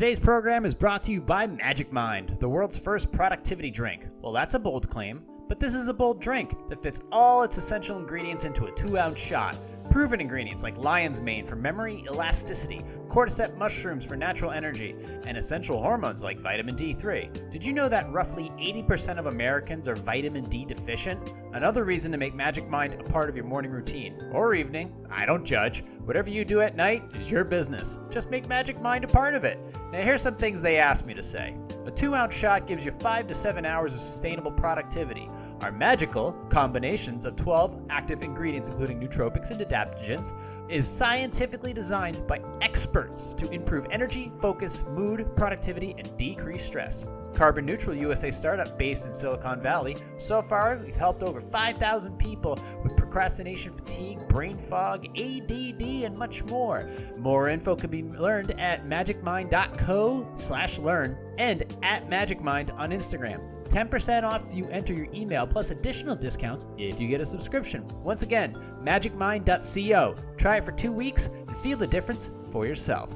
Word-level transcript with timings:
Today's 0.00 0.18
program 0.18 0.64
is 0.64 0.74
brought 0.74 1.02
to 1.02 1.12
you 1.12 1.20
by 1.20 1.46
Magic 1.46 1.92
Mind, 1.92 2.30
the 2.40 2.48
world's 2.48 2.78
first 2.78 3.12
productivity 3.12 3.70
drink. 3.70 4.06
Well, 4.22 4.32
that's 4.32 4.54
a 4.54 4.58
bold 4.58 4.88
claim, 4.88 5.22
but 5.46 5.60
this 5.60 5.74
is 5.74 5.90
a 5.90 5.92
bold 5.92 6.22
drink 6.22 6.54
that 6.70 6.82
fits 6.82 7.02
all 7.12 7.42
its 7.42 7.58
essential 7.58 7.98
ingredients 7.98 8.46
into 8.46 8.64
a 8.64 8.72
two 8.72 8.96
ounce 8.96 9.20
shot. 9.20 9.58
Proven 9.90 10.20
ingredients 10.20 10.62
like 10.62 10.76
lion's 10.78 11.20
mane 11.20 11.44
for 11.44 11.56
memory 11.56 12.04
elasticity, 12.08 12.80
cordyceps 13.08 13.56
mushrooms 13.56 14.04
for 14.04 14.14
natural 14.16 14.52
energy, 14.52 14.94
and 15.26 15.36
essential 15.36 15.82
hormones 15.82 16.22
like 16.22 16.38
vitamin 16.38 16.76
D3. 16.76 17.50
Did 17.50 17.64
you 17.64 17.72
know 17.72 17.88
that 17.88 18.12
roughly 18.12 18.50
80% 18.50 19.18
of 19.18 19.26
Americans 19.26 19.88
are 19.88 19.96
vitamin 19.96 20.44
D 20.44 20.64
deficient? 20.64 21.32
Another 21.52 21.82
reason 21.82 22.12
to 22.12 22.18
make 22.18 22.34
Magic 22.36 22.68
Mind 22.68 22.94
a 22.94 23.02
part 23.02 23.28
of 23.28 23.34
your 23.34 23.44
morning 23.44 23.72
routine 23.72 24.16
or 24.30 24.54
evening. 24.54 24.94
I 25.10 25.26
don't 25.26 25.44
judge. 25.44 25.82
Whatever 26.04 26.30
you 26.30 26.44
do 26.44 26.60
at 26.60 26.76
night 26.76 27.02
is 27.16 27.28
your 27.28 27.42
business. 27.42 27.98
Just 28.10 28.30
make 28.30 28.48
Magic 28.48 28.80
Mind 28.80 29.02
a 29.02 29.08
part 29.08 29.34
of 29.34 29.44
it. 29.44 29.58
Now, 29.92 30.02
here's 30.02 30.22
some 30.22 30.36
things 30.36 30.62
they 30.62 30.78
asked 30.78 31.04
me 31.04 31.14
to 31.14 31.22
say. 31.22 31.56
A 31.84 31.90
2 31.90 32.14
ounce 32.14 32.34
shot 32.34 32.68
gives 32.68 32.84
you 32.84 32.92
5 32.92 33.26
to 33.26 33.34
7 33.34 33.66
hours 33.66 33.94
of 33.94 34.00
sustainable 34.00 34.52
productivity. 34.52 35.28
Our 35.60 35.72
magical 35.72 36.32
combinations 36.48 37.26
of 37.26 37.36
12 37.36 37.82
active 37.90 38.22
ingredients, 38.22 38.70
including 38.70 38.98
nootropics 38.98 39.50
and 39.50 39.60
adaptogens, 39.60 40.34
is 40.70 40.88
scientifically 40.88 41.74
designed 41.74 42.26
by 42.26 42.40
experts 42.62 43.34
to 43.34 43.50
improve 43.50 43.86
energy, 43.90 44.32
focus, 44.40 44.84
mood, 44.88 45.36
productivity, 45.36 45.94
and 45.98 46.16
decrease 46.16 46.64
stress. 46.64 47.04
Carbon 47.34 47.66
Neutral 47.66 47.94
USA 47.94 48.30
startup 48.30 48.78
based 48.78 49.04
in 49.04 49.12
Silicon 49.12 49.60
Valley. 49.60 49.96
So 50.16 50.40
far, 50.40 50.78
we've 50.82 50.96
helped 50.96 51.22
over 51.22 51.42
5,000 51.42 52.16
people 52.18 52.58
with 52.82 52.96
procrastination 52.96 53.72
fatigue, 53.72 54.26
brain 54.28 54.56
fog, 54.56 55.06
ADD, 55.08 55.82
and 55.82 56.16
much 56.16 56.42
more. 56.44 56.88
More 57.18 57.50
info 57.50 57.76
can 57.76 57.90
be 57.90 58.02
learned 58.02 58.58
at 58.58 58.86
magicmind.co 58.86 60.26
slash 60.34 60.78
learn 60.78 61.18
and 61.36 61.64
at 61.82 62.08
magicmind 62.08 62.74
on 62.78 62.90
Instagram. 62.90 63.59
10% 63.70 64.24
off 64.24 64.48
if 64.48 64.54
you 64.54 64.66
enter 64.66 64.92
your 64.92 65.08
email, 65.14 65.46
plus 65.46 65.70
additional 65.70 66.16
discounts 66.16 66.66
if 66.76 67.00
you 67.00 67.08
get 67.08 67.20
a 67.20 67.24
subscription. 67.24 67.86
Once 68.02 68.22
again, 68.22 68.54
magicmind.co. 68.82 70.16
Try 70.36 70.56
it 70.56 70.64
for 70.64 70.72
two 70.72 70.92
weeks 70.92 71.26
and 71.26 71.56
feel 71.58 71.78
the 71.78 71.86
difference 71.86 72.30
for 72.50 72.66
yourself. 72.66 73.10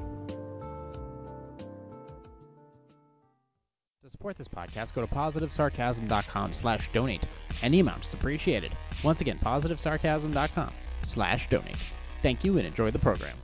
To 4.03 4.11
support 4.11 4.37
this 4.37 4.47
podcast, 4.47 4.93
go 4.93 5.01
to 5.01 5.07
positivesarcasm.com 5.07 6.53
slash 6.53 6.91
donate. 6.91 7.27
Any 7.61 7.79
amount 7.79 8.05
is 8.05 8.13
appreciated. 8.13 8.71
Once 9.03 9.21
again, 9.21 9.39
positivesarcasm.com 9.43 10.71
slash 11.03 11.49
donate. 11.49 11.77
Thank 12.21 12.43
you 12.43 12.57
and 12.57 12.67
enjoy 12.67 12.91
the 12.91 12.99
program. 12.99 13.35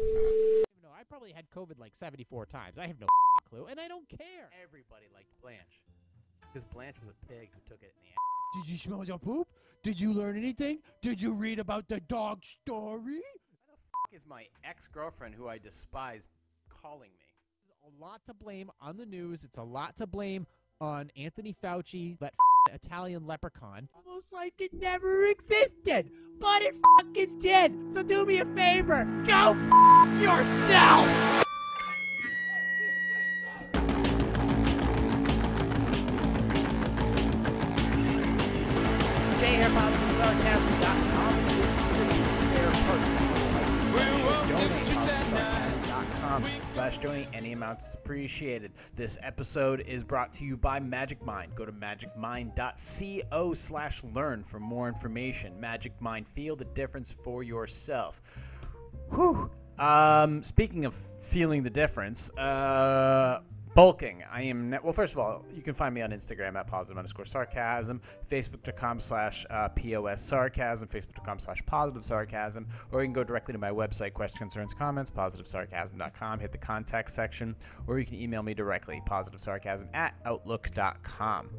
No, 0.00 0.88
I 0.98 1.04
probably 1.08 1.32
had 1.32 1.44
COVID 1.50 1.78
like 1.78 1.94
74 1.94 2.46
times. 2.46 2.78
I 2.78 2.86
have 2.86 3.00
no 3.00 3.06
clue, 3.48 3.66
and 3.66 3.78
I 3.78 3.88
don't 3.88 4.08
care. 4.08 4.50
Everybody 4.62 5.06
liked 5.14 5.28
Blanche. 5.40 5.82
Because 6.52 6.64
Blanche 6.64 6.96
was 7.00 7.10
a 7.10 7.26
pig 7.26 7.48
who 7.52 7.60
took 7.68 7.82
it 7.82 7.92
in 7.96 8.02
the 8.02 8.08
ass. 8.08 8.64
Did 8.66 8.72
you 8.72 8.78
smell 8.78 9.04
your 9.04 9.18
poop? 9.18 9.46
Did 9.84 10.00
you 10.00 10.12
learn 10.12 10.36
anything? 10.36 10.78
Did 11.00 11.22
you 11.22 11.32
read 11.32 11.58
about 11.60 11.88
the 11.88 12.00
dog 12.00 12.44
story? 12.44 13.20
Why 13.66 13.74
the 13.76 13.76
fuck 13.92 14.12
is 14.12 14.26
my 14.26 14.46
ex-girlfriend, 14.64 15.34
who 15.36 15.46
I 15.48 15.58
despise, 15.58 16.26
calling 16.68 17.10
me? 17.18 17.26
There's 17.68 17.94
a 17.94 18.04
lot 18.04 18.20
to 18.26 18.34
blame 18.34 18.70
on 18.80 18.96
the 18.96 19.06
news. 19.06 19.44
It's 19.44 19.58
a 19.58 19.62
lot 19.62 19.96
to 19.98 20.06
blame 20.06 20.46
on 20.80 21.10
Anthony 21.16 21.54
Fauci, 21.62 22.18
that 22.18 22.34
Italian 22.74 23.26
leprechaun. 23.26 23.88
Almost 23.94 24.32
like 24.32 24.54
it 24.58 24.72
never 24.74 25.26
existed, 25.26 26.10
but 26.40 26.62
it 26.62 26.74
fucking 26.98 27.38
did. 27.38 27.88
So 27.88 28.02
do 28.02 28.26
me 28.26 28.40
a 28.40 28.46
favor, 28.56 29.04
go 29.24 29.56
f- 29.56 30.20
yourself. 30.20 31.19
Slash 46.90 47.02
donate. 47.02 47.28
Any 47.32 47.52
amount 47.52 47.80
is 47.80 47.94
appreciated. 47.94 48.72
This 48.96 49.16
episode 49.22 49.80
is 49.80 50.02
brought 50.02 50.32
to 50.34 50.44
you 50.44 50.56
by 50.56 50.80
Magic 50.80 51.24
Mind. 51.24 51.54
Go 51.54 51.64
to 51.64 51.70
magicmind.co 51.70 53.54
slash 53.54 54.02
learn 54.12 54.42
for 54.42 54.58
more 54.58 54.88
information. 54.88 55.60
Magic 55.60 55.92
Mind, 56.00 56.26
feel 56.26 56.56
the 56.56 56.64
difference 56.64 57.12
for 57.12 57.44
yourself. 57.44 58.20
Whew. 59.10 59.50
Um, 59.78 60.42
speaking 60.42 60.84
of 60.84 60.94
feeling 61.20 61.62
the 61.62 61.70
difference, 61.70 62.28
uh, 62.36 63.40
bulking. 63.74 64.22
I 64.30 64.42
am 64.42 64.76
well. 64.82 64.92
First 64.92 65.14
of 65.14 65.18
all, 65.18 65.44
you 65.54 65.62
can 65.62 65.74
find 65.74 65.94
me 65.94 66.02
on 66.02 66.10
Instagram 66.10 66.56
at 66.56 66.66
positive 66.66 66.98
underscore 66.98 67.24
sarcasm, 67.24 68.00
Facebook.com 68.30 69.00
slash 69.00 69.46
uh, 69.50 69.68
pos 69.68 70.20
sarcasm, 70.20 70.88
Facebook.com 70.88 71.38
slash 71.38 71.64
positive 71.66 72.04
sarcasm, 72.04 72.66
or 72.92 73.00
you 73.00 73.06
can 73.06 73.12
go 73.12 73.24
directly 73.24 73.52
to 73.52 73.58
my 73.58 73.70
website, 73.70 74.12
questions, 74.12 74.40
concerns, 74.40 74.74
comments, 74.74 75.10
positivesarcasm.com. 75.10 76.40
Hit 76.40 76.52
the 76.52 76.58
contact 76.58 77.10
section, 77.10 77.54
or 77.86 77.98
you 77.98 78.06
can 78.06 78.16
email 78.16 78.42
me 78.42 78.54
directly, 78.54 79.02
positivesarcasm 79.06 79.94
at 79.94 80.14
outlook.com. 80.24 81.50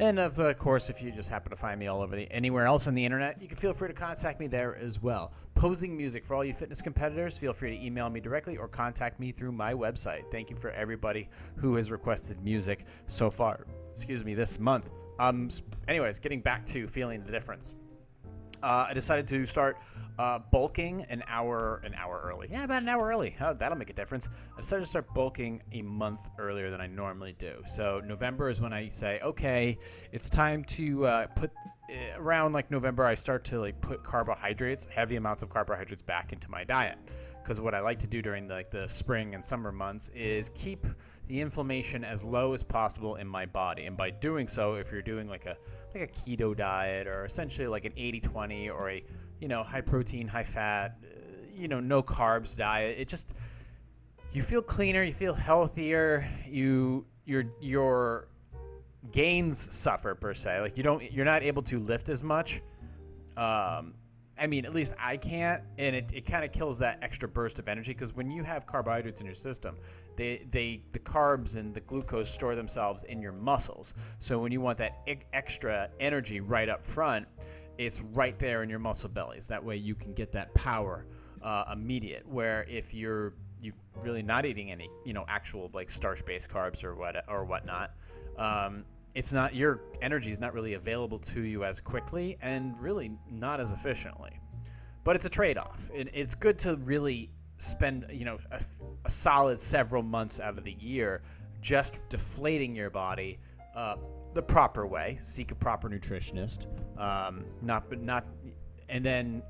And 0.00 0.20
of 0.20 0.38
uh, 0.38 0.54
course, 0.54 0.90
if 0.90 1.02
you 1.02 1.10
just 1.10 1.28
happen 1.28 1.50
to 1.50 1.56
find 1.56 1.80
me 1.80 1.88
all 1.88 2.02
over 2.02 2.14
the 2.14 2.30
anywhere 2.30 2.66
else 2.66 2.86
on 2.86 2.94
the 2.94 3.04
internet, 3.04 3.42
you 3.42 3.48
can 3.48 3.56
feel 3.56 3.74
free 3.74 3.88
to 3.88 3.94
contact 3.94 4.38
me 4.38 4.46
there 4.46 4.76
as 4.76 5.02
well. 5.02 5.32
Posing 5.56 5.96
music 5.96 6.24
for 6.24 6.36
all 6.36 6.44
you 6.44 6.54
fitness 6.54 6.80
competitors, 6.80 7.36
feel 7.36 7.52
free 7.52 7.76
to 7.76 7.84
email 7.84 8.08
me 8.08 8.20
directly 8.20 8.56
or 8.56 8.68
contact 8.68 9.18
me 9.18 9.32
through 9.32 9.50
my 9.50 9.74
website. 9.74 10.30
Thank 10.30 10.50
you 10.50 10.56
for 10.56 10.70
everybody 10.70 11.28
who 11.56 11.74
has 11.74 11.90
requested 11.90 12.44
music 12.44 12.84
so 13.08 13.28
far. 13.28 13.66
Excuse 13.90 14.24
me, 14.24 14.34
this 14.34 14.60
month. 14.60 14.88
Um. 15.18 15.48
Anyways, 15.88 16.20
getting 16.20 16.42
back 16.42 16.64
to 16.66 16.86
feeling 16.86 17.24
the 17.24 17.32
difference. 17.32 17.74
Uh, 18.62 18.86
I 18.88 18.94
decided 18.94 19.28
to 19.28 19.46
start 19.46 19.78
uh, 20.18 20.40
bulking 20.50 21.06
an 21.08 21.22
hour 21.28 21.80
an 21.84 21.94
hour 21.94 22.20
early. 22.24 22.48
Yeah, 22.50 22.64
about 22.64 22.82
an 22.82 22.88
hour 22.88 23.06
early. 23.06 23.36
Oh, 23.40 23.54
that'll 23.54 23.78
make 23.78 23.90
a 23.90 23.94
difference. 23.94 24.28
I 24.56 24.60
decided 24.60 24.82
to 24.82 24.90
start 24.90 25.14
bulking 25.14 25.62
a 25.72 25.82
month 25.82 26.28
earlier 26.38 26.70
than 26.70 26.80
I 26.80 26.86
normally 26.86 27.34
do. 27.38 27.62
So 27.66 28.00
November 28.04 28.50
is 28.50 28.60
when 28.60 28.72
I 28.72 28.88
say, 28.88 29.20
okay, 29.22 29.78
it's 30.12 30.28
time 30.28 30.64
to 30.64 31.06
uh, 31.06 31.26
put 31.28 31.52
eh, 31.88 32.16
around 32.16 32.52
like 32.52 32.70
November. 32.70 33.04
I 33.04 33.14
start 33.14 33.44
to 33.44 33.60
like 33.60 33.80
put 33.80 34.02
carbohydrates, 34.02 34.86
heavy 34.86 35.16
amounts 35.16 35.42
of 35.42 35.50
carbohydrates, 35.50 36.02
back 36.02 36.32
into 36.32 36.50
my 36.50 36.64
diet. 36.64 36.98
Because 37.48 37.62
what 37.62 37.74
I 37.74 37.80
like 37.80 38.00
to 38.00 38.06
do 38.06 38.20
during 38.20 38.46
the, 38.46 38.52
like 38.52 38.70
the 38.70 38.86
spring 38.88 39.34
and 39.34 39.42
summer 39.42 39.72
months 39.72 40.10
is 40.10 40.50
keep 40.54 40.86
the 41.28 41.40
inflammation 41.40 42.04
as 42.04 42.22
low 42.22 42.52
as 42.52 42.62
possible 42.62 43.14
in 43.14 43.26
my 43.26 43.46
body. 43.46 43.86
And 43.86 43.96
by 43.96 44.10
doing 44.10 44.46
so, 44.46 44.74
if 44.74 44.92
you're 44.92 45.00
doing 45.00 45.30
like 45.30 45.46
a 45.46 45.56
like 45.94 46.02
a 46.02 46.12
keto 46.12 46.54
diet 46.54 47.06
or 47.06 47.24
essentially 47.24 47.66
like 47.66 47.86
an 47.86 47.92
80-20 47.92 48.68
or 48.70 48.90
a 48.90 49.02
you 49.40 49.48
know 49.48 49.62
high 49.62 49.80
protein, 49.80 50.28
high 50.28 50.44
fat, 50.44 50.98
uh, 51.02 51.06
you 51.54 51.68
know 51.68 51.80
no 51.80 52.02
carbs 52.02 52.54
diet, 52.54 52.98
it 52.98 53.08
just 53.08 53.32
you 54.30 54.42
feel 54.42 54.60
cleaner, 54.60 55.02
you 55.02 55.14
feel 55.14 55.32
healthier, 55.32 56.28
you 56.46 57.06
your 57.24 57.44
your 57.62 58.28
gains 59.10 59.74
suffer 59.74 60.14
per 60.14 60.34
se. 60.34 60.60
Like 60.60 60.76
you 60.76 60.82
don't 60.82 61.10
you're 61.10 61.24
not 61.24 61.42
able 61.42 61.62
to 61.62 61.78
lift 61.78 62.10
as 62.10 62.22
much. 62.22 62.60
Um, 63.38 63.94
I 64.38 64.46
mean, 64.46 64.64
at 64.64 64.74
least 64.74 64.94
I 64.98 65.16
can't, 65.16 65.62
and 65.78 65.96
it, 65.96 66.10
it 66.12 66.26
kind 66.26 66.44
of 66.44 66.52
kills 66.52 66.78
that 66.78 66.98
extra 67.02 67.28
burst 67.28 67.58
of 67.58 67.68
energy 67.68 67.92
because 67.92 68.14
when 68.14 68.30
you 68.30 68.42
have 68.42 68.66
carbohydrates 68.66 69.20
in 69.20 69.26
your 69.26 69.34
system, 69.34 69.76
they, 70.16 70.46
they 70.50 70.82
the 70.92 70.98
carbs 70.98 71.56
and 71.56 71.74
the 71.74 71.80
glucose 71.80 72.30
store 72.30 72.54
themselves 72.54 73.04
in 73.04 73.20
your 73.20 73.32
muscles. 73.32 73.94
So 74.18 74.38
when 74.38 74.52
you 74.52 74.60
want 74.60 74.78
that 74.78 74.98
e- 75.08 75.16
extra 75.32 75.90
energy 76.00 76.40
right 76.40 76.68
up 76.68 76.86
front, 76.86 77.26
it's 77.78 78.00
right 78.00 78.38
there 78.38 78.62
in 78.62 78.70
your 78.70 78.80
muscle 78.80 79.08
bellies. 79.08 79.48
That 79.48 79.64
way 79.64 79.76
you 79.76 79.94
can 79.94 80.12
get 80.12 80.32
that 80.32 80.52
power 80.54 81.06
uh, 81.42 81.64
immediate. 81.72 82.26
Where 82.26 82.64
if 82.68 82.94
you're 82.94 83.34
you 83.60 83.72
really 84.02 84.22
not 84.22 84.46
eating 84.46 84.70
any 84.70 84.88
you 85.04 85.12
know 85.12 85.24
actual 85.28 85.70
like 85.72 85.90
starch-based 85.90 86.48
carbs 86.48 86.84
or 86.84 86.94
what 86.94 87.24
or 87.28 87.44
whatnot, 87.44 87.92
um, 88.36 88.84
it's 89.14 89.32
not 89.32 89.54
your 89.54 89.80
energy 90.00 90.30
is 90.30 90.40
not 90.40 90.54
really 90.54 90.74
available 90.74 91.18
to 91.18 91.42
you 91.42 91.64
as 91.64 91.80
quickly 91.80 92.38
and 92.40 92.80
really 92.80 93.10
not 93.30 93.60
as 93.60 93.72
efficiently. 93.72 94.40
But 95.04 95.16
it's 95.16 95.24
a 95.24 95.30
trade-off. 95.30 95.90
It, 95.94 96.10
it's 96.12 96.34
good 96.34 96.58
to 96.60 96.76
really 96.76 97.30
spend 97.56 98.06
you 98.10 98.24
know 98.24 98.38
a, 98.50 98.60
a, 99.04 99.10
solid 99.10 99.58
several 99.58 100.02
months 100.02 100.38
out 100.38 100.56
of 100.56 100.64
the 100.64 100.72
year 100.72 101.22
just 101.60 101.98
deflating 102.08 102.76
your 102.76 102.90
body 102.90 103.38
uh, 103.74 103.96
the 104.34 104.42
proper 104.42 104.86
way. 104.86 105.18
Seek 105.20 105.50
a 105.50 105.54
proper 105.54 105.88
nutritionist. 105.88 106.66
Um, 107.00 107.44
not 107.62 107.88
but 107.88 108.00
not 108.00 108.26
and 108.88 109.04
then 109.04 109.42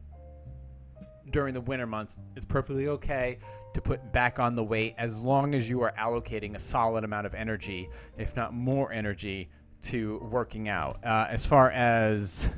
during 1.31 1.53
the 1.53 1.61
winter 1.61 1.87
months, 1.87 2.19
it's 2.37 2.45
perfectly 2.45 2.89
okay 2.89 3.39
to 3.75 3.81
put 3.81 4.13
back 4.13 4.39
on 4.39 4.55
the 4.55 4.65
weight 4.65 4.95
as 4.99 5.21
long 5.21 5.55
as 5.55 5.69
you 5.69 5.83
are 5.83 5.93
allocating 5.99 6.55
a 6.55 6.59
solid 6.59 7.05
amount 7.05 7.27
of 7.27 7.35
energy, 7.35 7.89
if 8.17 8.35
not 8.35 8.55
more 8.55 8.93
energy, 8.93 9.51
to 9.81 10.19
working 10.31 10.69
out. 10.69 11.05
Uh, 11.05 11.27
as 11.29 11.47
far 11.47 11.71
as 11.71 12.49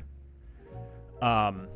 um, 1.21 1.69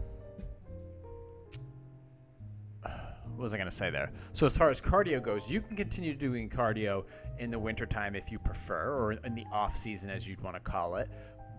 what 3.37 3.43
was 3.43 3.55
I 3.55 3.57
going 3.57 3.69
to 3.69 3.75
say 3.75 3.91
there? 3.91 4.13
So 4.33 4.47
as 4.47 4.57
far 4.57 4.71
as 4.71 4.81
cardio 4.81 5.23
goes, 5.23 5.51
you 5.51 5.61
can 5.61 5.77
continue 5.77 6.15
doing 6.15 6.49
cardio 6.49 7.05
in 7.39 7.51
the 7.51 7.59
wintertime 7.59 8.15
if 8.15 8.31
you 8.31 8.39
prefer, 8.39 8.93
or 8.93 9.13
in 9.13 9.35
the 9.35 9.45
off 9.53 9.77
season 9.77 10.11
as 10.11 10.27
you'd 10.27 10.41
want 10.41 10.57
to 10.57 10.61
call 10.61 10.97
it. 10.97 11.11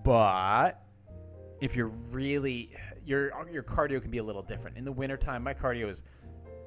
But 0.03 0.81
if 1.61 1.75
you're 1.75 1.91
really 2.11 2.71
your 3.05 3.31
your 3.51 3.63
cardio 3.63 4.01
can 4.01 4.11
be 4.11 4.19
a 4.19 4.23
little 4.23 4.41
different. 4.41 4.77
In 4.77 4.85
the 4.85 4.91
wintertime, 4.91 5.43
my 5.43 5.53
cardio 5.53 5.89
is 5.89 6.01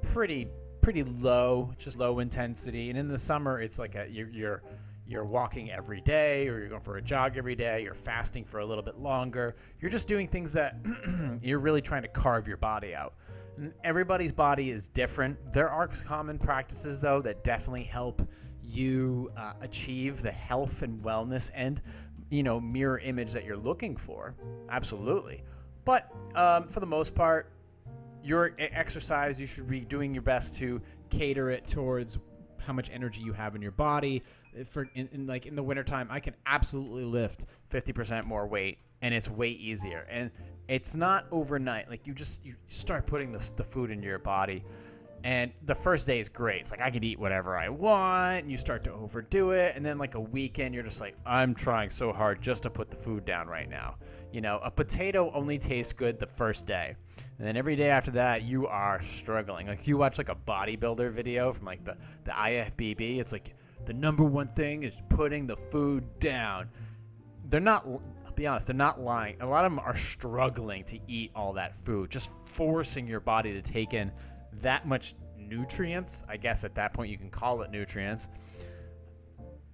pretty 0.02 0.48
pretty 0.80 1.02
low, 1.02 1.72
just 1.78 1.98
low 1.98 2.18
intensity, 2.18 2.90
and 2.90 2.98
in 2.98 3.08
the 3.08 3.18
summer 3.18 3.60
it's 3.60 3.78
like 3.78 3.94
a 3.94 4.06
you're, 4.08 4.28
you're 4.28 4.62
you're 5.06 5.24
walking 5.24 5.70
every 5.70 6.02
day 6.02 6.48
or 6.48 6.58
you're 6.58 6.68
going 6.68 6.82
for 6.82 6.98
a 6.98 7.02
jog 7.02 7.38
every 7.38 7.54
day, 7.54 7.82
you're 7.82 7.94
fasting 7.94 8.44
for 8.44 8.60
a 8.60 8.66
little 8.66 8.84
bit 8.84 8.98
longer. 8.98 9.56
You're 9.80 9.90
just 9.90 10.06
doing 10.06 10.28
things 10.28 10.52
that 10.52 10.76
you're 11.42 11.60
really 11.60 11.80
trying 11.80 12.02
to 12.02 12.08
carve 12.08 12.46
your 12.46 12.58
body 12.58 12.94
out. 12.94 13.14
And 13.56 13.72
everybody's 13.82 14.32
body 14.32 14.70
is 14.70 14.88
different. 14.88 15.52
There 15.54 15.70
are 15.70 15.88
common 15.88 16.38
practices 16.38 17.00
though 17.00 17.22
that 17.22 17.42
definitely 17.42 17.84
help 17.84 18.20
you 18.62 19.32
uh, 19.36 19.54
achieve 19.62 20.20
the 20.20 20.30
health 20.30 20.82
and 20.82 21.02
wellness 21.02 21.50
and 21.54 21.80
you 22.30 22.42
know 22.42 22.60
mirror 22.60 22.98
image 22.98 23.32
that 23.32 23.44
you're 23.44 23.56
looking 23.56 23.96
for. 23.96 24.34
Absolutely. 24.68 25.42
But 25.86 26.12
um, 26.34 26.68
for 26.68 26.80
the 26.80 26.86
most 26.86 27.14
part, 27.14 27.50
your 28.28 28.52
exercise 28.58 29.40
you 29.40 29.46
should 29.46 29.68
be 29.68 29.80
doing 29.80 30.12
your 30.12 30.22
best 30.22 30.56
to 30.56 30.80
cater 31.08 31.50
it 31.50 31.66
towards 31.66 32.18
how 32.58 32.74
much 32.74 32.90
energy 32.92 33.22
you 33.22 33.32
have 33.32 33.56
in 33.56 33.62
your 33.62 33.72
body. 33.72 34.22
Uh, 34.58 34.64
for 34.64 34.88
in, 34.94 35.08
in 35.12 35.26
like 35.26 35.46
in 35.46 35.56
the 35.56 35.62
wintertime, 35.62 36.08
I 36.10 36.20
can 36.20 36.34
absolutely 36.44 37.04
lift 37.04 37.46
50% 37.70 38.24
more 38.24 38.46
weight, 38.46 38.78
and 39.00 39.14
it's 39.14 39.30
way 39.30 39.48
easier. 39.48 40.06
And 40.10 40.30
it's 40.68 40.94
not 40.94 41.26
overnight. 41.30 41.88
Like 41.88 42.06
you 42.06 42.12
just 42.12 42.44
you 42.44 42.54
start 42.68 43.06
putting 43.06 43.32
the, 43.32 43.52
the 43.56 43.64
food 43.64 43.90
into 43.90 44.06
your 44.06 44.18
body, 44.18 44.62
and 45.24 45.52
the 45.64 45.74
first 45.74 46.06
day 46.06 46.20
is 46.20 46.28
great. 46.28 46.60
It's 46.60 46.70
like 46.70 46.80
I 46.80 46.90
can 46.90 47.02
eat 47.02 47.18
whatever 47.18 47.56
I 47.56 47.68
want, 47.68 48.42
and 48.42 48.50
you 48.50 48.56
start 48.56 48.84
to 48.84 48.92
overdo 48.92 49.50
it, 49.50 49.74
and 49.74 49.84
then 49.84 49.98
like 49.98 50.14
a 50.14 50.20
weekend, 50.20 50.74
you're 50.74 50.84
just 50.84 51.00
like 51.00 51.16
I'm 51.26 51.54
trying 51.54 51.90
so 51.90 52.12
hard 52.12 52.40
just 52.40 52.62
to 52.64 52.70
put 52.70 52.90
the 52.90 52.96
food 52.96 53.24
down 53.24 53.48
right 53.48 53.68
now. 53.68 53.96
You 54.32 54.40
know, 54.40 54.60
a 54.62 54.70
potato 54.70 55.32
only 55.34 55.58
tastes 55.58 55.92
good 55.92 56.18
the 56.18 56.26
first 56.26 56.66
day. 56.66 56.94
And 57.38 57.46
then 57.46 57.56
every 57.56 57.76
day 57.76 57.90
after 57.90 58.10
that, 58.12 58.42
you 58.42 58.66
are 58.66 59.00
struggling. 59.00 59.66
Like 59.66 59.86
you 59.86 59.96
watch 59.96 60.18
like 60.18 60.28
a 60.28 60.36
bodybuilder 60.36 61.12
video 61.12 61.52
from 61.52 61.64
like 61.64 61.84
the, 61.84 61.96
the 62.24 62.32
IFBB, 62.32 63.18
it's 63.20 63.32
like 63.32 63.54
the 63.86 63.94
number 63.94 64.24
one 64.24 64.48
thing 64.48 64.82
is 64.82 65.00
putting 65.08 65.46
the 65.46 65.56
food 65.56 66.04
down. 66.20 66.68
They're 67.48 67.60
not 67.60 67.86
I'll 67.86 68.34
be 68.34 68.46
honest, 68.46 68.66
they're 68.66 68.76
not 68.76 69.00
lying. 69.00 69.40
A 69.40 69.46
lot 69.46 69.64
of 69.64 69.72
them 69.72 69.78
are 69.78 69.96
struggling 69.96 70.84
to 70.84 70.98
eat 71.06 71.30
all 71.34 71.54
that 71.54 71.74
food, 71.84 72.10
just 72.10 72.30
forcing 72.44 73.06
your 73.06 73.20
body 73.20 73.54
to 73.54 73.62
take 73.62 73.94
in 73.94 74.12
that 74.60 74.86
much 74.86 75.14
nutrients. 75.36 76.24
I 76.28 76.36
guess 76.36 76.64
at 76.64 76.74
that 76.76 76.92
point 76.94 77.10
you 77.10 77.18
can 77.18 77.30
call 77.30 77.62
it 77.62 77.70
nutrients 77.70 78.28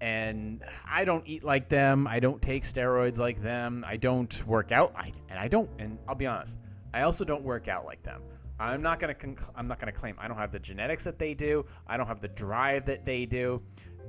and 0.04 0.62
I 0.86 1.06
don't 1.06 1.26
eat 1.26 1.44
like 1.44 1.70
them. 1.70 2.06
I 2.06 2.20
don't 2.20 2.42
take 2.42 2.64
steroids 2.64 3.18
like 3.18 3.40
them. 3.40 3.84
I 3.88 3.96
don't 3.96 4.46
work 4.46 4.70
out. 4.70 4.92
I, 4.94 5.12
and 5.30 5.38
I 5.38 5.48
don't. 5.48 5.70
And 5.78 5.98
I'll 6.06 6.14
be 6.14 6.26
honest, 6.26 6.58
I 6.92 7.02
also 7.02 7.24
don't 7.24 7.42
work 7.42 7.68
out 7.68 7.86
like 7.86 8.02
them. 8.02 8.20
I'm 8.60 8.82
not 8.82 9.00
gonna. 9.00 9.14
Conc- 9.14 9.50
I'm 9.56 9.66
not 9.66 9.78
gonna 9.78 9.92
claim 9.92 10.16
I 10.18 10.28
don't 10.28 10.36
have 10.36 10.52
the 10.52 10.58
genetics 10.58 11.04
that 11.04 11.18
they 11.18 11.32
do. 11.32 11.64
I 11.86 11.96
don't 11.96 12.06
have 12.06 12.20
the 12.20 12.28
drive 12.28 12.84
that 12.86 13.06
they 13.06 13.24
do, 13.24 13.62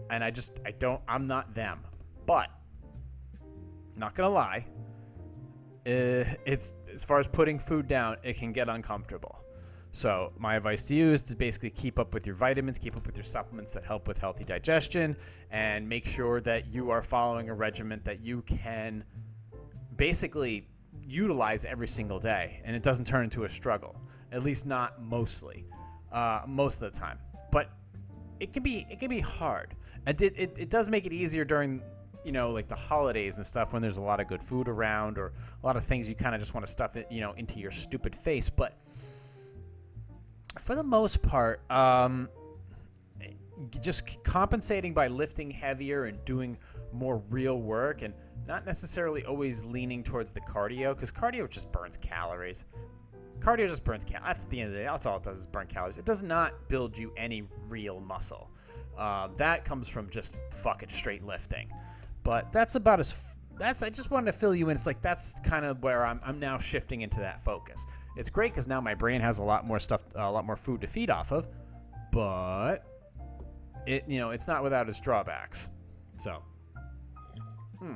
and 0.10 0.22
I 0.22 0.32
just 0.32 0.60
I 0.66 0.72
don't. 0.72 1.02
I'm 1.08 1.28
not 1.28 1.56
them. 1.56 1.80
But 2.26 2.50
not 3.96 4.16
gonna 4.16 4.30
lie, 4.30 4.66
uh, 5.88 6.26
it's 6.46 6.76
as 6.94 7.06
far 7.06 7.20
as 7.20 7.28
putting 7.28 7.58
food 7.58 7.88
down, 7.88 8.18
it 8.22 8.38
can 8.38 8.52
get 8.52 8.68
uncomfortable. 8.68 9.45
So 9.96 10.34
my 10.38 10.58
advice 10.58 10.84
to 10.90 10.96
you 10.96 11.14
is 11.14 11.24
to 11.24 11.38
basically 11.38 11.70
keep 11.70 12.00
up 12.00 12.14
with 12.14 12.28
your 12.28 12.36
vitamins, 12.36 12.78
keep 12.78 12.98
up 12.98 13.06
with 13.06 13.16
your 13.16 13.24
supplements 13.24 13.72
that 13.72 13.86
help 13.86 14.10
with 14.10 14.18
healthy 14.18 14.44
digestion, 14.44 15.16
and 15.52 15.88
make 15.88 16.06
sure 16.06 16.42
that 16.42 16.74
you 16.74 16.92
are 16.92 17.02
following 17.02 17.48
a 17.48 17.54
regimen 17.54 18.02
that 18.04 18.20
you 18.20 18.42
can 18.42 19.06
basically 19.96 20.68
utilize 21.08 21.64
every 21.64 21.88
single 21.88 22.20
day, 22.20 22.62
and 22.66 22.76
it 22.76 22.84
doesn't 22.84 23.06
turn 23.06 23.24
into 23.24 23.46
a 23.46 23.50
struggle. 23.50 23.96
At 24.34 24.44
least 24.44 24.66
not 24.66 25.02
mostly, 25.02 25.64
uh, 26.12 26.42
most 26.46 26.82
of 26.82 26.92
the 26.92 27.00
time. 27.00 27.18
But 27.50 27.70
it 28.42 28.52
can 28.52 28.64
be 28.64 28.86
it 28.90 29.00
can 29.00 29.10
be 29.10 29.22
hard. 29.22 29.76
It, 30.06 30.22
it, 30.22 30.58
it 30.58 30.70
does 30.70 30.90
make 30.90 31.06
it 31.06 31.14
easier 31.14 31.46
during 31.46 31.82
you 32.26 32.34
know 32.34 32.52
like 32.52 32.68
the 32.68 32.76
holidays 32.76 33.38
and 33.38 33.48
stuff 33.48 33.72
when 33.72 33.82
there's 33.82 33.98
a 33.98 34.02
lot 34.02 34.20
of 34.20 34.28
good 34.28 34.44
food 34.44 34.68
around 34.68 35.18
or 35.18 35.32
a 35.64 35.66
lot 35.66 35.78
of 35.78 35.86
things 35.86 36.10
you 36.10 36.16
kind 36.16 36.36
of 36.36 36.42
just 36.42 36.54
want 36.54 36.66
to 36.66 36.72
stuff 36.72 36.98
it 36.98 37.08
you 37.10 37.22
know 37.22 37.32
into 37.38 37.60
your 37.60 37.72
stupid 37.72 38.14
face, 38.14 38.50
but 38.50 38.74
for 40.60 40.76
the 40.76 40.84
most 40.84 41.22
part, 41.22 41.70
um, 41.72 42.30
just 43.82 44.24
compensating 44.24 44.94
by 44.94 45.08
lifting 45.08 45.52
heavier 45.52 46.06
and 46.06 46.24
doing 46.26 46.58
more 46.92 47.22
real 47.30 47.60
work 47.60 48.02
and 48.02 48.14
not 48.48 48.66
necessarily 48.66 49.26
always 49.26 49.66
leaning 49.66 50.04
towards 50.04 50.32
the 50.32 50.42
cardio 50.42 50.94
because 50.94 51.12
cardio 51.12 51.50
just 51.50 51.72
burns 51.72 51.98
calories. 51.98 52.66
Cardio 53.40 53.68
just 53.68 53.84
burns 53.84 54.06
calories. 54.06 54.28
That's 54.28 54.44
the 54.46 54.62
end 54.62 54.68
of 54.70 54.74
the 54.74 54.80
day. 54.80 54.86
That's 54.86 55.06
all 55.06 55.18
it 55.18 55.24
does 55.24 55.40
is 55.40 55.48
burn 55.48 55.68
calories. 55.68 55.98
It 55.98 56.06
does 56.06 56.24
not 56.24 56.68
build 56.68 56.98
you 56.98 57.12
any 57.18 57.48
real 57.70 58.00
muscle. 58.00 58.50
Uh, 58.98 59.30
that 59.38 59.66
comes 59.66 59.90
from 59.90 60.10
just 60.10 60.38
fucking 60.52 60.90
straight 60.90 61.24
lifting. 61.26 61.70
But 62.24 62.52
that's 62.52 62.76
about 62.76 63.00
as. 63.00 63.16
That's 63.58 63.84
I 63.84 63.90
just 63.90 64.12
wanted 64.12 64.32
to 64.34 64.38
fill 64.38 64.54
you 64.54 64.70
in. 64.70 64.76
It's 64.76 64.86
like 64.86 65.02
that's 65.02 65.40
kind 65.42 65.66
of 65.66 65.82
where 65.82 66.06
I'm. 66.06 66.20
I'm 66.24 66.40
now 66.40 66.58
shifting 66.58 67.02
into 67.02 67.20
that 67.20 67.44
focus. 67.44 67.86
It's 68.16 68.30
great 68.30 68.52
because 68.52 68.68
now 68.68 68.80
my 68.82 68.96
brain 68.96 69.22
has 69.22 69.40
a 69.40 69.44
lot 69.44 69.68
more 69.68 69.80
stuff, 69.80 70.02
a 70.16 70.32
lot 70.32 70.46
more 70.46 70.56
food 70.56 70.82
to 70.82 70.88
feed 70.88 71.10
off 71.10 71.32
of, 71.32 71.48
but 72.12 72.86
it, 73.86 74.06
you 74.08 74.20
know, 74.20 74.32
it's 74.32 74.48
not 74.48 74.64
without 74.64 74.88
its 74.88 75.00
drawbacks. 75.00 75.70
So, 76.18 76.42
hmm. 77.78 77.96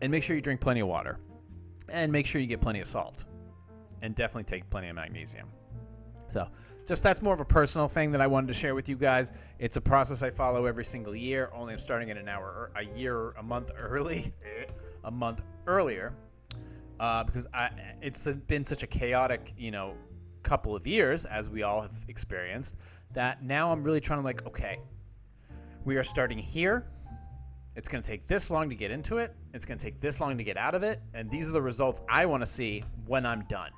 and 0.00 0.12
make 0.12 0.22
sure 0.22 0.36
you 0.36 0.42
drink 0.42 0.60
plenty 0.60 0.80
of 0.80 0.88
water, 0.88 1.18
and 1.88 2.12
make 2.12 2.26
sure 2.26 2.40
you 2.40 2.46
get 2.46 2.60
plenty 2.60 2.80
of 2.80 2.86
salt, 2.86 3.24
and 4.02 4.14
definitely 4.14 4.44
take 4.44 4.70
plenty 4.70 4.88
of 4.88 4.94
magnesium. 4.94 5.48
So, 6.28 6.46
just 6.86 7.02
that's 7.02 7.20
more 7.22 7.34
of 7.34 7.40
a 7.40 7.44
personal 7.44 7.88
thing 7.88 8.12
that 8.12 8.20
I 8.20 8.28
wanted 8.28 8.48
to 8.48 8.54
share 8.54 8.76
with 8.76 8.88
you 8.88 8.96
guys. 8.96 9.32
It's 9.58 9.76
a 9.76 9.80
process 9.80 10.22
I 10.22 10.30
follow 10.30 10.66
every 10.66 10.84
single 10.84 11.14
year. 11.14 11.50
Only 11.52 11.72
I'm 11.72 11.80
starting 11.80 12.08
it 12.08 12.16
an 12.16 12.28
hour, 12.28 12.70
a 12.76 12.84
year, 12.96 13.30
a 13.30 13.42
month 13.42 13.72
early, 13.76 14.32
a 15.04 15.10
month 15.10 15.42
earlier 15.66 16.14
uh, 17.00 17.24
because 17.24 17.46
I, 17.52 17.70
it's 18.02 18.26
been 18.26 18.64
such 18.64 18.82
a 18.82 18.86
chaotic, 18.86 19.54
you 19.56 19.70
know, 19.70 19.94
couple 20.42 20.76
of 20.76 20.86
years 20.86 21.24
as 21.24 21.50
we 21.50 21.62
all 21.62 21.82
have 21.82 22.04
experienced 22.08 22.76
that 23.12 23.42
now 23.42 23.72
I'm 23.72 23.82
really 23.82 24.00
trying 24.00 24.20
to 24.20 24.24
like, 24.24 24.46
okay, 24.46 24.78
we 25.84 25.96
are 25.96 26.04
starting 26.04 26.38
here. 26.38 26.86
It's 27.74 27.88
going 27.88 28.02
to 28.02 28.08
take 28.08 28.26
this 28.26 28.50
long 28.50 28.68
to 28.68 28.74
get 28.74 28.90
into 28.90 29.18
it. 29.18 29.34
It's 29.54 29.64
going 29.64 29.78
to 29.78 29.84
take 29.84 30.00
this 30.00 30.20
long 30.20 30.36
to 30.38 30.44
get 30.44 30.56
out 30.56 30.74
of 30.74 30.82
it, 30.82 31.00
and 31.14 31.30
these 31.30 31.48
are 31.48 31.52
the 31.52 31.62
results 31.62 32.02
I 32.08 32.26
want 32.26 32.42
to 32.42 32.46
see 32.46 32.84
when 33.06 33.24
I'm 33.24 33.44
done. 33.44 33.70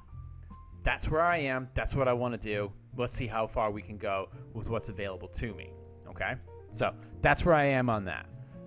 That's 0.83 1.09
where 1.09 1.23
I 1.23 1.39
am. 1.39 1.69
That's 1.75 1.95
what 1.95 2.09
I 2.09 2.13
want 2.13 2.35
to 2.35 2.41
do. 2.41 2.73
Let's 2.97 3.15
see 3.15 3.29
how 3.29 3.47
far 3.47 3.71
we 3.71 3.83
can 3.83 3.99
go 3.99 4.31
with 4.53 4.69
what's 4.69 4.89
available 4.89 5.29
to 5.29 5.55
me. 5.55 5.71
Okay, 6.09 6.35
so 6.73 6.93
that's 7.21 7.45
where 7.45 7.55
I 7.55 7.65
am 7.65 7.89
on 7.89 8.05
that. 8.07 8.27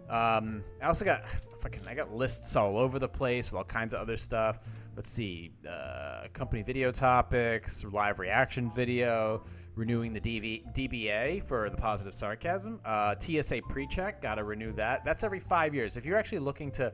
Um, 0.09 0.63
I 0.81 0.87
also 0.87 1.03
got 1.03 1.25
fucking 1.65 1.87
I 1.87 1.95
got 1.95 2.13
lists 2.13 2.55
all 2.55 2.77
over 2.77 2.99
the 2.99 3.07
place 3.07 3.51
with 3.51 3.57
all 3.57 3.63
kinds 3.63 3.95
of 3.95 3.99
other 3.99 4.17
stuff. 4.17 4.59
Let's 4.95 5.09
see, 5.09 5.51
uh, 5.67 6.27
company 6.31 6.61
video 6.61 6.91
topics, 6.91 7.83
live 7.83 8.19
reaction 8.19 8.69
video, 8.69 9.43
renewing 9.73 10.13
the 10.13 10.21
DV, 10.21 10.75
DBA 10.75 11.43
for 11.43 11.71
the 11.71 11.75
positive 11.75 12.13
sarcasm, 12.13 12.79
uh, 12.85 13.15
TSA 13.17 13.61
pre-check, 13.67 14.21
gotta 14.21 14.43
renew 14.43 14.73
that. 14.73 15.03
That's 15.03 15.23
every 15.23 15.39
five 15.39 15.73
years. 15.73 15.97
If 15.97 16.05
you're 16.05 16.19
actually 16.19 16.39
looking 16.39 16.69
to, 16.73 16.93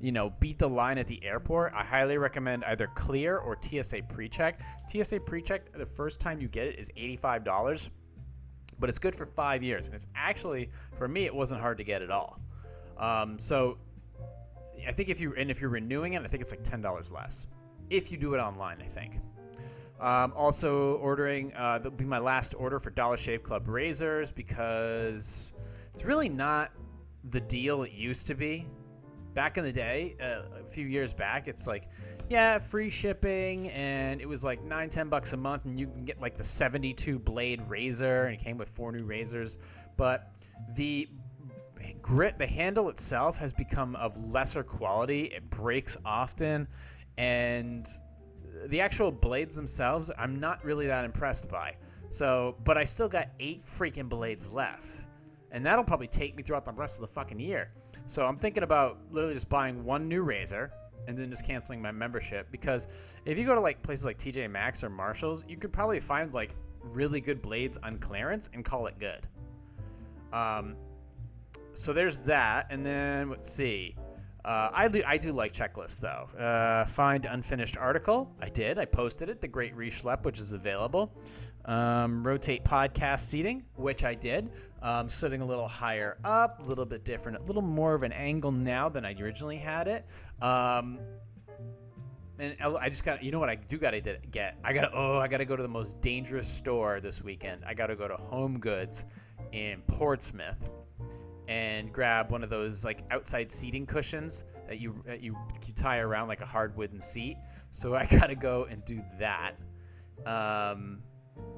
you 0.00 0.10
know, 0.10 0.30
beat 0.30 0.58
the 0.58 0.68
line 0.68 0.98
at 0.98 1.06
the 1.06 1.24
airport, 1.24 1.72
I 1.74 1.84
highly 1.84 2.18
recommend 2.18 2.64
either 2.64 2.88
Clear 2.96 3.38
or 3.38 3.56
TSA 3.60 4.02
pre-check. 4.08 4.60
TSA 4.88 5.20
pre-check, 5.20 5.72
the 5.78 5.86
first 5.86 6.18
time 6.18 6.40
you 6.40 6.48
get 6.48 6.66
it 6.66 6.80
is 6.80 6.90
eighty-five 6.96 7.44
dollars, 7.44 7.88
but 8.80 8.88
it's 8.88 8.98
good 8.98 9.14
for 9.14 9.26
five 9.26 9.62
years, 9.62 9.86
and 9.86 9.94
it's 9.94 10.08
actually 10.16 10.70
for 10.98 11.06
me 11.06 11.24
it 11.24 11.34
wasn't 11.34 11.60
hard 11.60 11.78
to 11.78 11.84
get 11.84 12.02
at 12.02 12.10
all. 12.10 12.40
Um, 12.98 13.38
so 13.38 13.78
I 14.86 14.92
think 14.92 15.08
if 15.08 15.20
you 15.20 15.34
and 15.36 15.50
if 15.50 15.60
you're 15.60 15.70
renewing 15.70 16.14
it, 16.14 16.22
I 16.22 16.28
think 16.28 16.42
it's 16.42 16.50
like 16.50 16.64
ten 16.64 16.80
dollars 16.80 17.10
less 17.10 17.46
if 17.90 18.12
you 18.12 18.18
do 18.18 18.34
it 18.34 18.38
online. 18.38 18.78
I 18.82 18.86
think. 18.86 19.14
Um, 20.00 20.32
also 20.36 20.94
ordering 20.98 21.52
uh, 21.54 21.78
that'll 21.78 21.90
be 21.90 22.04
my 22.04 22.20
last 22.20 22.54
order 22.56 22.78
for 22.78 22.90
Dollar 22.90 23.16
Shave 23.16 23.42
Club 23.42 23.66
razors 23.66 24.30
because 24.30 25.52
it's 25.92 26.04
really 26.04 26.28
not 26.28 26.70
the 27.30 27.40
deal 27.40 27.82
it 27.82 27.92
used 27.92 28.28
to 28.28 28.34
be. 28.34 28.66
Back 29.34 29.58
in 29.58 29.64
the 29.64 29.72
day, 29.72 30.16
uh, 30.20 30.60
a 30.60 30.68
few 30.68 30.86
years 30.86 31.14
back, 31.14 31.48
it's 31.48 31.66
like, 31.66 31.84
yeah, 32.28 32.58
free 32.58 32.90
shipping, 32.90 33.70
and 33.70 34.20
it 34.20 34.28
was 34.28 34.42
like 34.42 34.62
nine, 34.62 34.90
ten 34.90 35.08
bucks 35.08 35.32
a 35.32 35.36
month, 35.36 35.64
and 35.64 35.78
you 35.78 35.86
can 35.86 36.04
get 36.04 36.20
like 36.20 36.36
the 36.36 36.44
72 36.44 37.18
blade 37.18 37.62
razor, 37.68 38.24
and 38.24 38.34
it 38.34 38.40
came 38.40 38.58
with 38.58 38.68
four 38.70 38.90
new 38.92 39.04
razors. 39.04 39.58
But 39.96 40.30
the 40.74 41.08
grit, 42.02 42.38
the 42.38 42.46
handle 42.46 42.88
itself 42.88 43.38
has 43.38 43.52
become 43.52 43.96
of 43.96 44.32
lesser 44.32 44.62
quality. 44.62 45.24
It 45.24 45.48
breaks 45.50 45.96
often, 46.04 46.68
and 47.16 47.88
the 48.66 48.80
actual 48.80 49.10
blades 49.10 49.56
themselves, 49.56 50.10
I'm 50.16 50.40
not 50.40 50.64
really 50.64 50.86
that 50.86 51.04
impressed 51.04 51.48
by. 51.48 51.76
So, 52.10 52.56
but 52.64 52.78
I 52.78 52.84
still 52.84 53.08
got 53.08 53.28
eight 53.38 53.66
freaking 53.66 54.08
blades 54.08 54.52
left, 54.52 55.06
and 55.50 55.64
that'll 55.64 55.84
probably 55.84 56.06
take 56.06 56.36
me 56.36 56.42
throughout 56.42 56.64
the 56.64 56.72
rest 56.72 56.96
of 56.96 57.02
the 57.02 57.12
fucking 57.12 57.38
year. 57.38 57.70
So 58.06 58.24
I'm 58.24 58.38
thinking 58.38 58.62
about 58.62 58.98
literally 59.10 59.34
just 59.34 59.48
buying 59.48 59.84
one 59.84 60.08
new 60.08 60.22
razor 60.22 60.72
and 61.06 61.16
then 61.16 61.30
just 61.30 61.44
canceling 61.44 61.80
my 61.80 61.90
membership 61.90 62.46
because 62.50 62.88
if 63.24 63.38
you 63.38 63.44
go 63.44 63.54
to 63.54 63.60
like 63.60 63.82
places 63.82 64.04
like 64.06 64.18
TJ 64.18 64.50
Maxx 64.50 64.82
or 64.82 64.90
Marshalls, 64.90 65.44
you 65.48 65.56
could 65.56 65.72
probably 65.72 66.00
find 66.00 66.32
like 66.32 66.54
really 66.82 67.20
good 67.20 67.42
blades 67.42 67.78
on 67.82 67.98
clearance 67.98 68.48
and 68.54 68.64
call 68.64 68.86
it 68.86 68.98
good. 68.98 69.26
Um, 70.32 70.76
so 71.78 71.92
there's 71.92 72.18
that, 72.20 72.66
and 72.70 72.84
then 72.84 73.30
let's 73.30 73.50
see. 73.50 73.94
Uh, 74.44 74.70
I, 74.72 74.88
do, 74.88 75.02
I 75.06 75.16
do 75.16 75.32
like 75.32 75.52
checklists 75.52 76.00
though. 76.00 76.28
Uh, 76.36 76.84
find 76.86 77.24
unfinished 77.24 77.76
article. 77.76 78.34
I 78.40 78.48
did. 78.48 78.78
I 78.78 78.84
posted 78.84 79.28
it. 79.28 79.40
The 79.40 79.48
Great 79.48 79.76
Reschlepp, 79.76 80.24
which 80.24 80.38
is 80.38 80.52
available. 80.52 81.12
Um, 81.66 82.26
rotate 82.26 82.64
podcast 82.64 83.20
seating, 83.20 83.64
which 83.76 84.04
I 84.04 84.14
did. 84.14 84.50
Um, 84.82 85.08
sitting 85.08 85.40
a 85.40 85.46
little 85.46 85.68
higher 85.68 86.18
up, 86.24 86.64
a 86.64 86.68
little 86.68 86.86
bit 86.86 87.04
different, 87.04 87.38
a 87.38 87.42
little 87.42 87.62
more 87.62 87.94
of 87.94 88.02
an 88.02 88.12
angle 88.12 88.52
now 88.52 88.88
than 88.88 89.04
I 89.04 89.14
originally 89.20 89.58
had 89.58 89.86
it. 89.86 90.06
Um, 90.40 90.98
and 92.38 92.56
I 92.60 92.88
just 92.88 93.04
got, 93.04 93.22
you 93.22 93.32
know 93.32 93.40
what 93.40 93.50
I 93.50 93.56
do 93.56 93.78
got 93.78 93.90
to 93.90 94.00
get? 94.00 94.56
I 94.64 94.72
got, 94.72 94.92
oh, 94.94 95.18
I 95.18 95.28
got 95.28 95.38
to 95.38 95.44
go 95.44 95.56
to 95.56 95.62
the 95.62 95.68
most 95.68 96.00
dangerous 96.00 96.48
store 96.48 97.00
this 97.00 97.22
weekend. 97.22 97.64
I 97.66 97.74
got 97.74 97.88
to 97.88 97.96
go 97.96 98.08
to 98.08 98.16
Home 98.16 98.58
Goods 98.60 99.04
in 99.52 99.82
Portsmouth 99.82 100.62
and 101.48 101.90
grab 101.90 102.30
one 102.30 102.44
of 102.44 102.50
those 102.50 102.84
like 102.84 103.00
outside 103.10 103.50
seating 103.50 103.86
cushions 103.86 104.44
that 104.68 104.78
you 104.78 105.02
that 105.06 105.22
you, 105.22 105.34
you 105.66 105.72
tie 105.74 105.98
around 105.98 106.28
like 106.28 106.42
a 106.42 106.46
hard 106.46 106.76
wooden 106.76 107.00
seat. 107.00 107.36
So 107.70 107.94
I 107.96 108.06
got 108.06 108.28
to 108.28 108.36
go 108.36 108.66
and 108.70 108.84
do 108.84 109.02
that. 109.18 109.54
Um, 110.26 111.00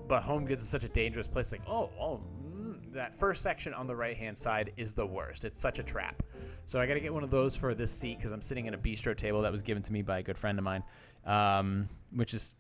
but 0.07 0.23
Home 0.23 0.45
Goods 0.45 0.63
is 0.63 0.69
such 0.69 0.85
a 0.85 0.89
dangerous 0.89 1.27
place. 1.27 1.53
Like, 1.53 1.63
oh, 1.67 1.91
oh, 1.99 2.21
mm, 2.45 2.93
that 2.93 3.19
first 3.19 3.43
section 3.43 3.75
on 3.75 3.87
the 3.87 3.97
right 3.97 4.17
hand 4.17 4.37
side 4.37 4.73
is 4.77 4.95
the 4.95 5.07
worst. 5.07 5.45
It's 5.45 5.61
such 5.61 5.79
a 5.79 5.83
trap. 5.83 6.23
So 6.67 6.81
I 6.81 6.87
got 6.87 6.95
to 6.95 7.01
get 7.01 7.13
one 7.13 7.25
of 7.25 7.31
those 7.31 7.57
for 7.57 7.75
this 7.75 7.91
seat 7.91 8.19
because 8.19 8.33
I'm 8.33 8.43
sitting 8.43 8.67
in 8.67 8.75
a 8.75 8.79
bistro 8.79 9.17
table 9.17 9.43
that 9.43 9.53
was 9.53 9.63
given 9.63 9.83
to 9.83 9.93
me 9.93 10.03
by 10.03 10.19
a 10.19 10.23
good 10.23 10.37
friend 10.39 10.59
of 10.59 10.65
mine, 10.65 10.85
um, 11.25 11.89
which 12.15 12.35
is 12.35 12.55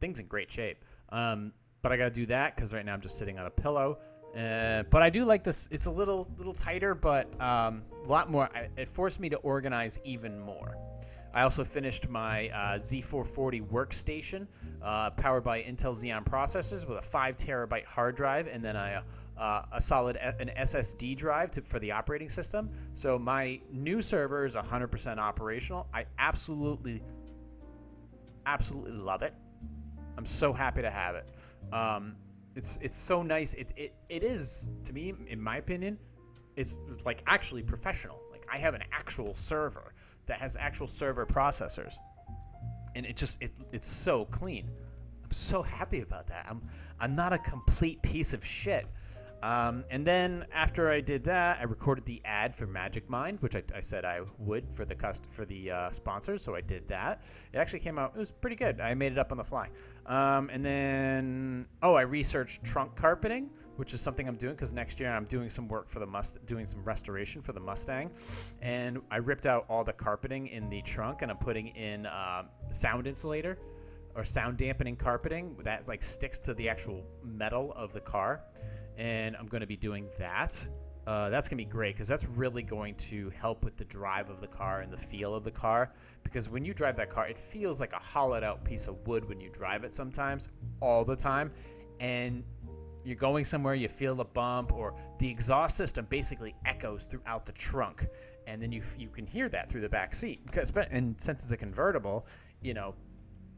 things 0.00 0.20
in 0.20 0.26
great 0.26 0.50
shape. 0.50 0.84
Um, 1.08 1.52
but 1.80 1.92
I 1.92 1.96
got 1.96 2.04
to 2.04 2.10
do 2.10 2.26
that 2.26 2.54
because 2.54 2.72
right 2.72 2.84
now 2.84 2.92
I'm 2.92 3.00
just 3.00 3.18
sitting 3.18 3.38
on 3.38 3.46
a 3.46 3.50
pillow. 3.50 3.98
Uh, 4.36 4.82
but 4.90 5.02
I 5.02 5.10
do 5.10 5.24
like 5.24 5.44
this. 5.44 5.68
It's 5.70 5.86
a 5.86 5.90
little 5.90 6.26
little 6.38 6.54
tighter, 6.54 6.94
but 6.94 7.28
um, 7.40 7.82
a 8.04 8.08
lot 8.08 8.30
more. 8.30 8.48
It 8.76 8.88
forced 8.88 9.20
me 9.20 9.28
to 9.30 9.36
organize 9.36 10.00
even 10.04 10.40
more. 10.40 10.76
I 11.34 11.42
also 11.42 11.64
finished 11.64 12.08
my 12.08 12.48
uh, 12.48 12.78
Z440 12.78 13.66
workstation, 13.68 14.46
uh, 14.82 15.10
powered 15.10 15.44
by 15.44 15.62
Intel 15.62 15.94
Xeon 15.94 16.24
processors 16.24 16.86
with 16.86 16.98
a 16.98 17.02
5 17.02 17.36
terabyte 17.36 17.86
hard 17.86 18.16
drive 18.16 18.48
and 18.48 18.62
then 18.62 18.76
a, 18.76 19.02
uh, 19.38 19.62
a 19.72 19.80
solid 19.80 20.16
an 20.16 20.50
SSD 20.58 21.16
drive 21.16 21.50
to, 21.52 21.62
for 21.62 21.78
the 21.78 21.92
operating 21.92 22.28
system. 22.28 22.70
So 22.92 23.18
my 23.18 23.60
new 23.70 24.02
server 24.02 24.44
is 24.44 24.54
100% 24.54 25.18
operational. 25.18 25.86
I 25.94 26.04
absolutely, 26.18 27.02
absolutely 28.44 28.92
love 28.92 29.22
it. 29.22 29.32
I'm 30.18 30.26
so 30.26 30.52
happy 30.52 30.82
to 30.82 30.90
have 30.90 31.14
it. 31.14 31.26
Um, 31.72 32.16
it's 32.54 32.78
it's 32.82 32.98
so 32.98 33.22
nice. 33.22 33.54
It, 33.54 33.72
it 33.76 33.94
it 34.08 34.22
is 34.22 34.70
to 34.84 34.92
me, 34.92 35.14
in 35.28 35.40
my 35.40 35.56
opinion, 35.56 35.98
it's 36.56 36.76
like 37.04 37.22
actually 37.26 37.62
professional. 37.62 38.20
Like 38.30 38.46
I 38.50 38.58
have 38.58 38.74
an 38.74 38.82
actual 38.92 39.34
server 39.34 39.94
that 40.26 40.40
has 40.40 40.56
actual 40.56 40.86
server 40.86 41.26
processors, 41.26 41.94
and 42.94 43.06
it 43.06 43.16
just 43.16 43.40
it 43.42 43.52
it's 43.72 43.88
so 43.88 44.24
clean. 44.26 44.70
I'm 45.24 45.30
so 45.30 45.62
happy 45.62 46.00
about 46.00 46.28
that. 46.28 46.46
I'm 46.48 46.62
I'm 47.00 47.16
not 47.16 47.32
a 47.32 47.38
complete 47.38 48.02
piece 48.02 48.34
of 48.34 48.44
shit. 48.44 48.86
Um, 49.42 49.84
and 49.90 50.06
then 50.06 50.46
after 50.52 50.88
I 50.88 51.00
did 51.00 51.24
that, 51.24 51.58
I 51.60 51.64
recorded 51.64 52.04
the 52.04 52.22
ad 52.24 52.54
for 52.54 52.66
Magic 52.66 53.10
Mind, 53.10 53.40
which 53.40 53.56
I, 53.56 53.62
I 53.74 53.80
said 53.80 54.04
I 54.04 54.20
would 54.38 54.70
for 54.72 54.84
the 54.84 54.94
cust- 54.94 55.26
for 55.30 55.44
the 55.44 55.70
uh, 55.70 55.90
sponsors. 55.90 56.42
So 56.42 56.54
I 56.54 56.60
did 56.60 56.86
that. 56.88 57.22
It 57.52 57.58
actually 57.58 57.80
came 57.80 57.98
out. 57.98 58.12
It 58.14 58.18
was 58.18 58.30
pretty 58.30 58.56
good. 58.56 58.80
I 58.80 58.94
made 58.94 59.12
it 59.12 59.18
up 59.18 59.32
on 59.32 59.38
the 59.38 59.44
fly. 59.44 59.68
Um, 60.06 60.48
and 60.52 60.64
then 60.64 61.66
oh, 61.82 61.94
I 61.94 62.02
researched 62.02 62.62
trunk 62.62 62.94
carpeting, 62.94 63.50
which 63.76 63.94
is 63.94 64.00
something 64.00 64.28
I'm 64.28 64.36
doing 64.36 64.54
because 64.54 64.72
next 64.72 65.00
year 65.00 65.10
I'm 65.10 65.24
doing 65.24 65.48
some 65.48 65.66
work 65.66 65.88
for 65.88 65.98
the 65.98 66.06
must 66.06 66.44
doing 66.46 66.64
some 66.64 66.84
restoration 66.84 67.42
for 67.42 67.52
the 67.52 67.60
Mustang, 67.60 68.10
and 68.60 69.00
I 69.10 69.16
ripped 69.16 69.46
out 69.46 69.66
all 69.68 69.82
the 69.82 69.92
carpeting 69.92 70.46
in 70.48 70.70
the 70.70 70.82
trunk 70.82 71.22
and 71.22 71.30
I'm 71.30 71.38
putting 71.38 71.68
in 71.68 72.06
uh, 72.06 72.44
sound 72.70 73.08
insulator 73.08 73.58
or 74.14 74.24
sound 74.24 74.58
dampening 74.58 74.94
carpeting 74.94 75.56
that 75.64 75.88
like 75.88 76.02
sticks 76.02 76.38
to 76.38 76.54
the 76.54 76.68
actual 76.68 77.02
metal 77.24 77.72
of 77.74 77.92
the 77.92 78.00
car 78.00 78.42
and 78.96 79.36
I'm 79.36 79.46
going 79.46 79.60
to 79.60 79.66
be 79.66 79.76
doing 79.76 80.08
that. 80.18 80.66
Uh, 81.06 81.30
that's 81.30 81.48
going 81.48 81.58
to 81.58 81.64
be 81.64 81.70
great 81.70 81.94
because 81.94 82.06
that's 82.06 82.24
really 82.24 82.62
going 82.62 82.94
to 82.94 83.30
help 83.30 83.64
with 83.64 83.76
the 83.76 83.84
drive 83.84 84.30
of 84.30 84.40
the 84.40 84.46
car 84.46 84.80
and 84.80 84.92
the 84.92 84.96
feel 84.96 85.34
of 85.34 85.42
the 85.42 85.50
car. 85.50 85.92
Because 86.22 86.48
when 86.48 86.64
you 86.64 86.72
drive 86.72 86.96
that 86.96 87.10
car, 87.10 87.26
it 87.26 87.38
feels 87.38 87.80
like 87.80 87.92
a 87.92 87.98
hollowed 87.98 88.44
out 88.44 88.64
piece 88.64 88.86
of 88.86 89.04
wood 89.06 89.28
when 89.28 89.40
you 89.40 89.50
drive 89.50 89.82
it 89.82 89.94
sometimes, 89.94 90.48
all 90.80 91.04
the 91.04 91.16
time. 91.16 91.50
And 91.98 92.44
you're 93.04 93.16
going 93.16 93.44
somewhere, 93.44 93.74
you 93.74 93.88
feel 93.88 94.20
a 94.20 94.24
bump, 94.24 94.72
or 94.72 94.94
the 95.18 95.28
exhaust 95.28 95.76
system 95.76 96.06
basically 96.08 96.54
echoes 96.64 97.06
throughout 97.06 97.46
the 97.46 97.52
trunk. 97.52 98.06
And 98.46 98.62
then 98.62 98.70
you, 98.70 98.82
you 98.96 99.08
can 99.08 99.26
hear 99.26 99.48
that 99.48 99.68
through 99.68 99.80
the 99.80 99.88
back 99.88 100.14
seat. 100.14 100.46
Because, 100.46 100.72
and 100.90 101.20
since 101.20 101.42
it's 101.42 101.50
a 101.50 101.56
convertible, 101.56 102.26
you 102.60 102.74
know, 102.74 102.94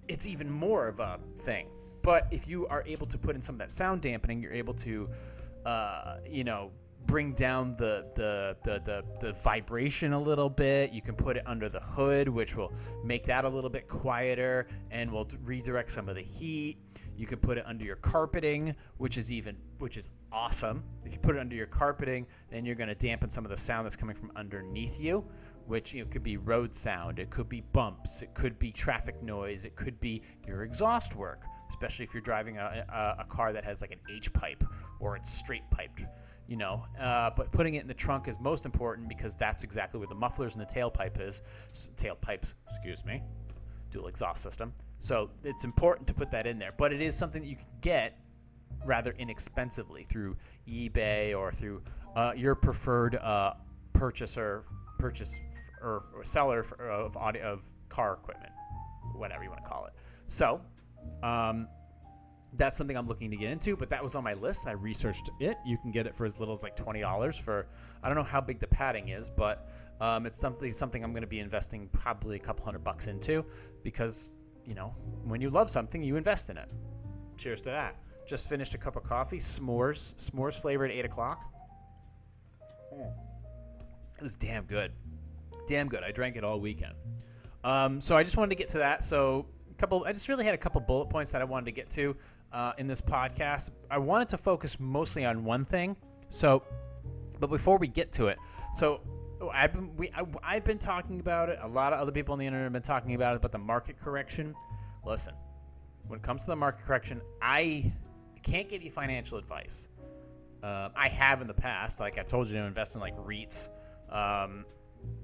it's 0.08 0.26
even 0.26 0.50
more 0.50 0.88
of 0.88 1.00
a 1.00 1.20
thing. 1.40 1.68
But 2.04 2.28
if 2.30 2.46
you 2.46 2.66
are 2.66 2.84
able 2.86 3.06
to 3.06 3.16
put 3.16 3.34
in 3.34 3.40
some 3.40 3.54
of 3.54 3.58
that 3.60 3.72
sound 3.72 4.02
dampening, 4.02 4.42
you're 4.42 4.52
able 4.52 4.74
to, 4.74 5.08
uh, 5.64 6.18
you 6.28 6.44
know, 6.44 6.70
bring 7.06 7.32
down 7.32 7.76
the, 7.76 8.04
the, 8.14 8.56
the, 8.62 8.80
the, 8.84 9.04
the 9.20 9.32
vibration 9.32 10.12
a 10.12 10.20
little 10.20 10.50
bit. 10.50 10.92
You 10.92 11.00
can 11.00 11.14
put 11.14 11.38
it 11.38 11.44
under 11.46 11.70
the 11.70 11.80
hood, 11.80 12.28
which 12.28 12.56
will 12.56 12.74
make 13.02 13.24
that 13.24 13.46
a 13.46 13.48
little 13.48 13.70
bit 13.70 13.88
quieter 13.88 14.66
and 14.90 15.10
will 15.10 15.26
redirect 15.44 15.90
some 15.90 16.10
of 16.10 16.14
the 16.14 16.20
heat. 16.20 16.76
You 17.16 17.26
can 17.26 17.38
put 17.38 17.56
it 17.56 17.64
under 17.66 17.86
your 17.86 17.96
carpeting, 17.96 18.76
which 18.98 19.16
is 19.16 19.32
even 19.32 19.56
which 19.78 19.96
is 19.96 20.10
awesome. 20.30 20.84
If 21.06 21.14
you 21.14 21.18
put 21.18 21.36
it 21.36 21.38
under 21.38 21.56
your 21.56 21.66
carpeting, 21.66 22.26
then 22.50 22.66
you're 22.66 22.74
going 22.74 22.88
to 22.88 22.94
dampen 22.94 23.30
some 23.30 23.46
of 23.46 23.50
the 23.50 23.56
sound 23.56 23.86
that's 23.86 23.96
coming 23.96 24.16
from 24.16 24.30
underneath 24.36 25.00
you, 25.00 25.24
which 25.66 25.94
you 25.94 26.04
know, 26.04 26.10
could 26.10 26.22
be 26.22 26.36
road 26.36 26.74
sound, 26.74 27.18
it 27.18 27.30
could 27.30 27.48
be 27.48 27.62
bumps, 27.72 28.20
it 28.20 28.34
could 28.34 28.58
be 28.58 28.72
traffic 28.72 29.22
noise, 29.22 29.64
it 29.64 29.74
could 29.74 29.98
be 30.00 30.20
your 30.46 30.64
exhaust 30.64 31.16
work 31.16 31.40
especially 31.68 32.04
if 32.04 32.14
you're 32.14 32.20
driving 32.20 32.58
a, 32.58 32.84
a, 32.88 33.22
a 33.22 33.24
car 33.24 33.52
that 33.52 33.64
has 33.64 33.80
like 33.80 33.92
an 33.92 34.00
H 34.10 34.32
pipe 34.32 34.64
or 35.00 35.16
it's 35.16 35.30
straight 35.30 35.68
piped, 35.70 36.02
you 36.46 36.56
know. 36.56 36.84
Uh, 37.00 37.30
but 37.36 37.52
putting 37.52 37.74
it 37.74 37.82
in 37.82 37.88
the 37.88 37.94
trunk 37.94 38.28
is 38.28 38.38
most 38.40 38.64
important 38.64 39.08
because 39.08 39.34
that's 39.34 39.64
exactly 39.64 39.98
where 39.98 40.08
the 40.08 40.14
mufflers 40.14 40.56
and 40.56 40.66
the 40.66 40.72
tailpipe 40.72 41.20
is. 41.20 41.42
Tailpipes, 41.96 42.54
excuse 42.68 43.04
me, 43.04 43.22
dual 43.90 44.08
exhaust 44.08 44.42
system. 44.42 44.72
So 44.98 45.30
it's 45.42 45.64
important 45.64 46.08
to 46.08 46.14
put 46.14 46.30
that 46.30 46.46
in 46.46 46.58
there. 46.58 46.72
But 46.76 46.92
it 46.92 47.00
is 47.00 47.16
something 47.16 47.42
that 47.42 47.48
you 47.48 47.56
can 47.56 47.66
get 47.80 48.18
rather 48.84 49.14
inexpensively 49.18 50.04
through 50.04 50.36
eBay 50.68 51.36
or 51.36 51.52
through 51.52 51.82
uh, 52.16 52.32
your 52.36 52.54
preferred 52.54 53.16
uh, 53.16 53.54
purchaser, 53.92 54.64
purchase 54.98 55.40
or, 55.82 56.04
or 56.14 56.24
seller 56.24 56.62
for, 56.62 56.88
of 56.88 57.16
audio 57.16 57.52
of 57.52 57.62
car 57.88 58.14
equipment, 58.14 58.52
whatever 59.14 59.44
you 59.44 59.50
want 59.50 59.62
to 59.62 59.68
call 59.68 59.86
it. 59.86 59.92
So 60.26 60.60
um, 61.22 61.68
that's 62.56 62.76
something 62.76 62.96
I'm 62.96 63.08
looking 63.08 63.30
to 63.30 63.36
get 63.36 63.50
into, 63.50 63.76
but 63.76 63.90
that 63.90 64.02
was 64.02 64.14
on 64.14 64.24
my 64.24 64.34
list. 64.34 64.66
I 64.66 64.72
researched 64.72 65.30
it. 65.40 65.56
You 65.64 65.76
can 65.78 65.90
get 65.90 66.06
it 66.06 66.14
for 66.14 66.24
as 66.24 66.38
little 66.38 66.52
as 66.52 66.62
like 66.62 66.76
twenty 66.76 67.00
dollars 67.00 67.36
for. 67.36 67.66
I 68.02 68.08
don't 68.08 68.16
know 68.16 68.22
how 68.22 68.40
big 68.40 68.60
the 68.60 68.66
padding 68.66 69.08
is, 69.08 69.30
but 69.30 69.68
um, 70.00 70.26
it's 70.26 70.38
something 70.38 70.70
something 70.72 71.02
I'm 71.02 71.12
going 71.12 71.22
to 71.22 71.28
be 71.28 71.40
investing 71.40 71.88
probably 71.88 72.36
a 72.36 72.40
couple 72.40 72.64
hundred 72.64 72.84
bucks 72.84 73.06
into 73.06 73.44
because 73.82 74.30
you 74.64 74.74
know 74.74 74.94
when 75.24 75.40
you 75.40 75.50
love 75.50 75.70
something, 75.70 76.02
you 76.02 76.16
invest 76.16 76.50
in 76.50 76.56
it. 76.58 76.68
Cheers 77.36 77.62
to 77.62 77.70
that. 77.70 77.96
Just 78.26 78.48
finished 78.48 78.74
a 78.74 78.78
cup 78.78 78.96
of 78.96 79.04
coffee, 79.04 79.38
s'mores, 79.38 80.14
s'mores 80.14 80.54
flavor 80.54 80.84
at 80.84 80.90
eight 80.90 81.04
o'clock. 81.04 81.42
It 84.16 84.22
was 84.22 84.36
damn 84.36 84.64
good, 84.64 84.92
damn 85.66 85.88
good. 85.88 86.04
I 86.04 86.12
drank 86.12 86.36
it 86.36 86.44
all 86.44 86.60
weekend. 86.60 86.94
Um, 87.64 88.00
so 88.00 88.16
I 88.16 88.22
just 88.22 88.36
wanted 88.36 88.50
to 88.50 88.56
get 88.56 88.68
to 88.68 88.78
that. 88.78 89.02
So 89.02 89.46
couple. 89.78 90.04
I 90.04 90.12
just 90.12 90.28
really 90.28 90.44
had 90.44 90.54
a 90.54 90.58
couple 90.58 90.80
bullet 90.80 91.06
points 91.06 91.32
that 91.32 91.40
I 91.40 91.44
wanted 91.44 91.66
to 91.66 91.72
get 91.72 91.90
to 91.90 92.16
uh, 92.52 92.72
in 92.78 92.86
this 92.86 93.00
podcast. 93.00 93.70
I 93.90 93.98
wanted 93.98 94.30
to 94.30 94.38
focus 94.38 94.78
mostly 94.78 95.24
on 95.24 95.44
one 95.44 95.64
thing. 95.64 95.96
So, 96.30 96.62
but 97.40 97.50
before 97.50 97.78
we 97.78 97.86
get 97.86 98.12
to 98.12 98.28
it, 98.28 98.38
so 98.74 99.00
I've 99.52 99.72
been 99.72 99.96
we 99.96 100.10
I, 100.10 100.24
I've 100.42 100.64
been 100.64 100.78
talking 100.78 101.20
about 101.20 101.48
it. 101.48 101.58
A 101.62 101.68
lot 101.68 101.92
of 101.92 102.00
other 102.00 102.12
people 102.12 102.32
on 102.32 102.38
the 102.38 102.46
internet 102.46 102.64
have 102.64 102.72
been 102.72 102.82
talking 102.82 103.14
about 103.14 103.36
it. 103.36 103.42
But 103.42 103.52
the 103.52 103.58
market 103.58 104.00
correction. 104.00 104.54
Listen, 105.04 105.34
when 106.06 106.18
it 106.18 106.22
comes 106.22 106.42
to 106.42 106.46
the 106.48 106.56
market 106.56 106.86
correction, 106.86 107.20
I 107.42 107.92
can't 108.42 108.68
give 108.68 108.82
you 108.82 108.90
financial 108.90 109.38
advice. 109.38 109.88
Uh, 110.62 110.88
I 110.96 111.08
have 111.08 111.42
in 111.42 111.46
the 111.46 111.54
past, 111.54 112.00
like 112.00 112.18
I 112.18 112.22
told 112.22 112.48
you 112.48 112.54
to 112.54 112.62
invest 112.62 112.94
in 112.94 113.00
like 113.00 113.14
REITs. 113.18 113.68
Um, 114.08 114.64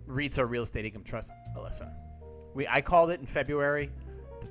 REITs 0.07 0.39
are 0.39 0.47
real 0.47 0.63
estate 0.63 0.85
income 0.85 1.03
trust. 1.03 1.33
Listen, 1.59 1.89
we 2.55 2.67
I 2.69 2.81
called 2.83 3.11
it 3.11 3.21
in 3.21 3.27
February 3.27 3.91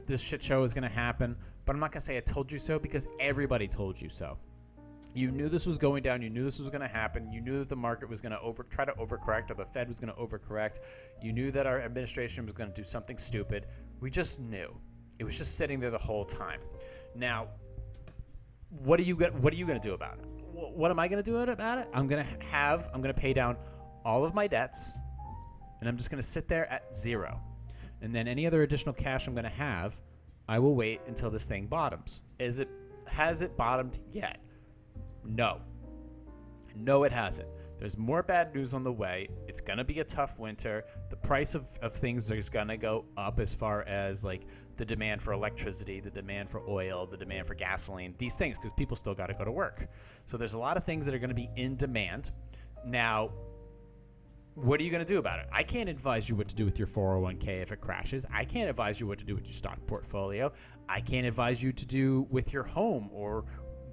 this 0.10 0.22
shit 0.22 0.42
show 0.42 0.64
is 0.64 0.74
going 0.74 0.84
to 0.84 0.94
happen, 0.94 1.38
but 1.66 1.76
I'm 1.76 1.80
not 1.80 1.92
going 1.92 2.02
to 2.02 2.06
say 2.06 2.18
I 2.18 2.22
told 2.22 2.52
you 2.52 2.58
so 2.58 2.80
because 2.80 3.08
everybody 3.20 3.68
told 3.68 4.02
you 4.02 4.10
so. 4.10 4.38
You 5.14 5.30
knew 5.32 5.50
this 5.50 5.68
was 5.68 5.78
going 5.78 6.02
down. 6.02 6.22
You 6.24 6.30
knew 6.30 6.44
this 6.44 6.60
was 6.60 6.70
going 6.70 6.82
to 6.82 6.88
happen. 6.88 7.32
You 7.32 7.42
knew 7.42 7.60
that 7.60 7.70
the 7.70 7.76
market 7.76 8.10
was 8.10 8.20
going 8.20 8.32
to 8.32 8.40
over 8.42 8.64
try 8.64 8.86
to 8.86 8.92
overcorrect, 8.94 9.52
or 9.52 9.54
the 9.54 9.66
Fed 9.66 9.88
was 9.88 10.00
going 10.00 10.14
to 10.14 10.20
overcorrect. 10.20 10.80
You 11.22 11.32
knew 11.32 11.52
that 11.52 11.68
our 11.68 11.80
administration 11.80 12.46
was 12.46 12.54
going 12.54 12.70
to 12.72 12.76
do 12.76 12.84
something 12.84 13.18
stupid. 13.18 13.68
We 14.00 14.10
just 14.10 14.40
knew. 14.40 14.76
It 15.20 15.24
was 15.24 15.38
just 15.38 15.58
sitting 15.58 15.80
there 15.80 15.92
the 15.92 15.98
whole 16.00 16.26
time. 16.26 16.60
Now, 17.16 17.48
what 18.70 19.00
are 19.00 19.04
you 19.04 19.16
going 19.16 19.42
what 19.42 19.54
are 19.54 19.58
you 19.58 19.66
going 19.66 19.80
to 19.80 19.88
do 19.88 19.94
about 19.94 20.20
it? 20.20 20.26
What 20.54 20.90
am 20.90 21.00
I 21.00 21.08
going 21.08 21.24
to 21.24 21.32
do 21.32 21.38
about 21.38 21.78
it? 21.78 21.88
I'm 21.94 22.08
going 22.08 22.24
to 22.24 22.46
have 22.48 22.90
I'm 22.94 23.02
going 23.02 23.14
to 23.14 23.20
pay 23.20 23.34
down 23.34 23.58
all 24.04 24.26
of 24.26 24.34
my 24.34 24.48
debts, 24.48 24.92
and 25.80 25.90
I'm 25.90 25.98
just 25.98 26.10
going 26.10 26.22
to 26.22 26.28
sit 26.28 26.48
there 26.48 26.72
at 26.72 26.96
zero. 26.96 27.42
And 28.02 28.14
then 28.14 28.28
any 28.28 28.48
other 28.48 28.64
additional 28.64 28.94
cash 28.94 29.28
I'm 29.28 29.34
going 29.34 29.44
to 29.44 29.50
have, 29.50 29.96
I 30.48 30.60
will 30.60 30.76
wait 30.76 31.02
until 31.08 31.30
this 31.30 31.46
thing 31.46 31.68
bottoms. 31.68 32.22
Is 32.40 32.60
it 32.60 32.70
has 33.08 33.42
it 33.42 33.58
bottomed 33.58 33.98
yet? 34.12 34.40
No. 35.24 35.60
No, 36.76 37.04
it 37.04 37.12
hasn't. 37.12 37.48
There's 37.80 37.98
more 37.98 38.22
bad 38.24 38.54
news 38.54 38.74
on 38.74 38.84
the 38.84 38.92
way. 38.92 39.30
It's 39.48 39.62
going 39.62 39.78
to 39.78 39.86
be 39.86 40.00
a 40.00 40.04
tough 40.04 40.38
winter. 40.38 40.84
The 41.10 41.16
price 41.16 41.56
of, 41.56 41.66
of 41.82 41.94
things 41.94 42.30
is 42.30 42.50
going 42.50 42.68
to 42.68 42.78
go 42.78 43.06
up 43.16 43.40
as 43.40 43.54
far 43.54 43.84
as 43.84 44.24
like 44.24 44.42
the 44.76 44.86
demand 44.86 45.22
for 45.22 45.32
electricity, 45.32 46.02
the 46.02 46.10
demand 46.10 46.50
for 46.50 46.62
oil, 46.68 47.06
the 47.06 47.16
demand 47.16 47.48
for 47.48 47.56
gasoline, 47.56 48.16
these 48.18 48.36
things, 48.36 48.58
because 48.58 48.74
people 48.74 48.98
still 48.98 49.16
got 49.16 49.28
to 49.28 49.34
go 49.34 49.46
to 49.46 49.52
work. 49.52 49.88
So 50.26 50.36
there's 50.36 50.56
a 50.56 50.60
lot 50.60 50.76
of 50.76 50.84
things 50.84 51.06
that 51.06 51.16
are 51.16 51.20
going 51.20 51.30
to 51.30 51.36
be 51.36 51.50
in 51.56 51.78
demand. 51.78 52.32
Now, 52.86 53.32
what 54.62 54.80
are 54.80 54.84
you 54.84 54.92
going 54.92 55.06
to 55.06 55.14
do 55.14 55.20
about 55.20 55.40
it? 55.40 55.48
I 55.52 55.64
can't 55.64 55.90
advise 55.90 56.28
you 56.28 56.36
what 56.36 56.50
to 56.50 56.56
do 56.56 56.66
with 56.66 56.78
your 56.78 56.88
401k 56.88 57.62
if 57.62 57.72
it 57.72 57.82
crashes. 57.82 58.26
I 58.34 58.46
can't 58.46 58.70
advise 58.70 59.00
you 59.00 59.08
what 59.08 59.20
to 59.20 59.26
do 59.26 59.36
with 59.36 59.46
your 59.46 59.54
stock 59.54 59.78
portfolio. 59.88 60.52
I 60.88 61.02
can't 61.02 61.26
advise 61.26 61.62
you 61.64 61.72
to 61.72 61.86
do 61.86 62.28
with 62.30 62.52
your 62.52 62.64
home 62.64 63.10
or 63.14 63.46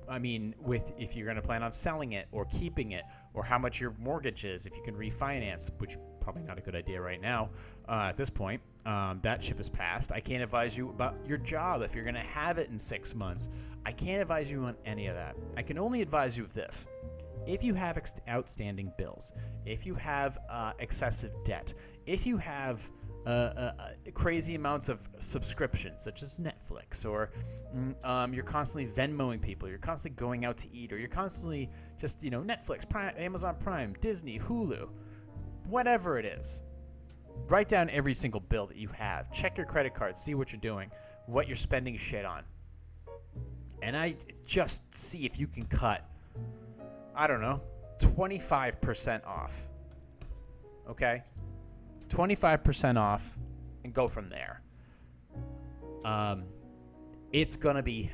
I 0.09 0.19
mean, 0.19 0.55
with 0.61 0.93
if 0.99 1.17
you're 1.17 1.27
going 1.27 1.37
to 1.37 1.43
plan 1.43 1.63
on 1.63 1.73
selling 1.73 2.13
it 2.13 2.29
or 2.31 2.45
keeping 2.45 2.93
it, 2.93 3.03
or 3.35 3.43
how 3.43 3.59
much 3.59 3.81
your 3.81 3.93
mortgage 3.99 4.45
is, 4.45 4.65
if 4.65 4.77
you 4.77 4.83
can 4.83 4.95
refinance, 4.95 5.69
which 5.79 5.97
probably 6.21 6.43
not 6.43 6.59
a 6.59 6.61
good 6.61 6.75
idea 6.75 7.01
right 7.01 7.21
now 7.21 7.51
uh, 7.89 8.07
at 8.09 8.17
this 8.17 8.31
point. 8.31 8.61
Um, 8.85 9.21
that 9.23 9.43
ship 9.43 9.59
has 9.59 9.69
passed. 9.69 10.13
I 10.13 10.21
can't 10.21 10.43
advise 10.43 10.77
you 10.77 10.91
about 10.91 11.17
your 11.27 11.39
job 11.39 11.83
if 11.83 11.95
you're 11.95 12.05
going 12.05 12.15
to 12.15 12.21
have 12.21 12.59
it 12.59 12.71
in 12.71 12.79
six 12.79 13.15
months. 13.15 13.49
I 13.85 13.93
can't 13.93 14.23
advise 14.23 14.51
you 14.51 14.65
on 14.65 14.77
any 14.85 15.09
of 15.09 15.17
that. 15.17 15.37
I 15.57 15.63
can 15.63 15.79
only 15.79 16.03
advise 16.03 16.39
you 16.39 16.45
of 16.45 16.53
this. 16.53 16.87
If 17.47 17.63
you 17.63 17.75
have 17.75 17.97
ex- 17.97 18.15
outstanding 18.29 18.93
bills, 18.99 19.33
if 19.65 19.87
you 19.87 19.95
have 19.95 20.39
uh, 20.51 20.73
excessive 20.79 21.33
debt, 21.45 21.73
if 22.07 22.27
you 22.27 22.37
have 22.39 22.81
uh, 23.27 23.29
uh, 23.29 23.73
crazy 24.15 24.55
amounts 24.55 24.89
of 24.89 25.09
subscriptions, 25.21 26.03
such 26.03 26.23
as 26.23 26.39
Netflix, 26.39 27.05
or 27.05 27.31
mm, 27.75 27.95
um, 28.05 28.33
you're 28.33 28.45
constantly 28.45 28.91
Venmoing 28.91 29.41
people, 29.41 29.69
you're 29.69 29.79
constantly 29.79 30.17
going 30.17 30.45
out 30.45 30.57
to 30.59 30.73
eat, 30.73 30.93
or 30.93 30.99
you're 30.99 31.09
constantly 31.09 31.69
just, 32.01 32.23
you 32.23 32.31
know, 32.31 32.41
Netflix, 32.41 32.89
Prime, 32.89 33.15
Amazon 33.17 33.57
Prime, 33.59 33.95
Disney, 34.01 34.39
Hulu, 34.39 34.89
whatever 35.69 36.19
it 36.19 36.25
is. 36.25 36.61
Write 37.49 37.69
down 37.69 37.91
every 37.91 38.15
single 38.15 38.41
bill 38.41 38.67
that 38.67 38.77
you 38.77 38.89
have. 38.89 39.31
Check 39.33 39.57
your 39.57 39.67
credit 39.67 39.95
card, 39.95 40.17
see 40.17 40.35
what 40.35 40.53
you're 40.53 40.61
doing, 40.61 40.91
what 41.27 41.47
you're 41.47 41.57
spending 41.57 41.97
shit 41.97 42.25
on. 42.25 42.45
And 43.83 43.97
I 43.97 44.17
just 44.47 44.83
see 44.95 45.27
if 45.27 45.39
you 45.39 45.47
can 45.47 45.67
cut, 45.67 46.09
I 47.17 47.27
don't 47.27 47.41
know, 47.41 47.63
25% 47.99 49.27
off. 49.27 49.57
Okay? 50.89 51.23
25% 52.09 52.99
off 52.99 53.37
and 53.85 53.93
go 53.93 54.07
from 54.07 54.29
there. 54.29 54.63
Um, 56.05 56.45
it's 57.33 57.57
gonna 57.57 57.83
be, 57.83 58.11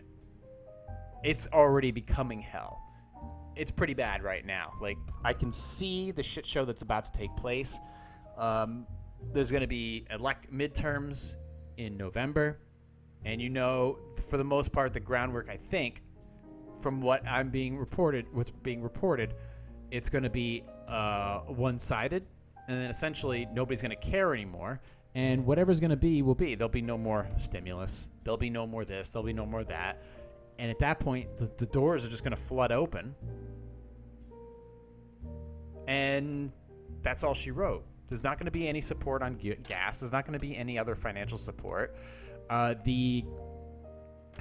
it's 1.24 1.48
already 1.52 1.90
becoming 1.90 2.40
hell. 2.40 2.80
It's 3.54 3.70
pretty 3.70 3.94
bad 3.94 4.22
right 4.22 4.46
now. 4.46 4.72
Like 4.80 4.96
I 5.24 5.34
can 5.34 5.52
see 5.52 6.10
the 6.10 6.22
shit 6.22 6.46
show 6.46 6.64
that's 6.64 6.82
about 6.82 7.06
to 7.06 7.12
take 7.12 7.34
place. 7.36 7.78
Um, 8.38 8.86
there's 9.32 9.52
gonna 9.52 9.66
be 9.66 10.06
elect 10.10 10.50
midterms 10.52 11.36
in 11.76 11.96
November, 11.96 12.58
and 13.24 13.42
you 13.42 13.50
know, 13.50 13.98
for 14.28 14.36
the 14.38 14.44
most 14.44 14.72
part, 14.72 14.94
the 14.94 15.00
groundwork 15.00 15.48
I 15.50 15.58
think, 15.58 16.02
from 16.82 17.00
what 17.00 17.26
I'm 17.26 17.50
being 17.50 17.78
reported, 17.78 18.26
what's 18.32 18.50
being 18.50 18.82
reported, 18.82 19.34
it's 19.90 20.08
gonna 20.08 20.30
be 20.30 20.64
uh, 20.88 21.40
one-sided 21.46 22.24
and 22.68 22.80
then 22.80 22.90
essentially 22.90 23.46
nobody's 23.52 23.82
going 23.82 23.90
to 23.90 24.10
care 24.10 24.34
anymore. 24.34 24.80
And 25.14 25.44
whatever's 25.44 25.80
going 25.80 25.90
to 25.90 25.96
be 25.96 26.22
will 26.22 26.34
be. 26.34 26.54
There'll 26.54 26.70
be 26.70 26.80
no 26.80 26.96
more 26.96 27.26
stimulus. 27.38 28.08
There'll 28.24 28.38
be 28.38 28.50
no 28.50 28.66
more 28.66 28.84
this. 28.84 29.10
There'll 29.10 29.26
be 29.26 29.34
no 29.34 29.44
more 29.44 29.62
that. 29.64 30.02
And 30.58 30.70
at 30.70 30.78
that 30.78 31.00
point, 31.00 31.36
the, 31.36 31.50
the 31.56 31.66
doors 31.66 32.06
are 32.06 32.08
just 32.08 32.24
going 32.24 32.34
to 32.34 32.40
flood 32.40 32.72
open. 32.72 33.14
And 35.86 36.52
that's 37.02 37.24
all 37.24 37.34
she 37.34 37.50
wrote. 37.50 37.84
There's 38.08 38.24
not 38.24 38.38
going 38.38 38.46
to 38.46 38.52
be 38.52 38.68
any 38.68 38.80
support 38.80 39.22
on 39.22 39.34
gas. 39.34 40.00
There's 40.00 40.12
not 40.12 40.24
going 40.24 40.38
to 40.38 40.38
be 40.38 40.56
any 40.56 40.78
other 40.78 40.94
financial 40.94 41.36
support. 41.36 41.96
Uh, 42.48 42.74
the 42.84 43.24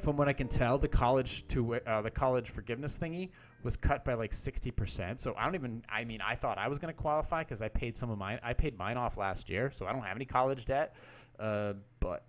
from 0.01 0.17
what 0.17 0.27
I 0.27 0.33
can 0.33 0.47
tell, 0.47 0.77
the 0.77 0.87
college 0.87 1.47
to 1.49 1.75
uh, 1.75 2.01
the 2.01 2.11
college 2.11 2.49
forgiveness 2.49 2.97
thingy 2.97 3.29
was 3.63 3.77
cut 3.77 4.03
by 4.03 4.15
like 4.15 4.31
60%. 4.31 5.19
So 5.19 5.33
I 5.37 5.45
don't 5.45 5.55
even. 5.55 5.83
I 5.89 6.03
mean, 6.03 6.21
I 6.21 6.35
thought 6.35 6.57
I 6.57 6.67
was 6.67 6.79
going 6.79 6.93
to 6.93 6.99
qualify 6.99 7.43
because 7.43 7.61
I 7.61 7.69
paid 7.69 7.97
some 7.97 8.09
of 8.09 8.17
mine. 8.17 8.39
I 8.43 8.53
paid 8.53 8.77
mine 8.77 8.97
off 8.97 9.17
last 9.17 9.49
year, 9.49 9.71
so 9.73 9.85
I 9.85 9.93
don't 9.93 10.03
have 10.03 10.15
any 10.15 10.25
college 10.25 10.65
debt. 10.65 10.95
Uh, 11.39 11.73
but 11.99 12.23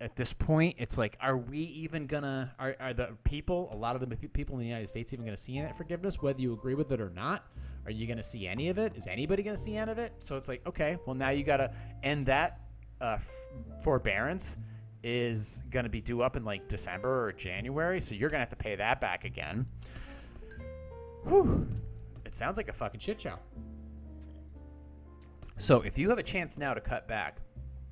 at 0.00 0.16
this 0.16 0.32
point, 0.32 0.76
it's 0.78 0.98
like, 0.98 1.16
are 1.20 1.36
we 1.36 1.58
even 1.58 2.06
gonna? 2.06 2.54
Are, 2.58 2.76
are 2.80 2.94
the 2.94 3.10
people? 3.24 3.68
A 3.72 3.76
lot 3.76 3.96
of 3.96 4.08
the 4.08 4.16
people 4.16 4.56
in 4.56 4.60
the 4.60 4.66
United 4.66 4.88
States 4.88 5.12
even 5.12 5.24
going 5.24 5.36
to 5.36 5.42
see 5.42 5.60
that 5.60 5.76
forgiveness, 5.76 6.20
whether 6.20 6.40
you 6.40 6.52
agree 6.52 6.74
with 6.74 6.92
it 6.92 7.00
or 7.00 7.10
not? 7.10 7.44
Are 7.84 7.90
you 7.90 8.06
going 8.06 8.16
to 8.16 8.22
see 8.22 8.46
any 8.46 8.70
of 8.70 8.78
it? 8.78 8.96
Is 8.96 9.06
anybody 9.06 9.42
going 9.42 9.56
to 9.56 9.60
see 9.60 9.76
any 9.76 9.92
of 9.92 9.98
it? 9.98 10.14
So 10.20 10.36
it's 10.36 10.48
like, 10.48 10.66
okay, 10.66 10.96
well 11.06 11.14
now 11.14 11.30
you 11.30 11.44
got 11.44 11.58
to 11.58 11.70
end 12.02 12.26
that 12.26 12.60
uh, 13.00 13.18
forbearance 13.82 14.56
is 15.04 15.62
going 15.70 15.84
to 15.84 15.90
be 15.90 16.00
due 16.00 16.22
up 16.22 16.34
in 16.34 16.44
like 16.44 16.66
December 16.66 17.26
or 17.26 17.32
January, 17.32 18.00
so 18.00 18.14
you're 18.14 18.30
going 18.30 18.38
to 18.38 18.40
have 18.40 18.48
to 18.48 18.56
pay 18.56 18.74
that 18.74 19.02
back 19.02 19.24
again. 19.24 19.66
Whew. 21.26 21.68
It 22.24 22.34
sounds 22.34 22.56
like 22.56 22.68
a 22.68 22.72
fucking 22.72 23.00
shit 23.00 23.20
show. 23.20 23.36
So 25.58 25.82
if 25.82 25.98
you 25.98 26.08
have 26.08 26.18
a 26.18 26.22
chance 26.22 26.56
now 26.56 26.72
to 26.72 26.80
cut 26.80 27.06
back, 27.06 27.36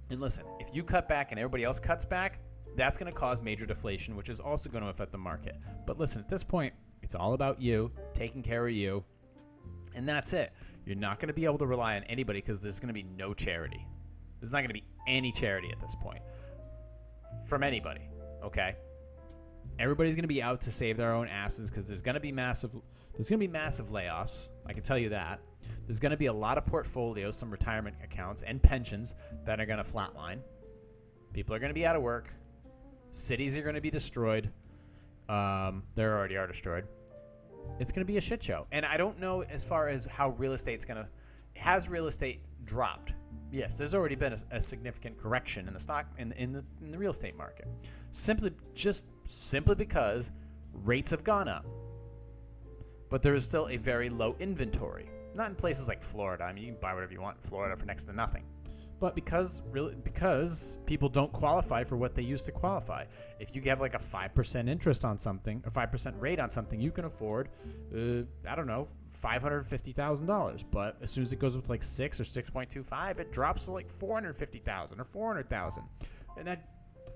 and 0.09 0.21
listen, 0.21 0.45
if 0.59 0.75
you 0.75 0.83
cut 0.83 1.07
back 1.07 1.31
and 1.31 1.39
everybody 1.39 1.65
else 1.65 1.79
cuts 1.79 2.07
back, 2.07 2.39
that's 2.77 2.97
going 2.97 3.13
to 3.13 3.17
cause 3.17 3.43
major 3.43 3.67
deflation, 3.67 4.17
which 4.17 4.31
is 4.31 4.41
also 4.41 4.71
going 4.71 4.83
to 4.83 4.89
affect 4.89 5.13
the 5.13 5.19
market. 5.19 5.55
But 5.87 5.99
listen, 5.99 6.23
at 6.23 6.31
this 6.31 6.43
point, 6.43 6.73
it's 7.03 7.15
all 7.15 7.35
about 7.35 7.61
you, 7.61 7.93
taking 8.15 8.43
care 8.43 8.67
of 8.67 8.73
you, 8.73 9.05
and 9.95 10.09
that's 10.09 10.33
it. 10.33 10.51
You're 10.87 10.97
not 10.97 11.21
going 11.21 11.29
to 11.29 11.35
be 11.35 11.45
able 11.45 11.59
to 11.59 11.67
rely 11.67 11.97
on 11.97 12.05
anybody 12.05 12.41
because 12.41 12.59
there's 12.59 12.81
going 12.81 12.89
to 12.89 12.95
be 12.95 13.03
no 13.03 13.35
charity. 13.35 13.87
There's 14.41 14.51
not 14.51 14.59
going 14.59 14.69
to 14.69 14.75
be 14.75 14.85
any 15.07 15.31
charity 15.31 15.71
at 15.71 15.79
this 15.79 15.95
point 15.95 16.23
from 17.47 17.63
anybody. 17.63 18.09
Okay. 18.45 18.77
Everybody's 19.79 20.15
going 20.15 20.25
to 20.25 20.29
be 20.29 20.43
out 20.43 20.63
to 20.63 20.71
save 20.71 20.97
their 20.97 21.15
own 21.15 21.29
asses 21.29 21.71
because 21.71 21.87
there's 21.87 22.03
going 22.03 22.15
to 22.15 22.21
be 22.21 22.33
massive 22.33 22.71
there's 23.15 23.29
going 23.29 23.41
to 23.41 23.47
be 23.47 23.53
massive 23.53 23.89
layoffs. 23.91 24.49
I 24.67 24.73
can 24.73 24.83
tell 24.83 24.97
you 24.97 25.11
that. 25.11 25.41
There's 25.87 26.01
going 26.01 26.13
to 26.13 26.17
be 26.17 26.27
a 26.27 26.33
lot 26.33 26.57
of 26.57 26.65
portfolios, 26.65 27.37
some 27.37 27.51
retirement 27.51 27.97
accounts 28.03 28.43
and 28.43 28.63
pensions 28.63 29.15
that 29.45 29.61
are 29.61 29.67
going 29.67 29.83
to 29.83 29.85
flatline. 29.85 30.39
People 31.33 31.55
are 31.55 31.59
going 31.59 31.71
to 31.71 31.75
be 31.75 31.85
out 31.85 31.95
of 31.95 32.03
work. 32.03 32.33
Cities 33.13 33.59
are 33.59 33.63
going 33.63 33.75
to 33.75 33.83
be 33.83 33.91
destroyed. 33.91 34.51
Um, 35.29 35.83
they 35.95 36.05
already 36.05 36.37
are 36.37 36.47
destroyed. 36.47 36.85
It's 37.79 37.93
going 37.93 38.05
to 38.07 38.11
be 38.11 38.17
a 38.17 38.21
shit 38.21 38.43
show. 38.43 38.67
And 38.73 38.87
I 38.87 38.97
don't 38.97 39.21
know 39.21 39.43
as 39.43 39.63
far 39.63 39.89
as 39.89 40.07
how 40.07 40.31
real 40.31 40.53
estate's 40.53 40.85
going 40.85 41.03
to. 41.03 41.09
Has 41.57 41.89
real 41.89 42.07
estate 42.07 42.41
dropped? 42.65 43.15
Yes, 43.51 43.77
there's 43.77 43.95
already 43.95 44.15
been 44.15 44.33
a, 44.33 44.39
a 44.53 44.61
significant 44.61 45.21
correction 45.21 45.69
in 45.69 45.75
the 45.75 45.81
stock 45.81 46.07
in, 46.19 46.33
in 46.33 46.53
the 46.53 46.65
in 46.81 46.91
the 46.91 46.99
real 46.99 47.11
estate 47.11 47.37
market. 47.37 47.69
Simply 48.13 48.53
just 48.75 49.05
simply 49.27 49.75
because 49.75 50.31
rates 50.73 51.11
have 51.11 51.25
gone 51.25 51.49
up. 51.49 51.67
But 53.11 53.23
there 53.23 53.35
is 53.35 53.45
still 53.45 53.69
a 53.69 53.77
very 53.77 54.09
low 54.09 54.35
inventory. 54.41 55.09
Not 55.35 55.51
in 55.51 55.55
places 55.55 55.87
like 55.87 56.03
Florida. 56.03 56.45
I 56.45 56.53
mean, 56.53 56.65
you 56.65 56.73
can 56.73 56.81
buy 56.81 56.95
whatever 56.95 57.13
you 57.13 57.21
want 57.21 57.39
in 57.43 57.49
Florida 57.49 57.77
for 57.77 57.85
next 57.85 58.07
to 58.07 58.13
nothing. 58.13 58.45
But 59.03 59.17
because 59.17 59.63
really 59.73 59.97
because 59.97 60.79
people 60.87 61.09
don't 61.09 61.33
qualify 61.33 61.83
for 61.83 61.97
what 61.97 62.15
they 62.15 62.23
used 62.23 62.47
to 62.47 62.53
qualify. 62.53 63.07
If 63.41 63.57
you 63.57 63.61
have 63.63 63.81
like 63.81 63.95
a 63.95 63.99
5% 63.99 64.69
interest 64.69 65.05
on 65.05 65.19
something, 65.19 65.61
a 65.67 65.73
5% 65.73 66.21
rate 66.21 66.39
on 66.39 66.49
something, 66.49 66.81
you 66.81 66.93
can 66.93 67.07
afford 67.07 67.49
uh, 67.93 68.23
I 68.49 68.55
don't 68.55 68.69
know, 68.69 68.87
$550,000. 69.21 70.65
But 70.71 70.99
as 71.03 71.11
soon 71.11 71.25
as 71.25 71.33
it 71.33 71.41
goes 71.41 71.57
up 71.57 71.65
to 71.65 71.71
like 71.71 71.83
6 71.83 72.21
or 72.21 72.23
6.25, 72.23 73.19
it 73.19 73.33
drops 73.33 73.65
to 73.65 73.73
like 73.73 73.89
450,000 73.89 75.01
or 75.01 75.05
400,000. 75.05 75.83
And 76.39 76.47
that 76.47 76.65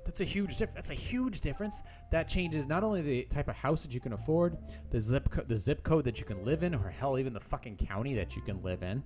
that's 0.04 0.20
a 0.20 0.24
huge 0.24 0.56
difference. 0.56 0.74
That's 0.74 0.90
a 0.90 0.94
huge 0.94 1.40
difference. 1.40 1.84
That 2.10 2.26
changes 2.28 2.66
not 2.66 2.82
only 2.82 3.02
the 3.02 3.22
type 3.24 3.46
of 3.46 3.54
house 3.54 3.84
that 3.84 3.94
you 3.94 4.00
can 4.00 4.12
afford, 4.12 4.56
the 4.90 5.00
zip 5.00 5.30
co- 5.30 5.42
the 5.42 5.56
zip 5.56 5.84
code 5.84 6.04
that 6.04 6.18
you 6.18 6.26
can 6.26 6.44
live 6.44 6.64
in, 6.64 6.74
or 6.74 6.88
hell, 6.88 7.16
even 7.18 7.32
the 7.32 7.40
fucking 7.40 7.76
county 7.76 8.14
that 8.14 8.34
you 8.34 8.42
can 8.42 8.62
live 8.62 8.82
in, 8.82 9.04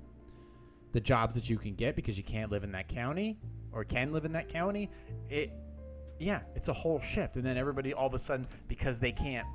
the 0.92 1.00
jobs 1.00 1.34
that 1.34 1.48
you 1.48 1.58
can 1.58 1.74
get 1.74 1.96
because 1.96 2.16
you 2.16 2.24
can't 2.24 2.50
live 2.50 2.64
in 2.64 2.72
that 2.72 2.88
county 2.88 3.38
or 3.72 3.84
can 3.84 4.12
live 4.12 4.24
in 4.24 4.32
that 4.32 4.48
county. 4.48 4.90
It 5.28 5.52
Yeah, 6.18 6.40
it's 6.54 6.68
a 6.68 6.72
whole 6.72 7.00
shift, 7.00 7.36
and 7.36 7.44
then 7.44 7.56
everybody 7.56 7.94
all 7.94 8.06
of 8.06 8.14
a 8.14 8.18
sudden 8.18 8.46
because 8.68 8.98
they 8.98 9.12
can't 9.12 9.46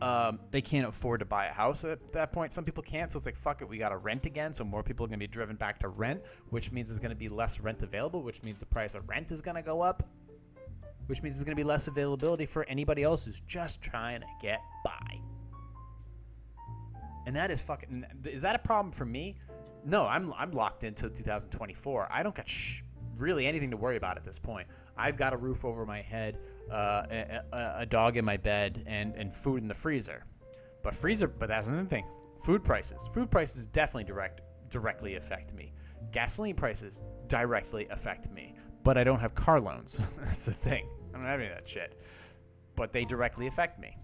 um, 0.00 0.38
they 0.50 0.60
can't 0.60 0.86
afford 0.86 1.20
to 1.20 1.26
buy 1.26 1.46
a 1.46 1.52
house 1.52 1.84
at 1.84 2.12
that 2.12 2.32
point. 2.32 2.52
Some 2.52 2.64
people 2.64 2.82
can't, 2.82 3.10
so 3.10 3.16
it's 3.16 3.26
like 3.26 3.36
fuck 3.36 3.62
it, 3.62 3.68
we 3.68 3.78
got 3.78 3.90
to 3.90 3.96
rent 3.96 4.26
again. 4.26 4.54
So 4.54 4.64
more 4.64 4.82
people 4.82 5.04
are 5.04 5.08
to 5.20 5.26
be 5.26 5.26
driven 5.26 5.56
back 5.56 5.80
to 5.80 5.88
rent, 5.88 6.22
which 6.50 6.72
means 6.72 6.88
there's 6.88 7.00
to 7.10 7.16
be 7.16 7.28
less 7.28 7.60
rent 7.60 7.82
available, 7.82 8.22
which 8.22 8.42
means 8.42 8.60
the 8.60 8.66
price 8.66 8.94
of 8.94 9.08
rent 9.08 9.32
is 9.32 9.42
to 9.56 9.62
go 9.62 9.80
up, 9.80 10.02
which 11.06 11.22
means 11.22 11.34
there's 11.34 11.44
to 11.56 11.60
be 11.60 11.64
less 11.64 11.88
availability 11.88 12.46
for 12.46 12.64
anybody 12.64 13.02
else 13.02 13.24
who's 13.24 13.40
just 13.40 13.82
trying 13.82 14.20
to 14.20 14.26
get 14.40 14.60
by. 14.84 15.20
And 17.26 17.36
that 17.36 17.50
is 17.50 17.60
fucking. 17.60 18.06
Is 18.24 18.42
that 18.42 18.54
a 18.54 18.58
problem 18.58 18.90
for 18.90 19.04
me? 19.04 19.36
No, 19.84 20.06
I'm 20.06 20.32
I'm 20.34 20.52
locked 20.52 20.84
into 20.84 21.08
2024. 21.08 22.08
I 22.10 22.22
don't 22.22 22.34
got 22.34 22.48
sh- 22.48 22.82
really 23.16 23.46
anything 23.46 23.70
to 23.70 23.76
worry 23.76 23.96
about 23.96 24.16
at 24.16 24.24
this 24.24 24.38
point. 24.38 24.68
I've 24.96 25.16
got 25.16 25.32
a 25.32 25.36
roof 25.36 25.64
over 25.64 25.86
my 25.86 26.02
head, 26.02 26.38
uh, 26.70 27.02
a, 27.10 27.40
a, 27.52 27.74
a, 27.80 27.86
dog 27.86 28.16
in 28.16 28.24
my 28.24 28.36
bed, 28.36 28.84
and, 28.86 29.14
and 29.14 29.34
food 29.34 29.62
in 29.62 29.68
the 29.68 29.74
freezer. 29.74 30.24
But 30.82 30.94
freezer, 30.94 31.28
but 31.28 31.48
that's 31.48 31.68
another 31.68 31.88
thing. 31.88 32.04
Food 32.44 32.64
prices. 32.64 33.08
Food 33.12 33.30
prices 33.30 33.66
definitely 33.66 34.04
direct 34.04 34.40
directly 34.70 35.16
affect 35.16 35.54
me. 35.54 35.72
Gasoline 36.12 36.54
prices 36.54 37.02
directly 37.26 37.86
affect 37.90 38.30
me. 38.30 38.54
But 38.84 38.96
I 38.98 39.04
don't 39.04 39.18
have 39.18 39.34
car 39.34 39.60
loans. 39.60 39.98
that's 40.18 40.46
the 40.46 40.52
thing. 40.52 40.88
I 41.12 41.16
don't 41.16 41.26
have 41.26 41.40
any 41.40 41.48
of 41.48 41.54
that 41.54 41.68
shit. 41.68 42.00
But 42.76 42.92
they 42.92 43.04
directly 43.04 43.46
affect 43.46 43.80
me. 43.80 43.96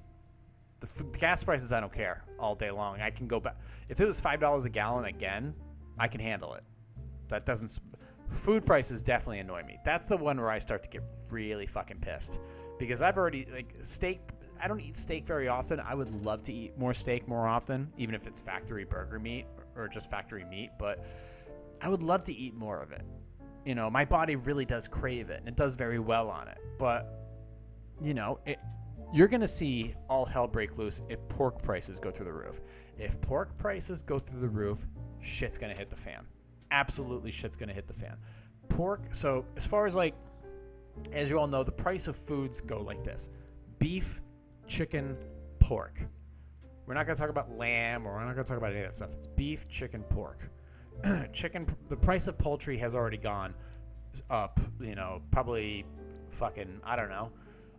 The, 0.81 1.05
gas 1.19 1.45
prices, 1.45 1.73
I 1.73 1.81
don't 1.81 1.93
care 1.93 2.25
all 2.39 2.55
day 2.55 2.71
long. 2.71 3.01
I 3.01 3.11
can 3.11 3.27
go 3.27 3.41
back. 3.41 3.57
If 3.89 4.01
it 4.01 4.07
was 4.07 4.21
five 4.21 4.41
dollars 4.41 4.65
a 4.65 4.71
gallon 4.71 5.05
again, 5.05 5.55
I 5.99 6.09
can 6.09 6.21
handle 6.21 6.55
it. 6.55 6.65
That 7.29 7.47
doesn't. 7.47 7.79
Food 8.29 8.65
prices 8.67 9.03
definitely 9.03 9.41
annoy 9.41 9.63
me. 9.65 9.79
That's 9.85 10.07
the 10.07 10.17
one 10.17 10.41
where 10.41 10.51
I 10.51 10.59
start 10.59 10.83
to 10.85 10.89
get 10.89 11.03
really 11.31 11.67
fucking 11.67 11.99
pissed 11.99 12.39
because 12.79 13.03
I've 13.03 13.17
already 13.17 13.47
like 13.53 13.75
steak. 13.83 14.21
I 14.61 14.69
don't 14.69 14.81
eat 14.81 14.97
steak 14.97 15.27
very 15.27 15.49
often. 15.49 15.81
I 15.81 15.95
would 15.95 16.25
love 16.25 16.43
to 16.45 16.53
eat 16.53 16.79
more 16.79 16.95
steak 16.95 17.29
more 17.29 17.47
often, 17.47 17.93
even 17.99 18.15
if 18.15 18.27
it's 18.27 18.41
factory 18.41 18.85
burger 18.85 19.19
meat 19.19 19.47
or 19.77 19.89
just 19.89 20.11
factory 20.11 20.45
meat. 20.45 20.71
But 20.79 21.05
I 21.81 21.89
would 21.89 22.03
love 22.03 22.25
to 22.25 22.33
eat 22.33 22.55
more 22.55 22.81
of 22.81 22.93
it. 22.93 23.03
You 23.65 23.75
know, 23.75 23.91
my 23.91 24.05
body 24.05 24.37
really 24.37 24.65
does 24.65 24.89
crave 24.89 25.31
it, 25.31 25.41
and 25.41 25.49
it 25.49 25.57
does 25.57 25.75
very 25.75 25.99
well 25.99 26.29
on 26.31 26.49
it. 26.49 26.59
But 26.79 27.25
you 28.01 28.15
know, 28.15 28.41
it, 28.47 28.59
you're 29.13 29.29
gonna 29.29 29.49
see 29.49 29.95
all 30.09 30.25
hell 30.25 30.47
break 30.47 30.77
loose 30.79 31.01
if 31.09 31.27
pork 31.29 31.63
prices 31.63 31.99
go 31.99 32.11
through 32.11 32.27
the 32.27 32.33
roof. 32.33 32.61
If 32.99 33.21
pork 33.21 33.57
prices 33.59 34.03
go 34.03 34.19
through 34.19 34.41
the 34.41 34.49
roof, 34.49 34.87
shit's 35.25 35.59
gonna 35.59 35.75
hit 35.75 35.91
the 35.91 35.97
fan 35.97 36.25
absolutely 36.75 37.31
shit's 37.31 37.57
to 37.69 37.73
hit 37.73 37.87
the 37.87 37.95
fan. 37.95 38.17
Pork, 38.69 39.01
so 39.13 39.45
as 39.57 39.65
far 39.65 39.87
as 39.87 39.95
like, 39.95 40.15
as 41.13 41.31
you 41.31 41.39
all 41.39 41.47
know, 41.47 41.63
the 41.63 41.73
price 41.73 42.09
of 42.09 42.17
foods 42.17 42.61
go 42.61 42.81
like 42.81 43.03
this 43.05 43.31
beef, 43.79 44.21
chicken, 44.67 45.17
pork. 45.59 46.01
We're 46.87 46.95
not 46.95 47.07
to 47.07 47.15
talk 47.15 47.31
about 47.31 47.57
lamb 47.57 48.07
or 48.07 48.15
we're 48.15 48.25
not 48.25 48.37
to 48.37 48.45
talk 48.45 48.59
about 48.59 48.73
any 48.73 48.81
of 48.81 48.87
that 48.89 48.97
stuff. 48.97 49.11
It's 49.13 49.27
beef, 49.27 49.69
chicken, 49.69 50.03
pork. 50.03 50.51
chicken, 51.33 51.67
the 51.89 51.97
price 51.97 52.29
of 52.29 52.39
poultry 52.39 52.79
has 52.79 52.95
already 52.95 53.17
gone 53.17 53.55
up, 54.31 54.61
you 54.81 54.95
know, 54.95 55.23
probably 55.31 55.85
fucking, 56.31 56.81
I 56.85 56.97
don't 56.97 57.09
know. 57.09 57.31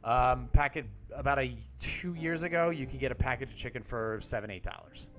Um, 0.03 0.49
packet 0.53 0.85
about 1.15 1.39
a 1.39 1.55
two 1.79 2.13
years 2.13 2.43
ago, 2.43 2.69
you 2.69 2.85
could 2.85 2.99
get 2.99 3.11
a 3.11 3.15
package 3.15 3.49
of 3.49 3.55
chicken 3.55 3.81
for 3.81 4.19
seven, 4.21 4.51
eight 4.51 4.63
dollars. 4.63 5.09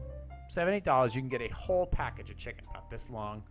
Seven, 0.48 0.74
eight 0.74 0.84
dollars, 0.84 1.14
you 1.14 1.22
can 1.22 1.28
get 1.28 1.42
a 1.42 1.48
whole 1.48 1.86
package 1.86 2.30
of 2.30 2.36
chicken 2.36 2.64
about 2.70 2.88
this 2.90 3.10
long, 3.10 3.42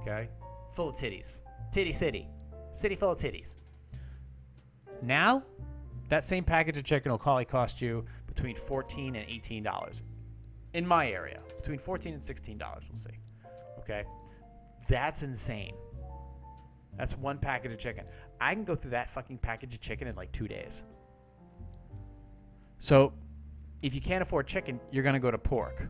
okay? 0.00 0.28
Full 0.72 0.88
of 0.88 0.96
titties. 0.96 1.40
Titty 1.72 1.92
city. 1.92 2.28
City 2.72 2.96
full 2.96 3.12
of 3.12 3.18
titties. 3.18 3.56
Now, 5.02 5.42
that 6.08 6.24
same 6.24 6.44
package 6.44 6.76
of 6.76 6.84
chicken 6.84 7.10
will 7.12 7.18
probably 7.18 7.44
cost 7.44 7.80
you 7.80 8.04
between 8.26 8.56
14 8.56 9.16
and 9.16 9.28
18 9.28 9.62
dollars. 9.62 10.02
In 10.72 10.86
my 10.86 11.10
area, 11.10 11.40
between 11.56 11.78
14 11.78 12.14
and 12.14 12.22
16 12.22 12.58
dollars, 12.58 12.84
we'll 12.88 12.98
see. 12.98 13.10
Okay? 13.80 14.04
That's 14.88 15.22
insane. 15.22 15.74
That's 16.96 17.16
one 17.16 17.38
package 17.38 17.72
of 17.72 17.78
chicken. 17.78 18.04
I 18.40 18.54
can 18.54 18.64
go 18.64 18.74
through 18.74 18.92
that 18.92 19.10
fucking 19.10 19.38
package 19.38 19.74
of 19.74 19.80
chicken 19.80 20.08
in 20.08 20.16
like 20.16 20.32
2 20.32 20.48
days. 20.48 20.84
So, 22.78 23.12
if 23.82 23.94
you 23.94 24.00
can't 24.00 24.22
afford 24.22 24.46
chicken, 24.46 24.80
you're 24.90 25.02
going 25.02 25.14
to 25.14 25.20
go 25.20 25.30
to 25.30 25.38
pork. 25.38 25.88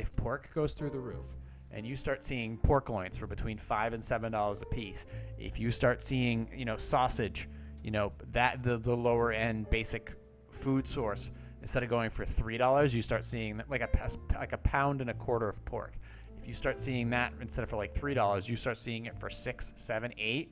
If 0.00 0.16
pork 0.16 0.48
goes 0.54 0.72
through 0.72 0.90
the 0.90 0.98
roof, 0.98 1.26
and 1.70 1.86
you 1.86 1.94
start 1.94 2.22
seeing 2.22 2.56
pork 2.56 2.88
loins 2.88 3.18
for 3.18 3.26
between 3.26 3.58
five 3.58 3.92
and 3.92 4.02
seven 4.02 4.32
dollars 4.32 4.62
a 4.62 4.66
piece, 4.66 5.04
if 5.38 5.60
you 5.60 5.70
start 5.70 6.00
seeing, 6.00 6.48
you 6.56 6.64
know, 6.64 6.78
sausage, 6.78 7.50
you 7.84 7.90
know, 7.90 8.12
that 8.32 8.62
the 8.62 8.78
the 8.78 8.96
lower 8.96 9.30
end 9.30 9.68
basic 9.68 10.14
food 10.52 10.88
source, 10.88 11.30
instead 11.60 11.82
of 11.82 11.90
going 11.90 12.08
for 12.08 12.24
three 12.24 12.56
dollars, 12.56 12.94
you 12.94 13.02
start 13.02 13.26
seeing 13.26 13.60
like 13.68 13.82
a 13.82 13.90
like 14.34 14.54
a 14.54 14.56
pound 14.56 15.02
and 15.02 15.10
a 15.10 15.14
quarter 15.14 15.50
of 15.50 15.62
pork. 15.66 15.92
If 16.40 16.48
you 16.48 16.54
start 16.54 16.78
seeing 16.78 17.10
that 17.10 17.34
instead 17.42 17.62
of 17.62 17.68
for 17.68 17.76
like 17.76 17.92
three 17.92 18.14
dollars, 18.14 18.48
you 18.48 18.56
start 18.56 18.78
seeing 18.78 19.04
it 19.04 19.18
for 19.18 19.28
six, 19.28 19.74
seven, 19.76 20.14
eight. 20.16 20.50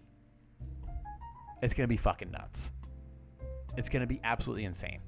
It's 1.63 1.73
gonna 1.73 1.89
be 1.89 1.97
fucking 1.97 2.31
nuts. 2.31 2.71
It's 3.79 3.89
gonna 3.89 4.07
be 4.07 4.21
absolutely 4.23 4.67
insane. 4.67 5.01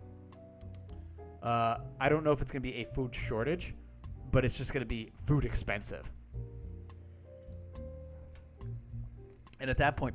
Uh, 1.42 1.76
I 2.00 2.08
don't 2.08 2.24
know 2.24 2.32
if 2.32 2.40
it's 2.40 2.52
gonna 2.52 2.62
be 2.62 2.76
a 2.76 2.84
food 2.86 3.14
shortage 3.14 3.74
but 4.30 4.44
it's 4.44 4.58
just 4.58 4.72
going 4.72 4.82
to 4.82 4.88
be 4.88 5.12
food 5.26 5.44
expensive. 5.44 6.10
And 9.60 9.68
at 9.68 9.78
that 9.78 9.96
point, 9.96 10.14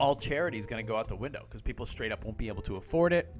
all 0.00 0.16
charity 0.16 0.58
is 0.58 0.66
going 0.66 0.84
to 0.84 0.88
go 0.90 0.96
out 0.96 1.08
the 1.08 1.16
window 1.16 1.44
because 1.46 1.62
people 1.62 1.86
straight 1.86 2.12
up 2.12 2.24
won't 2.24 2.38
be 2.38 2.48
able 2.48 2.62
to 2.62 2.76
afford 2.76 3.12
it, 3.12 3.32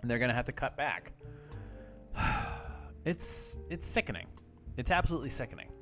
and 0.00 0.10
they're 0.10 0.18
going 0.18 0.30
to 0.30 0.34
have 0.34 0.46
to 0.46 0.52
cut 0.52 0.76
back. 0.76 1.12
It's 3.04 3.58
it's 3.68 3.84
sickening. 3.84 4.28
It's 4.76 4.92
absolutely 4.92 5.30
sickening. 5.30 5.72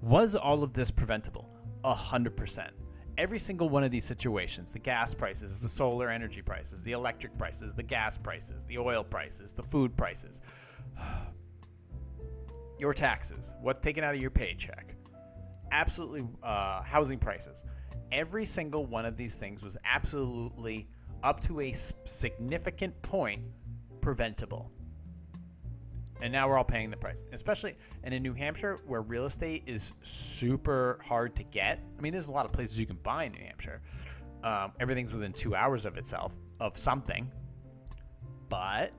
Was 0.00 0.34
all 0.36 0.62
of 0.62 0.72
this 0.72 0.90
preventable? 0.90 1.50
A 1.84 1.92
hundred 1.92 2.34
percent. 2.34 2.70
Every 3.18 3.38
single 3.38 3.68
one 3.68 3.84
of 3.84 3.90
these 3.90 4.06
situations, 4.06 4.72
the 4.72 4.78
gas 4.78 5.14
prices, 5.14 5.60
the 5.60 5.68
solar 5.68 6.08
energy 6.08 6.40
prices, 6.40 6.82
the 6.82 6.92
electric 6.92 7.36
prices, 7.36 7.74
the 7.74 7.82
gas 7.82 8.16
prices, 8.16 8.64
the 8.64 8.78
oil 8.78 9.04
prices, 9.04 9.52
the 9.52 9.62
food 9.62 9.94
prices, 9.98 10.40
your 12.78 12.94
taxes, 12.94 13.54
what's 13.60 13.80
taken 13.80 14.04
out 14.04 14.14
of 14.14 14.20
your 14.20 14.30
paycheck, 14.30 14.94
absolutely 15.70 16.26
uh, 16.42 16.82
housing 16.82 17.18
prices. 17.18 17.64
Every 18.12 18.44
single 18.44 18.84
one 18.84 19.04
of 19.04 19.16
these 19.16 19.36
things 19.36 19.64
was 19.64 19.76
absolutely 19.84 20.88
up 21.22 21.40
to 21.40 21.60
a 21.60 21.72
significant 21.72 23.00
point 23.02 23.42
preventable. 24.00 24.70
And 26.22 26.32
now 26.32 26.48
we're 26.48 26.56
all 26.56 26.64
paying 26.64 26.90
the 26.90 26.96
price, 26.96 27.22
especially 27.32 27.76
and 28.02 28.14
in 28.14 28.22
New 28.22 28.32
Hampshire 28.32 28.78
where 28.86 29.02
real 29.02 29.26
estate 29.26 29.64
is 29.66 29.92
super 30.02 30.98
hard 31.04 31.36
to 31.36 31.42
get. 31.42 31.78
I 31.98 32.00
mean, 32.00 32.12
there's 32.12 32.28
a 32.28 32.32
lot 32.32 32.46
of 32.46 32.52
places 32.52 32.80
you 32.80 32.86
can 32.86 32.96
buy 32.96 33.24
in 33.24 33.32
New 33.32 33.44
Hampshire. 33.44 33.82
Um, 34.42 34.72
everything's 34.80 35.12
within 35.12 35.32
two 35.32 35.54
hours 35.54 35.84
of 35.84 35.98
itself 35.98 36.34
of 36.60 36.78
something, 36.78 37.30
but 38.48 38.92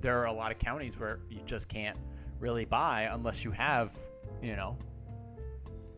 there 0.00 0.20
are 0.20 0.26
a 0.26 0.32
lot 0.32 0.52
of 0.52 0.58
counties 0.58 0.98
where 0.98 1.18
you 1.28 1.40
just 1.44 1.68
can't 1.68 1.98
really 2.40 2.64
buy 2.64 3.08
unless 3.10 3.44
you 3.44 3.50
have, 3.50 3.90
you 4.42 4.56
know, 4.56 4.76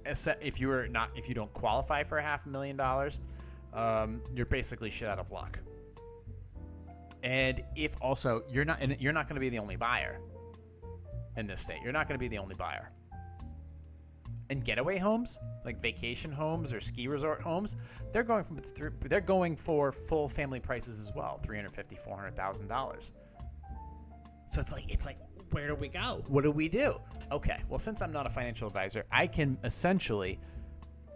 if 0.05 0.61
you 0.61 0.71
are 0.71 0.89
not 0.89 1.11
if 1.15 1.29
you 1.29 1.35
don't 1.35 1.53
qualify 1.53 2.05
for 2.05 2.19
a 2.19 2.23
half 2.23 2.47
a 2.47 2.49
million 2.49 2.77
dollars, 2.77 3.21
um, 3.73 4.23
you're 4.35 4.47
basically 4.47 4.91
shit 4.91 5.09
out 5.09 5.19
of 5.19 5.31
luck. 5.31 5.59
And 7.23 7.63
if 7.77 7.97
also 8.01 8.43
you're 8.51 8.65
not 8.65 8.81
and 8.81 8.97
you're 9.01 9.13
not 9.13 9.29
going 9.29 9.37
to 9.37 9.41
be 9.41 9.51
the 9.51 9.59
only 9.59 9.77
buyer 9.77 10.19
in 11.37 11.47
this 11.47 11.63
state. 11.63 11.79
You're 11.83 11.93
not 11.93 12.09
going 12.09 12.19
to 12.19 12.21
be 12.21 12.29
the 12.29 12.39
only 12.39 12.55
buyer. 12.55 12.91
And 14.49 14.65
getaway 14.65 14.99
homes, 14.99 15.39
like 15.65 15.81
vacation 15.81 16.33
homes 16.33 16.73
or 16.73 16.81
ski 16.81 17.07
resort 17.07 17.41
homes, 17.41 17.77
they're 18.13 18.25
going 18.25 18.45
from 18.45 18.61
they're 19.03 19.21
going 19.21 19.55
for 19.55 19.93
full 19.93 20.29
family 20.29 20.59
prices 20.59 21.01
as 21.01 21.15
well, 21.15 21.39
350, 21.45 21.97
400,000 21.97 22.67
dollars. 22.67 23.13
So 24.49 24.61
it's 24.61 24.73
like 24.73 24.85
it's 24.89 25.07
like 25.07 25.19
where 25.51 25.69
do 25.69 25.75
we 25.75 25.89
go? 25.89 26.23
What 26.29 26.45
do 26.45 26.51
we 26.51 26.69
do? 26.69 27.01
Okay, 27.31 27.59
well, 27.69 27.79
since 27.79 28.03
I'm 28.03 28.13
not 28.13 28.27
a 28.27 28.31
financial 28.31 28.69
advisor, 28.69 29.05
I 29.11 29.27
can 29.27 29.59
essentially 29.65 30.39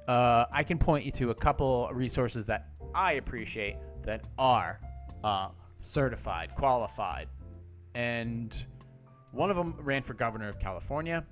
uh, 0.08 0.44
I 0.52 0.62
can 0.64 0.78
point 0.78 1.04
you 1.04 1.12
to 1.12 1.30
a 1.30 1.34
couple 1.34 1.88
resources 1.92 2.46
that 2.46 2.68
I 2.94 3.14
appreciate 3.14 3.76
that 4.02 4.24
are 4.38 4.78
uh, 5.22 5.48
certified, 5.80 6.54
qualified, 6.54 7.28
and 7.94 8.54
one 9.32 9.50
of 9.50 9.56
them 9.56 9.74
ran 9.78 10.02
for 10.02 10.14
governor 10.14 10.48
of 10.48 10.58
California, 10.58 11.24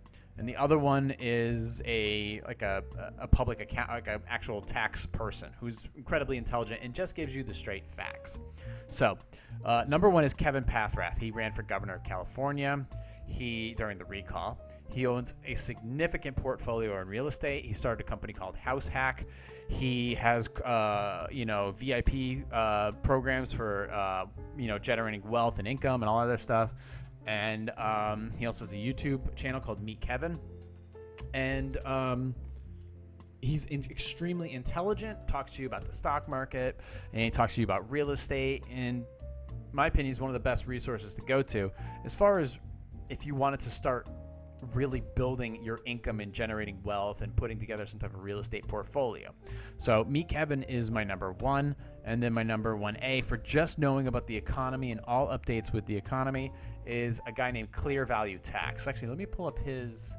and 0.42 0.48
the 0.48 0.56
other 0.56 0.76
one 0.76 1.14
is 1.20 1.80
a 1.84 2.40
like 2.44 2.62
a, 2.62 2.82
a 3.20 3.28
public 3.28 3.60
account 3.60 3.90
like 3.90 4.08
an 4.08 4.20
actual 4.28 4.60
tax 4.60 5.06
person 5.06 5.50
who's 5.60 5.86
incredibly 5.96 6.36
intelligent 6.36 6.80
and 6.82 6.92
just 6.92 7.14
gives 7.14 7.32
you 7.32 7.44
the 7.44 7.54
straight 7.54 7.84
facts. 7.96 8.40
So, 8.88 9.18
uh, 9.64 9.84
number 9.86 10.10
one 10.10 10.24
is 10.24 10.34
Kevin 10.34 10.64
Paffrath. 10.64 11.16
He 11.16 11.30
ran 11.30 11.52
for 11.52 11.62
governor 11.62 11.94
of 11.94 12.02
California. 12.02 12.84
He 13.28 13.74
during 13.74 13.98
the 13.98 14.04
recall, 14.04 14.58
he 14.88 15.06
owns 15.06 15.34
a 15.46 15.54
significant 15.54 16.36
portfolio 16.36 17.00
in 17.00 17.06
real 17.06 17.28
estate. 17.28 17.64
He 17.64 17.72
started 17.72 18.04
a 18.04 18.08
company 18.08 18.32
called 18.32 18.56
House 18.56 18.88
Hack. 18.88 19.24
He 19.68 20.16
has, 20.16 20.48
uh, 20.48 21.28
you 21.30 21.46
know, 21.46 21.70
VIP 21.70 22.44
uh, 22.52 22.90
programs 23.04 23.52
for, 23.52 23.90
uh, 23.92 24.26
you 24.58 24.66
know, 24.66 24.80
generating 24.80 25.22
wealth 25.30 25.60
and 25.60 25.68
income 25.68 26.02
and 26.02 26.10
all 26.10 26.18
other 26.18 26.36
stuff. 26.36 26.74
And 27.26 27.70
um, 27.70 28.30
he 28.38 28.46
also 28.46 28.64
has 28.64 28.72
a 28.72 28.76
YouTube 28.76 29.34
channel 29.36 29.60
called 29.60 29.82
Meet 29.82 30.00
Kevin. 30.00 30.38
And 31.34 31.76
um, 31.86 32.34
he's 33.40 33.66
in, 33.66 33.84
extremely 33.90 34.52
intelligent. 34.52 35.28
Talks 35.28 35.54
to 35.54 35.62
you 35.62 35.66
about 35.66 35.86
the 35.86 35.92
stock 35.92 36.28
market, 36.28 36.80
and 37.12 37.22
he 37.22 37.30
talks 37.30 37.54
to 37.56 37.60
you 37.60 37.64
about 37.64 37.90
real 37.90 38.10
estate. 38.10 38.64
And 38.70 39.04
my 39.72 39.88
opinion, 39.88 40.06
he's 40.06 40.20
one 40.20 40.30
of 40.30 40.34
the 40.34 40.40
best 40.40 40.66
resources 40.66 41.14
to 41.16 41.22
go 41.22 41.42
to 41.42 41.70
as 42.04 42.14
far 42.14 42.38
as 42.38 42.58
if 43.08 43.26
you 43.26 43.34
wanted 43.34 43.60
to 43.60 43.70
start 43.70 44.08
really 44.74 45.02
building 45.16 45.62
your 45.62 45.80
income 45.84 46.20
and 46.20 46.32
generating 46.32 46.78
wealth 46.84 47.20
and 47.20 47.34
putting 47.34 47.58
together 47.58 47.84
some 47.84 47.98
type 47.98 48.14
of 48.14 48.22
real 48.22 48.38
estate 48.38 48.66
portfolio. 48.68 49.32
So, 49.82 50.04
Meet 50.04 50.28
Kevin 50.28 50.62
is 50.62 50.92
my 50.92 51.02
number 51.02 51.32
one, 51.32 51.74
and 52.04 52.22
then 52.22 52.32
my 52.32 52.44
number 52.44 52.76
1A 52.76 53.24
for 53.24 53.36
just 53.36 53.80
knowing 53.80 54.06
about 54.06 54.28
the 54.28 54.36
economy 54.36 54.92
and 54.92 55.00
all 55.08 55.26
updates 55.26 55.72
with 55.72 55.86
the 55.86 55.96
economy 55.96 56.52
is 56.86 57.20
a 57.26 57.32
guy 57.32 57.50
named 57.50 57.72
Clear 57.72 58.06
Value 58.06 58.38
Tax. 58.38 58.86
Actually, 58.86 59.08
let 59.08 59.18
me 59.18 59.26
pull 59.26 59.48
up 59.48 59.58
his. 59.58 60.14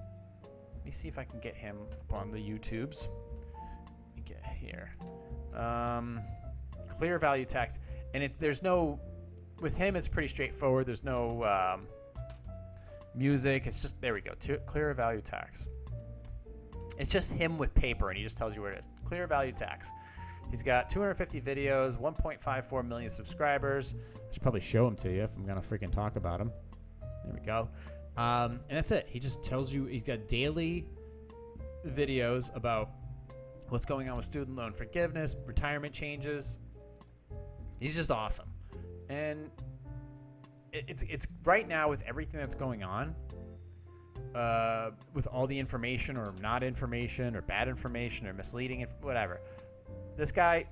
Let 0.75 0.83
me 0.83 0.91
see 0.91 1.07
if 1.07 1.17
I 1.17 1.23
can 1.23 1.39
get 1.39 1.55
him 1.55 1.77
up 1.93 2.11
on 2.11 2.29
the 2.29 2.39
YouTubes. 2.39 3.07
Let 3.07 4.15
me 4.17 4.23
get 4.25 4.43
here. 4.59 4.97
Um, 5.57 6.19
Clear 6.97 7.17
Value 7.17 7.45
Tax, 7.45 7.79
and 8.13 8.21
it, 8.21 8.37
there's 8.39 8.63
no. 8.63 8.99
With 9.61 9.77
him, 9.77 9.95
it's 9.95 10.09
pretty 10.09 10.27
straightforward. 10.27 10.87
There's 10.87 11.05
no. 11.05 11.45
Um, 11.45 11.87
music. 13.15 13.65
It's 13.65 13.79
just 13.79 14.01
there 14.01 14.13
we 14.13 14.19
go. 14.19 14.33
clear 14.65 14.93
value 14.93 15.21
tax. 15.21 15.69
It's 17.03 17.11
just 17.11 17.33
him 17.33 17.57
with 17.57 17.75
paper, 17.75 18.07
and 18.07 18.17
he 18.17 18.23
just 18.23 18.37
tells 18.37 18.55
you 18.55 18.61
where 18.61 18.71
it 18.71 18.79
is. 18.79 18.89
Clear 19.03 19.27
value 19.27 19.51
tax. 19.51 19.91
He's 20.49 20.63
got 20.63 20.87
250 20.87 21.41
videos, 21.41 21.99
1.54 21.99 22.87
million 22.87 23.09
subscribers. 23.09 23.93
I 24.15 24.31
should 24.31 24.41
probably 24.41 24.61
show 24.61 24.87
him 24.87 24.95
to 24.95 25.11
you 25.11 25.23
if 25.23 25.29
I'm 25.35 25.45
gonna 25.45 25.59
freaking 25.59 25.91
talk 25.91 26.15
about 26.15 26.39
him. 26.39 26.49
There 27.25 27.33
we 27.33 27.45
go. 27.45 27.67
Um, 28.15 28.61
and 28.69 28.77
that's 28.77 28.91
it. 28.91 29.05
He 29.09 29.19
just 29.19 29.43
tells 29.43 29.73
you 29.73 29.83
he's 29.83 30.01
got 30.01 30.29
daily 30.29 30.85
videos 31.85 32.55
about 32.55 32.91
what's 33.67 33.83
going 33.83 34.07
on 34.07 34.15
with 34.15 34.23
student 34.23 34.55
loan 34.55 34.71
forgiveness, 34.71 35.35
retirement 35.45 35.93
changes. 35.93 36.57
He's 37.81 37.95
just 37.95 38.11
awesome. 38.11 38.47
And 39.09 39.51
it's 40.71 41.03
it's 41.03 41.27
right 41.43 41.67
now 41.67 41.89
with 41.89 42.01
everything 42.03 42.39
that's 42.39 42.55
going 42.55 42.81
on, 42.81 43.13
uh, 44.35 44.91
with 45.13 45.27
all 45.27 45.47
the 45.47 45.57
information 45.57 46.17
or 46.17 46.33
not 46.41 46.63
information 46.63 47.35
or 47.35 47.41
bad 47.41 47.67
information 47.67 48.27
or 48.27 48.33
misleading 48.33 48.85
whatever. 49.01 49.39
This 50.17 50.31
guy 50.31 50.65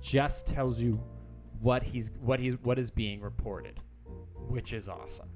just 0.00 0.46
tells 0.46 0.80
you 0.80 1.00
what 1.60 1.82
he's 1.82 2.10
what 2.20 2.40
he's 2.40 2.56
what 2.62 2.78
is 2.78 2.90
being 2.90 3.20
reported, 3.20 3.80
which 4.48 4.72
is 4.72 4.88
awesome. 4.88 5.28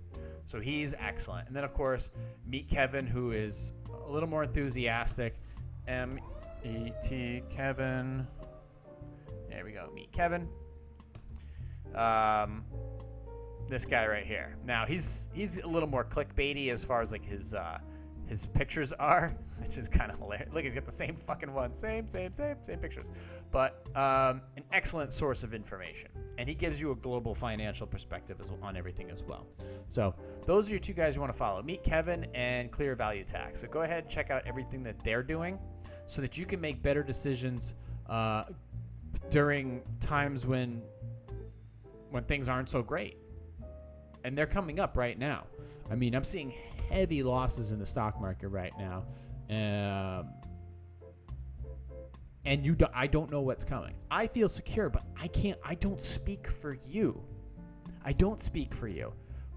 So 0.44 0.60
he's 0.60 0.94
excellent. 0.98 1.48
And 1.48 1.56
then 1.56 1.64
of 1.64 1.74
course, 1.74 2.10
meet 2.46 2.68
Kevin, 2.68 3.06
who 3.06 3.32
is 3.32 3.72
a 4.06 4.10
little 4.10 4.28
more 4.28 4.44
enthusiastic. 4.44 5.36
M 5.88 6.18
E 6.64 6.90
T 7.02 7.42
Kevin. 7.48 8.26
There 9.48 9.64
we 9.64 9.72
go. 9.72 9.88
Meet 9.94 10.12
Kevin. 10.12 10.48
Um, 11.94 12.64
this 13.68 13.86
guy 13.86 14.06
right 14.06 14.26
here. 14.26 14.56
Now 14.64 14.86
he's 14.86 15.28
he's 15.32 15.58
a 15.58 15.66
little 15.66 15.88
more 15.88 16.04
clickbaity 16.04 16.70
as 16.70 16.84
far 16.84 17.00
as 17.00 17.12
like 17.12 17.24
his 17.24 17.54
uh, 17.54 17.78
his 18.26 18.46
pictures 18.46 18.92
are, 18.92 19.34
which 19.62 19.78
is 19.78 19.88
kind 19.88 20.10
of 20.10 20.18
hilarious. 20.18 20.52
Look, 20.52 20.64
he's 20.64 20.74
got 20.74 20.84
the 20.84 20.92
same 20.92 21.16
fucking 21.26 21.52
one, 21.52 21.74
same, 21.74 22.08
same, 22.08 22.32
same, 22.32 22.56
same 22.62 22.78
pictures, 22.78 23.10
but 23.50 23.86
um, 23.94 24.40
an 24.56 24.64
excellent 24.72 25.12
source 25.12 25.42
of 25.42 25.54
information, 25.54 26.10
and 26.38 26.48
he 26.48 26.54
gives 26.54 26.80
you 26.80 26.90
a 26.90 26.96
global 26.96 27.34
financial 27.34 27.86
perspective 27.86 28.40
as, 28.40 28.50
on 28.62 28.76
everything 28.76 29.10
as 29.10 29.22
well. 29.22 29.46
So 29.88 30.14
those 30.44 30.68
are 30.68 30.70
your 30.70 30.80
two 30.80 30.92
guys 30.92 31.14
you 31.14 31.20
want 31.20 31.32
to 31.32 31.38
follow: 31.38 31.62
Meet 31.62 31.84
Kevin 31.84 32.26
and 32.34 32.70
Clear 32.70 32.94
Value 32.94 33.24
Tax. 33.24 33.60
So 33.60 33.68
go 33.68 33.82
ahead 33.82 34.04
and 34.04 34.08
check 34.08 34.30
out 34.30 34.42
everything 34.46 34.82
that 34.84 35.02
they're 35.04 35.22
doing, 35.22 35.58
so 36.06 36.22
that 36.22 36.36
you 36.36 36.46
can 36.46 36.60
make 36.60 36.82
better 36.82 37.02
decisions 37.02 37.74
uh, 38.08 38.44
during 39.30 39.82
times 40.00 40.46
when 40.46 40.82
when 42.10 42.24
things 42.24 42.48
aren't 42.48 42.68
so 42.68 42.82
great 42.82 43.18
and 44.26 44.36
they're 44.36 44.44
coming 44.44 44.80
up 44.80 44.96
right 44.96 45.16
now. 45.16 45.44
I 45.88 45.94
mean, 45.94 46.14
I'm 46.14 46.24
seeing 46.24 46.52
heavy 46.90 47.22
losses 47.22 47.70
in 47.70 47.78
the 47.78 47.86
stock 47.86 48.20
market 48.20 48.48
right 48.48 48.72
now, 48.76 49.04
um, 49.48 50.28
and 52.44 52.66
you, 52.66 52.74
do, 52.74 52.86
I 52.92 53.06
don't 53.06 53.30
know 53.30 53.40
what's 53.40 53.64
coming. 53.64 53.94
I 54.10 54.26
feel 54.26 54.48
secure, 54.48 54.90
but 54.90 55.04
I 55.20 55.28
can't. 55.28 55.58
I 55.64 55.76
don't 55.76 56.00
speak 56.00 56.48
for 56.48 56.74
you. 56.88 57.22
I 58.04 58.12
don't 58.12 58.40
speak 58.40 58.74
for 58.74 58.88
you. 58.88 59.12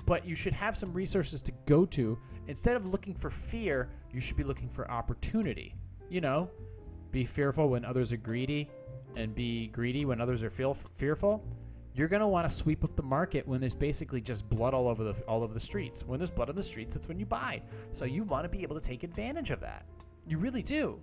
But 0.06 0.26
you 0.26 0.36
should 0.36 0.54
have 0.54 0.78
some 0.78 0.94
resources 0.94 1.42
to 1.44 1.52
go 1.66 1.86
to. 1.88 2.18
Instead 2.48 2.76
of 2.76 2.86
looking 2.86 3.16
for 3.16 3.32
fear, 3.32 3.90
you 4.12 4.20
should 4.20 4.38
be 4.38 4.44
looking 4.44 4.70
for 4.70 4.90
opportunity. 4.90 5.74
You 6.10 6.22
know, 6.22 6.50
be 7.12 7.26
fearful 7.26 7.70
when 7.70 7.86
others 7.86 8.14
are 8.14 8.18
greedy, 8.18 8.70
and 9.16 9.34
be 9.34 9.68
greedy 9.68 10.06
when 10.06 10.22
others 10.22 10.44
are 10.44 10.52
feel, 10.52 10.76
fearful 10.96 11.44
you're 11.94 12.08
going 12.08 12.22
to 12.22 12.28
want 12.28 12.48
to 12.48 12.54
sweep 12.54 12.84
up 12.84 12.96
the 12.96 13.04
market 13.04 13.48
when 13.48 13.60
there's 13.60 13.76
basically 13.76 14.22
just 14.22 14.48
blood 14.50 14.74
all 14.74 14.88
over 14.88 15.04
the 15.04 15.14
all 15.28 15.44
over 15.44 15.54
the 15.54 15.60
streets. 15.60 16.06
When 16.06 16.20
there's 16.20 16.32
blood 16.32 16.50
on 16.50 16.56
the 16.56 16.64
streets, 16.64 16.94
that's 16.94 17.08
when 17.08 17.20
you 17.20 17.26
buy. 17.26 17.62
So 17.92 18.06
you 18.06 18.24
want 18.24 18.44
to 18.46 18.50
be 18.50 18.64
able 18.64 18.80
to 18.80 18.86
take 18.86 19.04
advantage 19.04 19.52
of 19.52 19.60
that. 19.62 19.86
You 20.28 20.38
really 20.38 20.62
do. 20.62 21.00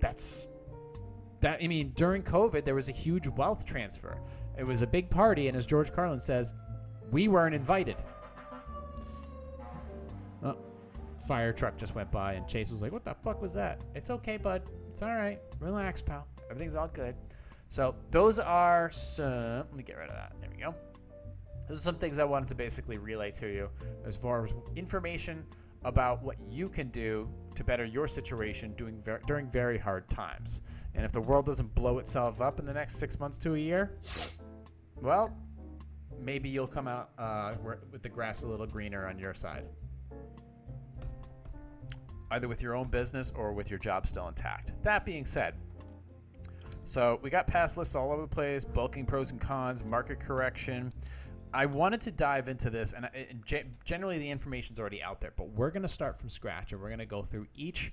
That's 0.00 0.48
that 1.40 1.60
I 1.62 1.66
mean, 1.66 1.92
during 1.94 2.22
COVID 2.22 2.64
there 2.64 2.74
was 2.74 2.88
a 2.88 2.92
huge 2.92 3.28
wealth 3.28 3.64
transfer. 3.64 4.18
It 4.56 4.64
was 4.64 4.82
a 4.82 4.86
big 4.86 5.10
party 5.10 5.48
and 5.48 5.56
as 5.56 5.66
George 5.66 5.92
Carlin 5.92 6.20
says, 6.20 6.54
we 7.10 7.28
weren't 7.28 7.54
invited. 7.54 7.96
Oh, 10.42 10.56
fire 11.26 11.52
truck 11.52 11.76
just 11.76 11.94
went 11.94 12.10
by 12.12 12.34
and 12.34 12.46
Chase 12.46 12.70
was 12.70 12.82
like, 12.82 12.92
"What 12.92 13.04
the 13.04 13.14
fuck 13.14 13.42
was 13.42 13.54
that?" 13.54 13.80
It's 13.94 14.10
okay, 14.10 14.36
bud. 14.36 14.62
It's 14.90 15.02
all 15.02 15.14
right. 15.14 15.40
Relax, 15.60 16.02
pal. 16.02 16.26
Everything's 16.50 16.76
all 16.76 16.88
good. 16.88 17.14
So 17.68 17.94
those 18.10 18.38
are 18.38 18.90
some. 18.90 19.58
Let 19.58 19.74
me 19.74 19.82
get 19.82 19.96
rid 19.98 20.08
of 20.08 20.16
that. 20.16 20.32
There 20.40 20.50
we 20.50 20.56
go. 20.56 20.74
Those 21.68 21.78
are 21.78 21.82
some 21.82 21.96
things 21.96 22.18
I 22.18 22.24
wanted 22.24 22.48
to 22.48 22.54
basically 22.54 22.96
relay 22.96 23.30
to 23.32 23.46
you 23.46 23.68
as 24.06 24.16
far 24.16 24.46
as 24.46 24.52
information 24.74 25.44
about 25.84 26.22
what 26.22 26.36
you 26.48 26.68
can 26.68 26.88
do 26.88 27.28
to 27.54 27.62
better 27.62 27.84
your 27.84 28.08
situation 28.08 28.74
during 29.26 29.50
very 29.50 29.78
hard 29.78 30.08
times. 30.08 30.60
And 30.94 31.04
if 31.04 31.12
the 31.12 31.20
world 31.20 31.44
doesn't 31.44 31.74
blow 31.74 31.98
itself 31.98 32.40
up 32.40 32.58
in 32.58 32.66
the 32.66 32.72
next 32.72 32.96
six 32.96 33.20
months 33.20 33.36
to 33.38 33.54
a 33.54 33.58
year, 33.58 33.98
well, 35.00 35.36
maybe 36.18 36.48
you'll 36.48 36.66
come 36.66 36.88
out 36.88 37.10
uh, 37.18 37.54
with 37.92 38.02
the 38.02 38.08
grass 38.08 38.42
a 38.42 38.48
little 38.48 38.66
greener 38.66 39.06
on 39.06 39.18
your 39.18 39.34
side. 39.34 39.64
Either 42.30 42.48
with 42.48 42.62
your 42.62 42.74
own 42.74 42.88
business 42.88 43.32
or 43.34 43.52
with 43.52 43.70
your 43.70 43.78
job 43.78 44.06
still 44.06 44.26
intact. 44.28 44.72
That 44.82 45.06
being 45.06 45.24
said, 45.24 45.54
so 46.88 47.18
we 47.20 47.28
got 47.28 47.46
pass 47.46 47.76
lists 47.76 47.94
all 47.94 48.10
over 48.12 48.22
the 48.22 48.28
place, 48.28 48.64
bulking 48.64 49.04
pros 49.04 49.30
and 49.30 49.38
cons, 49.38 49.84
market 49.84 50.20
correction. 50.20 50.90
I 51.52 51.66
wanted 51.66 52.00
to 52.00 52.10
dive 52.10 52.48
into 52.48 52.70
this, 52.70 52.94
and, 52.94 53.10
and 53.14 53.44
generally 53.84 54.16
the 54.16 54.30
information's 54.30 54.80
already 54.80 55.02
out 55.02 55.20
there, 55.20 55.34
but 55.36 55.50
we're 55.50 55.70
going 55.70 55.82
to 55.82 55.88
start 55.88 56.18
from 56.18 56.30
scratch 56.30 56.72
and 56.72 56.80
we're 56.80 56.88
going 56.88 56.98
to 57.00 57.04
go 57.04 57.22
through 57.22 57.46
each 57.54 57.92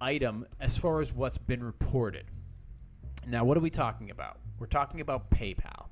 item 0.00 0.46
as 0.60 0.78
far 0.78 1.02
as 1.02 1.12
what's 1.12 1.36
been 1.36 1.62
reported. 1.62 2.24
Now, 3.26 3.44
what 3.44 3.58
are 3.58 3.60
we 3.60 3.68
talking 3.68 4.10
about? 4.10 4.38
We're 4.58 4.66
talking 4.66 5.02
about 5.02 5.28
PayPal. 5.28 5.88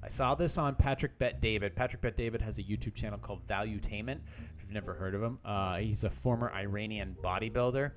I 0.00 0.06
saw 0.06 0.36
this 0.36 0.58
on 0.58 0.76
Patrick 0.76 1.18
Bet 1.18 1.40
David. 1.40 1.74
Patrick 1.74 2.02
Bet 2.02 2.16
David 2.16 2.40
has 2.40 2.58
a 2.58 2.62
YouTube 2.62 2.94
channel 2.94 3.18
called 3.18 3.44
Valuetainment. 3.48 4.20
If 4.54 4.62
you've 4.62 4.70
never 4.70 4.94
heard 4.94 5.16
of 5.16 5.24
him, 5.24 5.40
uh, 5.44 5.78
he's 5.78 6.04
a 6.04 6.10
former 6.10 6.52
Iranian 6.52 7.16
bodybuilder 7.20 7.90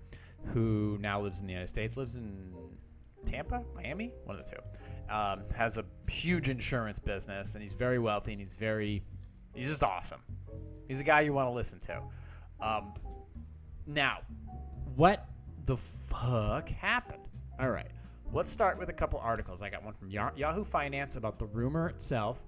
who 0.53 0.97
now 0.99 1.21
lives 1.21 1.41
in 1.41 1.45
the 1.45 1.53
United 1.53 1.69
States. 1.69 1.95
Lives 1.95 2.15
in 2.15 2.53
Tampa, 3.25 3.63
Miami, 3.75 4.13
one 4.25 4.37
of 4.39 4.45
the 4.45 4.51
two. 4.51 5.13
Um, 5.13 5.43
has 5.55 5.77
a 5.77 5.85
huge 6.09 6.49
insurance 6.49 6.99
business, 6.99 7.53
and 7.55 7.61
he's 7.63 7.73
very 7.73 7.99
wealthy, 7.99 8.33
and 8.33 8.41
he's 8.41 8.55
very, 8.55 9.03
he's 9.53 9.69
just 9.69 9.83
awesome. 9.83 10.21
He's 10.87 10.99
a 10.99 11.03
guy 11.03 11.21
you 11.21 11.33
want 11.33 11.47
to 11.47 11.53
listen 11.53 11.79
to. 11.81 12.01
Um, 12.59 12.93
now, 13.85 14.19
what 14.95 15.27
the 15.65 15.77
fuck 15.77 16.69
happened? 16.69 17.23
All 17.59 17.69
right, 17.69 17.89
let's 18.33 18.51
start 18.51 18.77
with 18.77 18.89
a 18.89 18.93
couple 18.93 19.19
articles. 19.19 19.61
I 19.61 19.69
got 19.69 19.83
one 19.83 19.93
from 19.93 20.09
Yahoo 20.09 20.63
Finance 20.63 21.15
about 21.15 21.39
the 21.39 21.45
rumor 21.45 21.89
itself, 21.89 22.43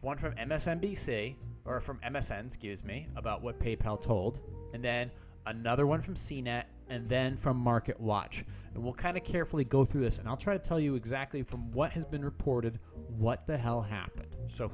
one 0.00 0.16
from 0.16 0.32
MSNBC 0.34 1.34
or 1.64 1.80
from 1.80 1.98
MSN, 1.98 2.46
excuse 2.46 2.84
me, 2.84 3.08
about 3.16 3.42
what 3.42 3.58
PayPal 3.58 4.00
told, 4.00 4.40
and 4.72 4.82
then 4.82 5.10
another 5.46 5.86
one 5.86 6.00
from 6.00 6.14
CNET, 6.14 6.64
and 6.88 7.08
then 7.08 7.36
from 7.36 7.56
Market 7.56 8.00
Watch. 8.00 8.44
And 8.78 8.84
we'll 8.84 8.94
kind 8.94 9.16
of 9.16 9.24
carefully 9.24 9.64
go 9.64 9.84
through 9.84 10.02
this, 10.02 10.20
and 10.20 10.28
I'll 10.28 10.36
try 10.36 10.52
to 10.52 10.58
tell 10.60 10.78
you 10.78 10.94
exactly 10.94 11.42
from 11.42 11.72
what 11.72 11.90
has 11.90 12.04
been 12.04 12.24
reported 12.24 12.78
what 13.08 13.44
the 13.44 13.58
hell 13.58 13.82
happened. 13.82 14.32
So 14.46 14.70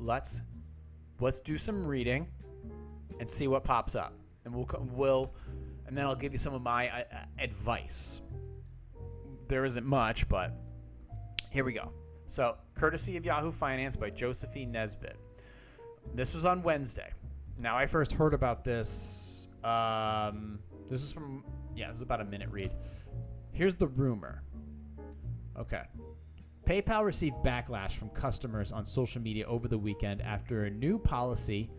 let's 0.00 0.42
let's 1.20 1.38
do 1.38 1.56
some 1.56 1.86
reading, 1.86 2.26
and 3.20 3.30
see 3.30 3.46
what 3.46 3.62
pops 3.62 3.94
up, 3.94 4.12
and 4.44 4.52
we'll 4.52 4.68
we'll, 4.90 5.34
and 5.86 5.96
then 5.96 6.04
I'll 6.04 6.16
give 6.16 6.32
you 6.32 6.38
some 6.38 6.52
of 6.52 6.62
my 6.62 6.88
uh, 6.88 7.04
advice. 7.38 8.20
There 9.46 9.64
isn't 9.64 9.86
much, 9.86 10.28
but 10.28 10.50
here 11.52 11.62
we 11.62 11.74
go. 11.74 11.92
So, 12.26 12.56
courtesy 12.74 13.16
of 13.16 13.24
Yahoo 13.24 13.52
Finance 13.52 13.96
by 13.96 14.10
Josephine 14.10 14.72
Nesbitt. 14.72 15.16
This 16.12 16.34
was 16.34 16.44
on 16.44 16.64
Wednesday. 16.64 17.12
Now, 17.56 17.78
I 17.78 17.86
first 17.86 18.14
heard 18.14 18.34
about 18.34 18.64
this. 18.64 19.46
Um, 19.62 20.58
this 20.90 21.04
is 21.04 21.12
from 21.12 21.44
yeah, 21.76 21.86
this 21.86 21.98
is 21.98 22.02
about 22.02 22.20
a 22.20 22.24
minute 22.24 22.48
read. 22.50 22.72
Here's 23.54 23.76
the 23.76 23.86
rumor. 23.86 24.42
Okay. 25.56 25.82
PayPal 26.66 27.04
received 27.04 27.36
backlash 27.44 27.92
from 27.92 28.10
customers 28.10 28.72
on 28.72 28.84
social 28.84 29.22
media 29.22 29.46
over 29.46 29.68
the 29.68 29.78
weekend 29.78 30.20
after 30.20 30.64
a 30.64 30.70
new 30.70 30.98
policy 30.98 31.70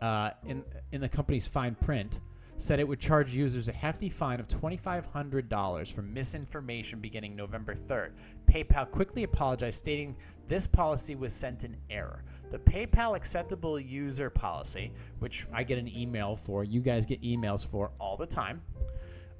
uh, 0.00 0.30
in 0.46 0.64
in 0.92 1.00
the 1.00 1.08
company's 1.08 1.46
fine 1.46 1.74
print 1.74 2.20
said 2.56 2.78
it 2.78 2.86
would 2.86 3.00
charge 3.00 3.34
users 3.34 3.68
a 3.68 3.72
hefty 3.72 4.08
fine 4.08 4.38
of 4.38 4.46
$2,500 4.46 5.92
for 5.92 6.02
misinformation 6.02 7.00
beginning 7.00 7.34
November 7.34 7.74
3rd. 7.74 8.10
PayPal 8.46 8.90
quickly 8.90 9.22
apologized, 9.22 9.78
stating 9.78 10.14
this 10.46 10.66
policy 10.66 11.14
was 11.14 11.32
sent 11.32 11.64
in 11.64 11.76
error. 11.88 12.22
The 12.50 12.58
PayPal 12.58 13.16
acceptable 13.16 13.80
user 13.80 14.28
policy, 14.28 14.92
which 15.20 15.46
I 15.52 15.64
get 15.64 15.78
an 15.78 15.88
email 15.88 16.36
for, 16.36 16.62
you 16.62 16.80
guys 16.80 17.06
get 17.06 17.22
emails 17.22 17.64
for 17.64 17.92
all 17.98 18.18
the 18.18 18.26
time, 18.26 18.60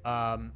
um, 0.03 0.51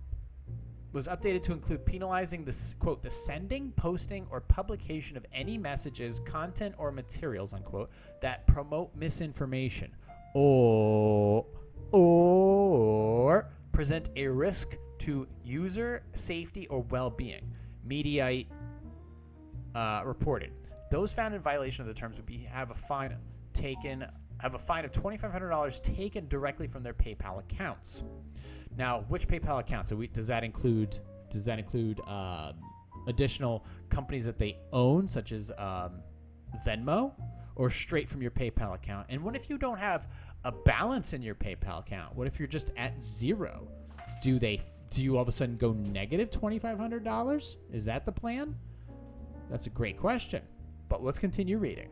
was 0.96 1.10
updated 1.10 1.44
to 1.44 1.52
include 1.52 1.86
penalizing 1.86 2.46
the 2.46 2.58
quote 2.80 3.04
the 3.04 3.12
sending, 3.12 3.70
posting, 3.74 4.26
or 4.32 4.40
publication 4.40 5.18
of 5.18 5.26
any 5.34 5.58
messages, 5.58 6.22
content, 6.22 6.74
or 6.78 6.90
materials 6.90 7.52
unquote 7.52 7.92
that 8.22 8.48
promote 8.48 8.96
misinformation 8.96 9.94
or 10.34 11.46
or 11.92 13.52
present 13.74 14.10
a 14.16 14.26
risk 14.26 14.78
to 14.98 15.28
user 15.44 16.02
safety 16.14 16.66
or 16.68 16.80
well-being. 16.84 17.54
Mediaite 17.86 18.48
uh, 19.76 20.02
reported 20.06 20.54
those 20.92 21.12
found 21.12 21.36
in 21.36 21.42
violation 21.42 21.82
of 21.82 21.90
the 21.90 21.94
terms 21.94 22.16
would 22.16 22.26
be 22.26 22.48
have 22.50 22.72
a 22.72 22.74
fine 22.74 23.14
taken 23.54 24.06
have 24.40 24.54
a 24.54 24.60
fine 24.60 24.86
of 24.86 24.94
$2,500 24.94 25.84
taken 25.84 26.28
directly 26.30 26.68
from 26.68 26.84
their 26.84 26.94
PayPal 26.94 27.40
accounts. 27.40 28.02
Now, 28.78 29.06
which 29.08 29.28
PayPal 29.28 29.60
accounts? 29.60 29.90
So 29.90 29.96
we, 29.96 30.08
does 30.08 30.28
that 30.28 30.44
include 30.44 30.98
does 31.30 31.46
that 31.46 31.60
include 31.60 32.00
um, 32.02 32.54
additional 33.08 33.66
companies 33.90 34.26
that 34.26 34.38
they 34.38 34.58
own, 34.72 35.08
such 35.08 35.32
as 35.32 35.52
um, 35.58 36.02
Venmo, 36.66 37.12
or 37.56 37.70
straight 37.70 38.08
from 38.10 38.22
your 38.22 38.32
PayPal 38.32 38.76
account? 38.76 39.08
And 39.10 39.24
what 39.24 39.36
if 39.36 39.50
you 39.50 39.58
don't 39.58 39.80
have 39.80 40.08
a 40.44 40.52
balance 40.52 41.14
in 41.14 41.22
your 41.22 41.36
PayPal 41.36 41.80
account? 41.80 42.16
What 42.16 42.28
if 42.28 42.40
you're 42.40 42.48
just 42.48 42.72
at 42.78 43.04
zero? 43.04 43.68
Do 44.22 44.40
they 44.40 44.62
do 44.92 45.04
you 45.04 45.16
all 45.16 45.24
of 45.24 45.28
a 45.28 45.32
sudden 45.32 45.58
go 45.58 45.74
negative 45.74 46.30
$2,500? 46.30 47.56
Is 47.74 47.86
that 47.86 48.06
the 48.06 48.12
plan? 48.12 48.56
That's 49.50 49.68
a 49.68 49.72
great 49.72 50.00
question. 50.00 50.42
But 50.90 51.04
let's 51.04 51.20
continue 51.20 51.58
reading. 51.58 51.90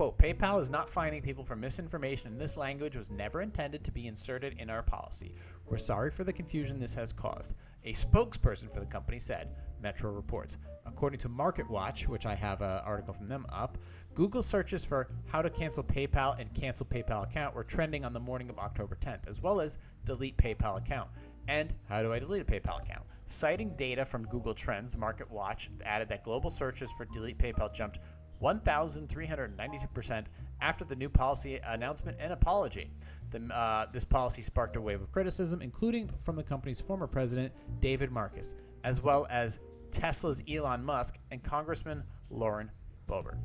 Quote, 0.00 0.16
PayPal 0.16 0.58
is 0.62 0.70
not 0.70 0.88
fining 0.88 1.20
people 1.20 1.44
for 1.44 1.56
misinformation 1.56 2.32
and 2.32 2.40
this 2.40 2.56
language 2.56 2.96
was 2.96 3.10
never 3.10 3.42
intended 3.42 3.84
to 3.84 3.92
be 3.92 4.06
inserted 4.06 4.56
in 4.58 4.70
our 4.70 4.82
policy. 4.82 5.34
We're 5.66 5.76
sorry 5.76 6.10
for 6.10 6.24
the 6.24 6.32
confusion 6.32 6.80
this 6.80 6.94
has 6.94 7.12
caused. 7.12 7.52
A 7.84 7.92
spokesperson 7.92 8.72
for 8.72 8.80
the 8.80 8.86
company 8.86 9.18
said, 9.18 9.54
Metro 9.82 10.10
reports. 10.10 10.56
According 10.86 11.18
to 11.18 11.28
MarketWatch, 11.28 12.08
which 12.08 12.24
I 12.24 12.34
have 12.34 12.62
an 12.62 12.80
article 12.82 13.12
from 13.12 13.26
them 13.26 13.44
up, 13.52 13.76
Google 14.14 14.42
searches 14.42 14.86
for 14.86 15.08
how 15.26 15.42
to 15.42 15.50
cancel 15.50 15.84
PayPal 15.84 16.38
and 16.38 16.54
cancel 16.54 16.86
PayPal 16.86 17.24
account 17.24 17.54
were 17.54 17.62
trending 17.62 18.06
on 18.06 18.14
the 18.14 18.20
morning 18.20 18.48
of 18.48 18.58
October 18.58 18.96
10th, 19.02 19.28
as 19.28 19.42
well 19.42 19.60
as 19.60 19.76
delete 20.06 20.38
PayPal 20.38 20.78
account 20.78 21.10
and 21.46 21.74
how 21.90 22.00
do 22.02 22.10
I 22.10 22.18
delete 22.18 22.40
a 22.40 22.44
PayPal 22.46 22.80
account. 22.80 23.04
Citing 23.26 23.76
data 23.76 24.04
from 24.04 24.26
Google 24.26 24.54
Trends, 24.54 24.92
the 24.92 24.98
MarketWatch 24.98 25.68
added 25.84 26.08
that 26.08 26.24
global 26.24 26.48
searches 26.48 26.90
for 26.90 27.04
delete 27.04 27.38
PayPal 27.38 27.72
jumped 27.72 27.98
1,392% 28.42 30.24
after 30.60 30.84
the 30.84 30.96
new 30.96 31.08
policy 31.08 31.60
announcement 31.64 32.16
and 32.20 32.32
apology. 32.32 32.90
The, 33.30 33.42
uh, 33.54 33.86
this 33.92 34.04
policy 34.04 34.42
sparked 34.42 34.76
a 34.76 34.80
wave 34.80 35.00
of 35.00 35.12
criticism, 35.12 35.62
including 35.62 36.10
from 36.22 36.36
the 36.36 36.42
company's 36.42 36.80
former 36.80 37.06
president, 37.06 37.52
David 37.80 38.10
Marcus, 38.10 38.54
as 38.84 39.02
well 39.02 39.26
as 39.30 39.58
Tesla's 39.90 40.42
Elon 40.48 40.84
Musk 40.84 41.18
and 41.30 41.42
Congressman 41.42 42.02
Lauren 42.30 42.70
Boebert. 43.08 43.38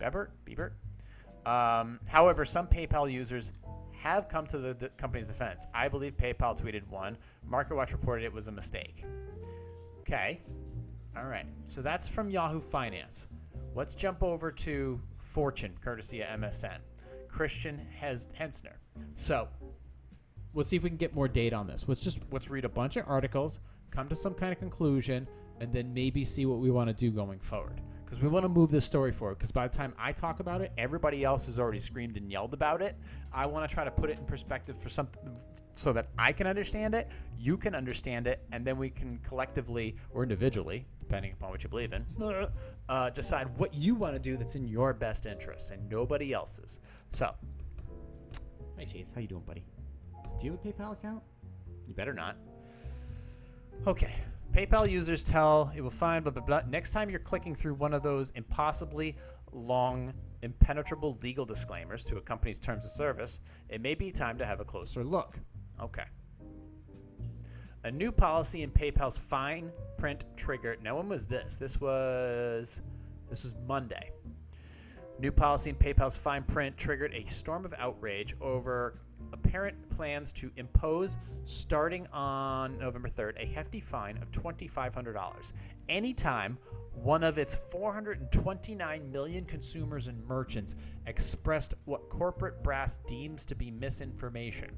Bebert? 0.00 0.28
Biebert? 0.46 0.72
Um, 1.46 2.00
however, 2.06 2.44
some 2.44 2.66
PayPal 2.66 3.10
users 3.10 3.52
have 3.92 4.28
come 4.28 4.46
to 4.46 4.58
the, 4.58 4.74
the, 4.74 4.88
company's 4.90 5.26
defense. 5.26 5.66
I 5.74 5.88
believe 5.88 6.16
PayPal 6.16 6.58
tweeted 6.58 6.88
one. 6.88 7.16
MarketWatch 7.48 7.92
reported 7.92 8.24
it 8.24 8.32
was 8.32 8.48
a 8.48 8.52
mistake. 8.52 9.04
Okay. 10.00 10.40
All 11.16 11.24
right. 11.24 11.46
So 11.64 11.82
that's 11.82 12.08
from 12.08 12.30
Yahoo 12.30 12.60
Finance. 12.60 13.26
Let's 13.74 13.94
jump 13.94 14.22
over 14.22 14.50
to 14.50 15.00
Fortune, 15.16 15.74
courtesy 15.82 16.22
of 16.22 16.40
MSN. 16.40 16.78
Christiaan 17.28 17.80
Hetzner. 17.98 18.74
So 19.14 19.48
let's 20.54 20.68
see 20.68 20.76
if 20.76 20.82
we 20.82 20.90
can 20.90 20.96
get 20.96 21.14
more 21.14 21.28
data 21.28 21.56
on 21.56 21.66
this. 21.66 21.84
Let's 21.86 22.00
just 22.00 22.20
let's 22.30 22.50
read 22.50 22.64
a 22.64 22.68
bunch 22.68 22.96
of 22.96 23.04
articles, 23.06 23.60
come 23.90 24.08
to 24.08 24.14
some 24.14 24.34
kind 24.34 24.52
of 24.52 24.58
conclusion, 24.58 25.28
and 25.60 25.72
then 25.72 25.94
maybe 25.94 26.24
see 26.24 26.46
what 26.46 26.58
we 26.58 26.70
want 26.70 26.88
to 26.88 26.94
do 26.94 27.10
going 27.10 27.38
forward. 27.38 27.80
Because 28.04 28.20
we 28.20 28.28
want 28.28 28.44
to 28.44 28.48
move 28.48 28.70
this 28.70 28.84
story 28.84 29.12
forward. 29.12 29.38
Because 29.38 29.52
by 29.52 29.68
the 29.68 29.76
time 29.76 29.94
I 29.96 30.10
talk 30.10 30.40
about 30.40 30.62
it, 30.62 30.72
everybody 30.76 31.22
else 31.22 31.46
has 31.46 31.60
already 31.60 31.78
screamed 31.78 32.16
and 32.16 32.28
yelled 32.28 32.54
about 32.54 32.82
it. 32.82 32.96
I 33.32 33.46
want 33.46 33.68
to 33.68 33.72
try 33.72 33.84
to 33.84 33.90
put 33.90 34.10
it 34.10 34.18
in 34.18 34.24
perspective 34.24 34.76
for 34.76 34.88
something 34.88 35.36
so 35.72 35.92
that 35.92 36.08
I 36.18 36.32
can 36.32 36.46
understand 36.46 36.94
it, 36.94 37.08
you 37.38 37.56
can 37.56 37.74
understand 37.74 38.26
it, 38.26 38.42
and 38.52 38.64
then 38.64 38.76
we 38.76 38.90
can 38.90 39.18
collectively 39.26 39.96
or 40.10 40.22
individually, 40.22 40.86
depending 40.98 41.32
upon 41.32 41.50
what 41.50 41.62
you 41.62 41.68
believe 41.68 41.92
in, 41.92 42.04
uh, 42.88 43.10
decide 43.10 43.56
what 43.58 43.74
you 43.74 43.94
want 43.94 44.14
to 44.14 44.18
do 44.18 44.36
that's 44.36 44.54
in 44.54 44.66
your 44.68 44.92
best 44.92 45.26
interest 45.26 45.70
and 45.70 45.88
nobody 45.88 46.32
else's. 46.32 46.78
So, 47.12 47.34
hey 48.76 48.86
Chase, 48.86 49.12
how 49.14 49.20
you 49.20 49.28
doing, 49.28 49.44
buddy? 49.46 49.64
Do 50.38 50.46
you 50.46 50.52
have 50.52 50.60
a 50.64 50.68
PayPal 50.68 50.92
account? 50.92 51.22
You 51.86 51.94
better 51.94 52.14
not. 52.14 52.36
Okay. 53.86 54.14
PayPal 54.52 54.90
users 54.90 55.22
tell 55.22 55.70
it 55.76 55.80
will 55.80 55.90
find 55.90 56.24
blah 56.24 56.32
blah 56.32 56.42
blah. 56.42 56.62
Next 56.68 56.90
time 56.90 57.08
you're 57.08 57.20
clicking 57.20 57.54
through 57.54 57.74
one 57.74 57.94
of 57.94 58.02
those 58.02 58.30
impossibly 58.30 59.16
long, 59.52 60.12
impenetrable 60.42 61.16
legal 61.22 61.44
disclaimers 61.44 62.04
to 62.06 62.16
a 62.16 62.20
company's 62.20 62.58
terms 62.58 62.84
of 62.84 62.90
service, 62.90 63.38
it 63.68 63.80
may 63.80 63.94
be 63.94 64.10
time 64.10 64.38
to 64.38 64.46
have 64.46 64.60
a 64.60 64.64
closer 64.64 65.04
look. 65.04 65.38
Okay. 65.82 66.04
A 67.82 67.90
new 67.90 68.12
policy 68.12 68.62
in 68.62 68.70
PayPal's 68.70 69.16
fine 69.16 69.72
print 69.96 70.24
trigger. 70.36 70.76
Now 70.82 70.98
when 70.98 71.08
was 71.08 71.24
this? 71.24 71.56
This 71.56 71.80
was 71.80 72.80
this 73.28 73.44
was 73.44 73.56
Monday. 73.66 74.10
New 75.18 75.32
policy 75.32 75.70
in 75.70 75.76
PayPal's 75.76 76.16
fine 76.16 76.42
print 76.42 76.76
triggered 76.76 77.14
a 77.14 77.24
storm 77.26 77.64
of 77.64 77.74
outrage 77.78 78.34
over 78.40 78.98
apparent 79.32 79.90
plans 79.90 80.32
to 80.32 80.50
impose, 80.56 81.18
starting 81.44 82.06
on 82.08 82.78
November 82.78 83.08
3rd, 83.08 83.42
a 83.42 83.46
hefty 83.46 83.80
fine 83.80 84.16
of 84.18 84.30
$2,500 84.32 85.52
anytime 85.88 86.58
one 86.94 87.22
of 87.22 87.38
its 87.38 87.54
429 87.54 89.12
million 89.12 89.44
consumers 89.44 90.08
and 90.08 90.26
merchants 90.26 90.74
expressed 91.06 91.74
what 91.84 92.08
corporate 92.08 92.62
brass 92.62 92.98
deems 93.06 93.46
to 93.46 93.54
be 93.54 93.70
misinformation. 93.70 94.70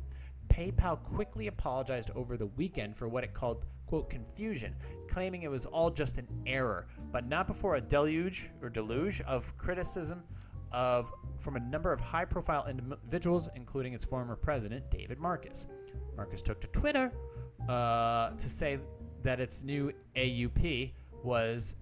PayPal 0.52 1.02
quickly 1.02 1.46
apologized 1.46 2.10
over 2.14 2.36
the 2.36 2.46
weekend 2.46 2.94
for 2.94 3.08
what 3.08 3.24
it 3.24 3.32
called, 3.32 3.64
quote, 3.86 4.10
confusion, 4.10 4.76
claiming 5.08 5.42
it 5.42 5.50
was 5.50 5.64
all 5.64 5.90
just 5.90 6.18
an 6.18 6.28
error, 6.46 6.86
but 7.10 7.26
not 7.26 7.46
before 7.46 7.76
a 7.76 7.80
deluge 7.80 8.50
or 8.60 8.68
deluge 8.68 9.22
of 9.22 9.56
criticism 9.56 10.22
of 10.70 11.12
from 11.38 11.56
a 11.56 11.60
number 11.60 11.90
of 11.90 12.00
high-profile 12.00 12.66
individuals, 12.66 13.48
including 13.56 13.94
its 13.94 14.04
former 14.04 14.36
president, 14.36 14.90
David 14.90 15.18
Marcus. 15.18 15.66
Marcus 16.16 16.42
took 16.42 16.60
to 16.60 16.66
Twitter 16.68 17.10
uh, 17.68 18.30
to 18.30 18.48
say 18.50 18.78
that 19.22 19.40
its 19.40 19.64
new 19.64 19.90
AUP 20.16 20.92
was 21.22 21.76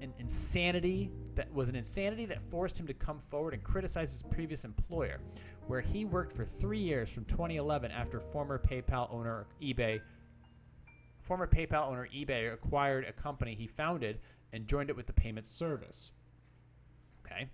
an 0.00 0.12
insanity 0.18 1.10
that 1.34 1.52
was 1.52 1.68
an 1.68 1.76
insanity 1.76 2.26
that 2.26 2.38
forced 2.50 2.78
him 2.78 2.86
to 2.86 2.94
come 2.94 3.20
forward 3.30 3.54
and 3.54 3.62
criticize 3.62 4.10
his 4.10 4.22
previous 4.22 4.64
employer 4.64 5.20
where 5.66 5.80
he 5.80 6.04
worked 6.04 6.32
for 6.32 6.44
three 6.44 6.78
years 6.78 7.10
from 7.10 7.24
2011 7.24 7.90
after 7.90 8.20
former 8.20 8.58
PayPal 8.58 9.12
owner 9.12 9.46
eBay 9.62 10.00
former 11.22 11.46
PayPal 11.46 11.88
owner 11.88 12.08
eBay 12.14 12.52
acquired 12.52 13.04
a 13.04 13.12
company 13.12 13.54
he 13.54 13.66
founded 13.66 14.18
and 14.52 14.66
joined 14.66 14.90
it 14.90 14.96
with 14.96 15.06
the 15.06 15.12
payment 15.12 15.46
service. 15.46 16.10
Okay. 17.24 17.48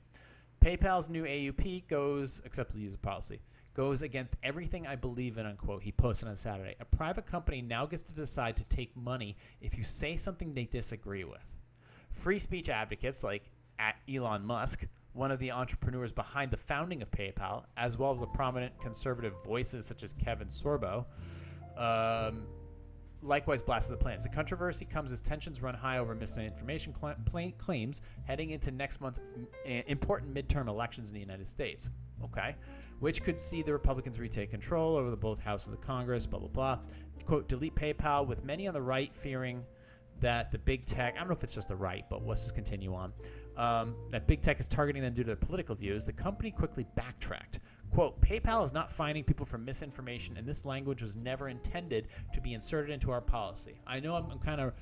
PayPal's 0.61 1.09
new 1.09 1.25
AUP 1.25 1.87
goes 1.87 2.43
acceptable 2.45 2.81
user 2.81 2.99
policy 2.99 3.41
goes 3.75 4.03
against 4.03 4.35
everything 4.43 4.89
I 4.89 4.97
believe 4.97 5.39
in 5.39 5.47
unquote 5.47 5.85
he 5.85 5.93
posted 5.93 6.29
on 6.29 6.35
Saturday. 6.35 6.75
A 6.81 6.85
private 6.85 7.27
company 7.27 7.63
now 7.63 7.87
gets 7.87 8.03
to 8.05 8.13
decide 8.13 8.57
to 8.57 8.65
take 8.65 8.97
money 8.97 9.37
if 9.61 9.79
you 9.79 9.85
say 9.85 10.17
something 10.17 10.53
they 10.53 10.65
disagree 10.65 11.23
with. 11.23 11.39
Free 12.11 12.41
speech 12.41 12.69
advocates 12.69 13.23
like 13.23 13.45
at 13.79 13.95
Elon 14.13 14.45
Musk 14.45 14.85
one 15.19 15.33
of 15.33 15.41
the 15.41 15.51
entrepreneurs 15.51 16.13
behind 16.13 16.53
the 16.53 16.57
founding 16.57 17.03
of 17.03 17.11
PayPal, 17.11 17.65
as 17.77 17.99
well 17.99 18.13
as 18.13 18.21
the 18.21 18.27
prominent 18.27 18.81
conservative 18.81 19.35
voices 19.45 19.85
such 19.85 20.05
as 20.05 20.15
Kevin 20.15 20.47
Sorbo, 20.47 21.05
um, 21.77 22.47
likewise 23.21 23.61
blasted 23.61 23.99
the 23.99 24.03
plans. 24.03 24.23
The 24.23 24.29
controversy 24.29 24.85
comes 24.85 25.11
as 25.11 25.21
tensions 25.21 25.61
run 25.61 25.75
high 25.75 25.99
over 25.99 26.15
misinformation 26.15 26.95
cl- 26.95 27.17
claims 27.59 28.01
heading 28.27 28.51
into 28.51 28.71
next 28.71 29.01
month's 29.01 29.19
important 29.65 30.33
midterm 30.33 30.69
elections 30.69 31.09
in 31.11 31.15
the 31.15 31.21
United 31.21 31.49
States. 31.49 31.91
Okay, 32.23 32.55
which 33.01 33.25
could 33.25 33.41
see 33.41 33.63
the 33.63 33.73
Republicans 33.73 34.21
retake 34.21 34.51
control 34.51 34.97
over 34.97 35.11
the 35.11 35.17
both 35.17 35.41
House 35.41 35.67
of 35.67 35.73
the 35.73 35.85
Congress. 35.85 36.27
Blah 36.27 36.41
blah 36.41 36.49
blah. 36.49 36.79
Quote: 37.27 37.49
delete 37.49 37.75
PayPal, 37.75 38.25
with 38.27 38.45
many 38.45 38.69
on 38.69 38.75
the 38.75 38.81
right 38.81 39.13
fearing 39.15 39.65
that 40.21 40.51
the 40.51 40.59
big 40.59 40.85
tech. 40.85 41.15
I 41.15 41.19
don't 41.19 41.29
know 41.29 41.35
if 41.35 41.45
it's 41.45 41.55
just 41.55 41.69
the 41.69 41.77
right, 41.77 42.05
but 42.11 42.27
let's 42.27 42.43
just 42.43 42.55
continue 42.55 42.95
on 42.95 43.13
um, 43.59 43.97
that 44.13 44.27
big 44.27 44.41
tech 44.41 44.61
is 44.61 44.69
targeting 44.69 45.03
them 45.03 45.13
due 45.13 45.25
to 45.25 45.27
their 45.27 45.37
political 45.37 45.75
views, 45.75 46.07
the 46.07 46.13
company 46.13 46.53
quickly 46.53 46.87
backtracked. 46.95 47.59
Quote, 47.91 48.21
PayPal 48.21 48.65
is 48.65 48.73
not 48.73 48.91
finding 48.91 49.25
people 49.25 49.45
for 49.45 49.59
misinformation, 49.59 50.37
and 50.37 50.47
this 50.47 50.65
language 50.65 51.03
was 51.03 51.17
never 51.17 51.49
intended 51.49 52.07
to 52.33 52.41
be 52.41 52.55
inserted 52.55 52.91
into 52.91 53.11
our 53.11 53.21
policy. 53.21 53.81
I 53.87 53.99
know 53.99 54.15
I'm, 54.15 54.31
I'm 54.31 54.39
kind 54.39 54.61
of, 54.61 54.75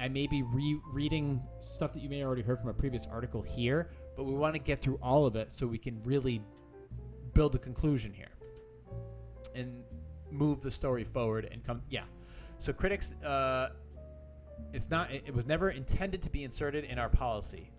I 0.00 0.08
may 0.08 0.26
be 0.26 0.42
rereading 0.42 1.42
stuff 1.58 1.92
that 1.92 2.02
you 2.02 2.08
may 2.08 2.24
already 2.24 2.40
heard 2.42 2.58
from 2.60 2.70
a 2.70 2.74
previous 2.74 3.06
article 3.06 3.42
here, 3.42 3.90
but 4.16 4.24
we 4.24 4.32
want 4.32 4.54
to 4.54 4.60
get 4.60 4.78
through 4.78 4.98
all 5.02 5.26
of 5.26 5.36
it 5.36 5.52
so 5.52 5.66
we 5.66 5.78
can 5.78 6.02
really 6.04 6.40
build 7.34 7.54
a 7.54 7.58
conclusion 7.58 8.14
here 8.14 8.30
and 9.54 9.82
move 10.30 10.62
the 10.62 10.70
story 10.70 11.04
forward 11.04 11.46
and 11.52 11.62
come, 11.64 11.82
yeah. 11.90 12.04
So 12.58 12.72
critics, 12.72 13.12
uh, 13.24 13.70
it's 14.72 14.90
not, 14.90 15.10
it 15.10 15.34
was 15.34 15.46
never 15.46 15.70
intended 15.70 16.22
to 16.22 16.30
be 16.30 16.44
inserted 16.44 16.84
in 16.84 16.98
our 16.98 17.08
policy. 17.08 17.70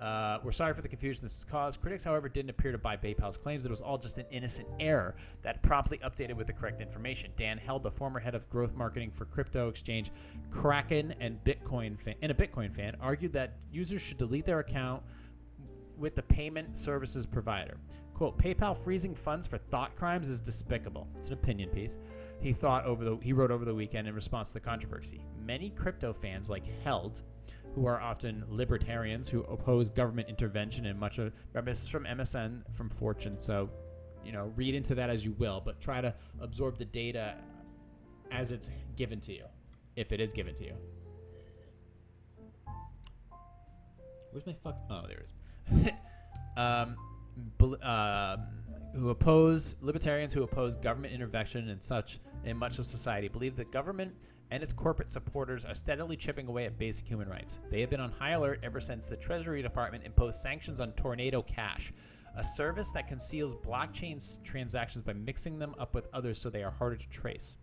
Uh, 0.00 0.38
we're 0.44 0.52
sorry 0.52 0.72
for 0.74 0.82
the 0.82 0.88
confusion 0.88 1.22
this 1.24 1.38
has 1.38 1.44
caused. 1.44 1.80
Critics, 1.80 2.04
however, 2.04 2.28
didn't 2.28 2.50
appear 2.50 2.70
to 2.70 2.78
buy 2.78 2.96
PayPal's 2.96 3.36
claims 3.36 3.64
that 3.64 3.70
it 3.70 3.72
was 3.72 3.80
all 3.80 3.98
just 3.98 4.18
an 4.18 4.26
innocent 4.30 4.68
error 4.78 5.16
that 5.42 5.60
promptly 5.62 5.98
updated 5.98 6.34
with 6.34 6.46
the 6.46 6.52
correct 6.52 6.80
information. 6.80 7.32
Dan 7.36 7.58
Held, 7.58 7.82
the 7.82 7.90
former 7.90 8.20
head 8.20 8.36
of 8.36 8.48
growth 8.48 8.76
marketing 8.76 9.10
for 9.10 9.24
crypto 9.24 9.68
exchange 9.68 10.12
Kraken 10.50 11.14
and 11.20 11.42
Bitcoin 11.42 11.98
fan, 11.98 12.14
and 12.22 12.30
a 12.30 12.34
Bitcoin 12.34 12.72
fan, 12.72 12.96
argued 13.00 13.32
that 13.32 13.56
users 13.72 14.00
should 14.00 14.18
delete 14.18 14.44
their 14.44 14.60
account 14.60 15.02
with 15.96 16.14
the 16.14 16.22
payment 16.22 16.78
services 16.78 17.26
provider. 17.26 17.76
Quote, 18.14 18.38
PayPal 18.38 18.76
freezing 18.76 19.16
funds 19.16 19.48
for 19.48 19.58
thought 19.58 19.96
crimes 19.96 20.28
is 20.28 20.40
despicable. 20.40 21.08
It's 21.16 21.26
an 21.26 21.32
opinion 21.32 21.70
piece. 21.70 21.98
He 22.40 22.52
thought 22.52 22.84
over 22.84 23.04
the 23.04 23.16
he 23.20 23.32
wrote 23.32 23.50
over 23.50 23.64
the 23.64 23.74
weekend 23.74 24.06
in 24.06 24.14
response 24.14 24.48
to 24.48 24.54
the 24.54 24.60
controversy. 24.60 25.24
Many 25.44 25.70
crypto 25.70 26.12
fans 26.12 26.48
like 26.48 26.64
Held 26.84 27.22
who 27.74 27.86
are 27.86 28.00
often 28.00 28.44
libertarians 28.48 29.28
who 29.28 29.42
oppose 29.44 29.90
government 29.90 30.28
intervention 30.28 30.86
and 30.86 30.98
much 30.98 31.18
of 31.18 31.32
this 31.64 31.82
is 31.82 31.88
from 31.88 32.04
MSN 32.04 32.62
from 32.74 32.88
Fortune 32.88 33.38
so 33.38 33.68
you 34.24 34.32
know 34.32 34.52
read 34.56 34.74
into 34.74 34.94
that 34.94 35.10
as 35.10 35.24
you 35.24 35.32
will 35.38 35.62
but 35.64 35.80
try 35.80 36.00
to 36.00 36.12
absorb 36.40 36.78
the 36.78 36.84
data 36.84 37.36
as 38.30 38.52
it's 38.52 38.70
given 38.96 39.20
to 39.20 39.32
you 39.32 39.44
if 39.96 40.12
it 40.12 40.20
is 40.20 40.32
given 40.32 40.54
to 40.54 40.64
you 40.64 40.74
where's 44.32 44.46
my 44.46 44.54
fuck 44.64 44.76
oh 44.90 45.02
there 45.06 45.18
it 45.18 45.30
is 45.76 45.92
um, 46.56 46.96
uh, 47.82 48.36
who 48.98 49.10
oppose 49.10 49.76
libertarians 49.80 50.34
who 50.34 50.42
oppose 50.42 50.74
government 50.74 51.14
intervention 51.14 51.68
and 51.68 51.82
such 51.82 52.18
in 52.44 52.56
much 52.56 52.78
of 52.78 52.86
society 52.86 53.28
believe 53.28 53.54
that 53.56 53.70
government 53.70 54.12
and 54.50 54.62
its 54.62 54.72
corporate 54.72 55.08
supporters 55.08 55.64
are 55.64 55.74
steadily 55.74 56.16
chipping 56.16 56.48
away 56.48 56.64
at 56.64 56.78
basic 56.78 57.06
human 57.06 57.28
rights. 57.28 57.60
They 57.70 57.80
have 57.80 57.90
been 57.90 58.00
on 58.00 58.10
high 58.10 58.32
alert 58.32 58.60
ever 58.62 58.80
since 58.80 59.06
the 59.06 59.16
Treasury 59.16 59.62
Department 59.62 60.04
imposed 60.04 60.40
sanctions 60.40 60.80
on 60.80 60.92
Tornado 60.92 61.42
Cash, 61.42 61.92
a 62.36 62.42
service 62.42 62.90
that 62.92 63.08
conceals 63.08 63.54
blockchain 63.54 64.42
transactions 64.42 65.04
by 65.04 65.12
mixing 65.12 65.58
them 65.58 65.74
up 65.78 65.94
with 65.94 66.08
others 66.12 66.40
so 66.40 66.50
they 66.50 66.64
are 66.64 66.70
harder 66.70 66.96
to 66.96 67.08
trace. 67.08 67.56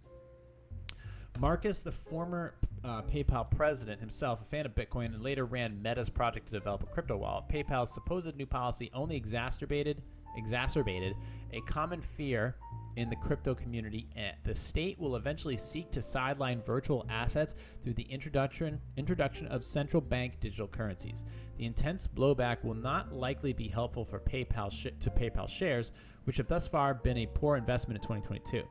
Marcus, 1.39 1.81
the 1.81 1.91
former 1.91 2.55
uh, 2.85 3.01
PayPal 3.01 3.49
president 3.51 3.99
himself, 3.99 4.41
a 4.41 4.45
fan 4.45 4.65
of 4.65 4.73
Bitcoin, 4.73 5.07
and 5.07 5.21
later 5.21 5.43
ran 5.43 5.81
Meta's 5.81 6.09
project 6.09 6.47
to 6.47 6.53
develop 6.53 6.83
a 6.83 6.85
crypto 6.85 7.17
wallet, 7.17 7.49
PayPal's 7.49 7.93
supposed 7.93 8.33
new 8.37 8.45
policy 8.45 8.89
only 8.93 9.17
exacerbated 9.17 10.01
exacerbated 10.37 11.15
a 11.53 11.61
common 11.61 12.01
fear 12.01 12.55
in 12.95 13.09
the 13.09 13.15
crypto 13.15 13.53
community. 13.53 14.07
Eh, 14.15 14.31
the 14.43 14.55
state 14.55 14.99
will 14.99 15.15
eventually 15.15 15.57
seek 15.57 15.91
to 15.91 16.01
sideline 16.01 16.61
virtual 16.61 17.05
assets 17.09 17.55
through 17.83 17.93
the 17.93 18.03
introduction 18.03 18.79
introduction 18.97 19.47
of 19.47 19.63
central 19.63 20.01
bank 20.01 20.39
digital 20.39 20.67
currencies. 20.67 21.23
The 21.57 21.65
intense 21.65 22.07
blowback 22.07 22.63
will 22.63 22.75
not 22.75 23.13
likely 23.13 23.53
be 23.53 23.67
helpful 23.67 24.05
for 24.05 24.19
PayPal 24.19 24.71
sh- 24.71 24.87
to 24.99 25.09
PayPal 25.09 25.49
shares, 25.49 25.91
which 26.23 26.37
have 26.37 26.47
thus 26.47 26.67
far 26.67 26.93
been 26.93 27.17
a 27.17 27.27
poor 27.27 27.57
investment 27.57 27.97
in 27.97 28.01
2022. 28.01 28.63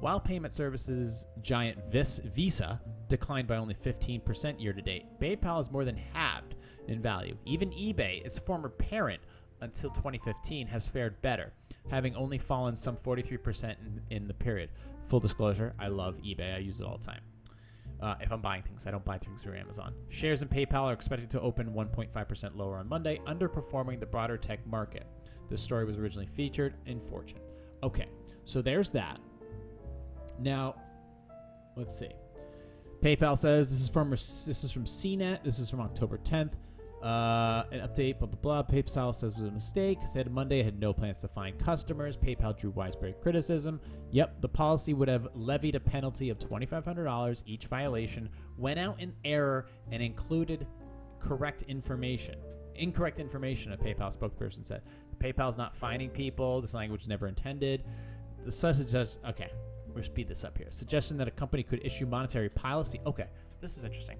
While 0.00 0.20
payment 0.20 0.52
services 0.52 1.26
giant 1.40 1.90
Vis- 1.90 2.20
Visa 2.24 2.80
declined 3.08 3.48
by 3.48 3.56
only 3.56 3.74
15% 3.74 4.60
year 4.60 4.74
to 4.74 4.82
date, 4.82 5.06
PayPal 5.18 5.56
has 5.56 5.70
more 5.70 5.84
than 5.84 5.96
halved 5.96 6.54
in 6.88 7.00
value. 7.00 7.36
Even 7.46 7.70
eBay, 7.70 8.24
its 8.24 8.38
former 8.38 8.68
parent, 8.68 9.22
until 9.60 9.90
2015 9.90 10.66
has 10.66 10.86
fared 10.86 11.20
better, 11.22 11.52
having 11.90 12.14
only 12.14 12.38
fallen 12.38 12.76
some 12.76 12.96
43% 12.96 13.64
in, 13.64 14.00
in 14.10 14.28
the 14.28 14.34
period. 14.34 14.70
Full 15.06 15.20
disclosure, 15.20 15.74
I 15.78 15.88
love 15.88 16.16
eBay. 16.18 16.54
I 16.54 16.58
use 16.58 16.80
it 16.80 16.86
all 16.86 16.98
the 16.98 17.04
time. 17.04 17.20
Uh, 18.00 18.14
if 18.20 18.30
I'm 18.30 18.42
buying 18.42 18.62
things, 18.62 18.86
I 18.86 18.90
don't 18.90 19.04
buy 19.04 19.18
things 19.18 19.42
through 19.42 19.56
Amazon. 19.56 19.94
Shares 20.08 20.42
in 20.42 20.48
PayPal 20.48 20.82
are 20.84 20.92
expected 20.92 21.30
to 21.30 21.40
open 21.40 21.72
1.5% 21.72 22.56
lower 22.56 22.76
on 22.76 22.88
Monday, 22.88 23.20
underperforming 23.26 24.00
the 24.00 24.06
broader 24.06 24.36
tech 24.36 24.66
market. 24.66 25.06
This 25.48 25.62
story 25.62 25.84
was 25.84 25.96
originally 25.96 26.26
featured 26.26 26.74
in 26.86 27.00
Fortune. 27.00 27.40
Okay, 27.82 28.06
so 28.44 28.60
there's 28.60 28.90
that. 28.90 29.18
Now, 30.38 30.74
let's 31.76 31.96
see. 31.96 32.10
PayPal 33.00 33.36
says 33.36 33.70
this 33.70 33.80
is 33.80 33.88
from 33.88 34.10
this 34.10 34.64
is 34.64 34.72
from 34.72 34.84
CNET. 34.84 35.44
This 35.44 35.58
is 35.58 35.70
from 35.70 35.80
October 35.80 36.18
10th. 36.18 36.52
Uh, 37.02 37.64
an 37.70 37.80
update, 37.80 38.18
blah, 38.18 38.26
blah, 38.26 38.62
blah. 38.62 38.62
PayPal 38.62 39.14
says 39.14 39.34
was 39.34 39.48
a 39.48 39.50
mistake. 39.50 39.98
Said 40.06 40.30
Monday 40.32 40.62
had 40.62 40.80
no 40.80 40.92
plans 40.92 41.20
to 41.20 41.28
find 41.28 41.58
customers. 41.58 42.16
PayPal 42.16 42.58
drew 42.58 42.70
widespread 42.70 43.20
criticism. 43.20 43.80
Yep, 44.12 44.40
the 44.40 44.48
policy 44.48 44.94
would 44.94 45.08
have 45.08 45.28
levied 45.34 45.74
a 45.74 45.80
penalty 45.80 46.30
of 46.30 46.38
$2,500 46.38 47.42
each 47.46 47.66
violation, 47.66 48.28
went 48.56 48.80
out 48.80 49.00
in 49.00 49.12
error, 49.24 49.66
and 49.92 50.02
included 50.02 50.66
correct 51.20 51.62
information. 51.62 52.36
Incorrect 52.74 53.20
information, 53.20 53.72
a 53.72 53.76
PayPal 53.76 54.14
spokesperson 54.16 54.64
said. 54.64 54.82
PayPal's 55.18 55.56
not 55.56 55.76
finding 55.76 56.10
people. 56.10 56.60
This 56.60 56.74
language 56.74 57.02
is 57.02 57.08
never 57.08 57.26
intended. 57.26 57.84
The 58.44 58.52
such 58.52 58.76
okay, 58.94 59.50
we'll 59.94 60.04
speed 60.04 60.28
this 60.28 60.44
up 60.44 60.56
here. 60.56 60.68
Suggestion 60.70 61.16
that 61.18 61.28
a 61.28 61.32
company 61.32 61.62
could 61.62 61.84
issue 61.84 62.06
monetary 62.06 62.48
policy. 62.48 63.00
Okay, 63.06 63.26
this 63.60 63.76
is 63.76 63.84
interesting. 63.84 64.18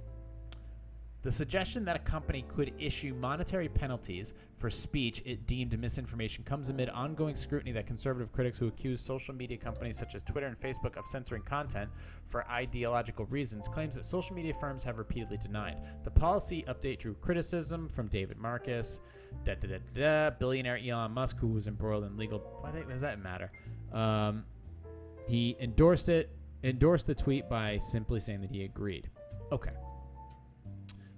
The 1.27 1.33
suggestion 1.33 1.85
that 1.87 1.97
a 1.97 1.99
company 1.99 2.45
could 2.47 2.73
issue 2.79 3.13
monetary 3.13 3.69
penalties 3.69 4.35
for 4.59 4.71
speech 4.71 5.25
it 5.27 5.45
deemed 5.45 5.77
misinformation 5.77 6.45
comes 6.45 6.69
amid 6.69 6.89
ongoing 6.89 7.35
scrutiny 7.35 7.73
that 7.73 7.85
conservative 7.85 8.31
critics 8.31 8.61
who 8.61 8.69
accuse 8.69 9.01
social 9.01 9.35
media 9.35 9.57
companies 9.57 9.99
such 9.99 10.15
as 10.15 10.23
Twitter 10.23 10.47
and 10.47 10.57
Facebook 10.61 10.97
of 10.97 11.05
censoring 11.05 11.43
content 11.43 11.91
for 12.29 12.47
ideological 12.49 13.25
reasons 13.25 13.67
claims 13.67 13.97
that 13.97 14.05
social 14.05 14.37
media 14.37 14.55
firms 14.55 14.85
have 14.85 14.99
repeatedly 14.99 15.37
denied. 15.37 15.79
The 16.05 16.13
policy 16.13 16.65
update 16.69 17.01
drew 17.01 17.15
criticism 17.15 17.89
from 17.89 18.07
David 18.07 18.39
Marcus, 18.39 19.01
da, 19.43 19.57
da, 19.57 19.67
da, 19.67 19.79
da, 19.95 20.31
billionaire 20.31 20.79
Elon 20.79 21.11
Musk, 21.11 21.39
who 21.39 21.49
was 21.49 21.67
embroiled 21.67 22.05
in 22.05 22.17
legal. 22.17 22.39
Why 22.61 22.71
does 22.71 23.01
that 23.01 23.19
matter? 23.19 23.51
Um, 23.93 24.45
he 25.27 25.57
endorsed 25.59 26.09
it, 26.09 26.31
endorsed 26.63 27.09
the 27.09 27.17
tweet 27.17 27.49
by 27.49 27.79
simply 27.79 28.21
saying 28.21 28.43
that 28.43 28.51
he 28.53 28.63
agreed. 28.63 29.11
Okay 29.51 29.73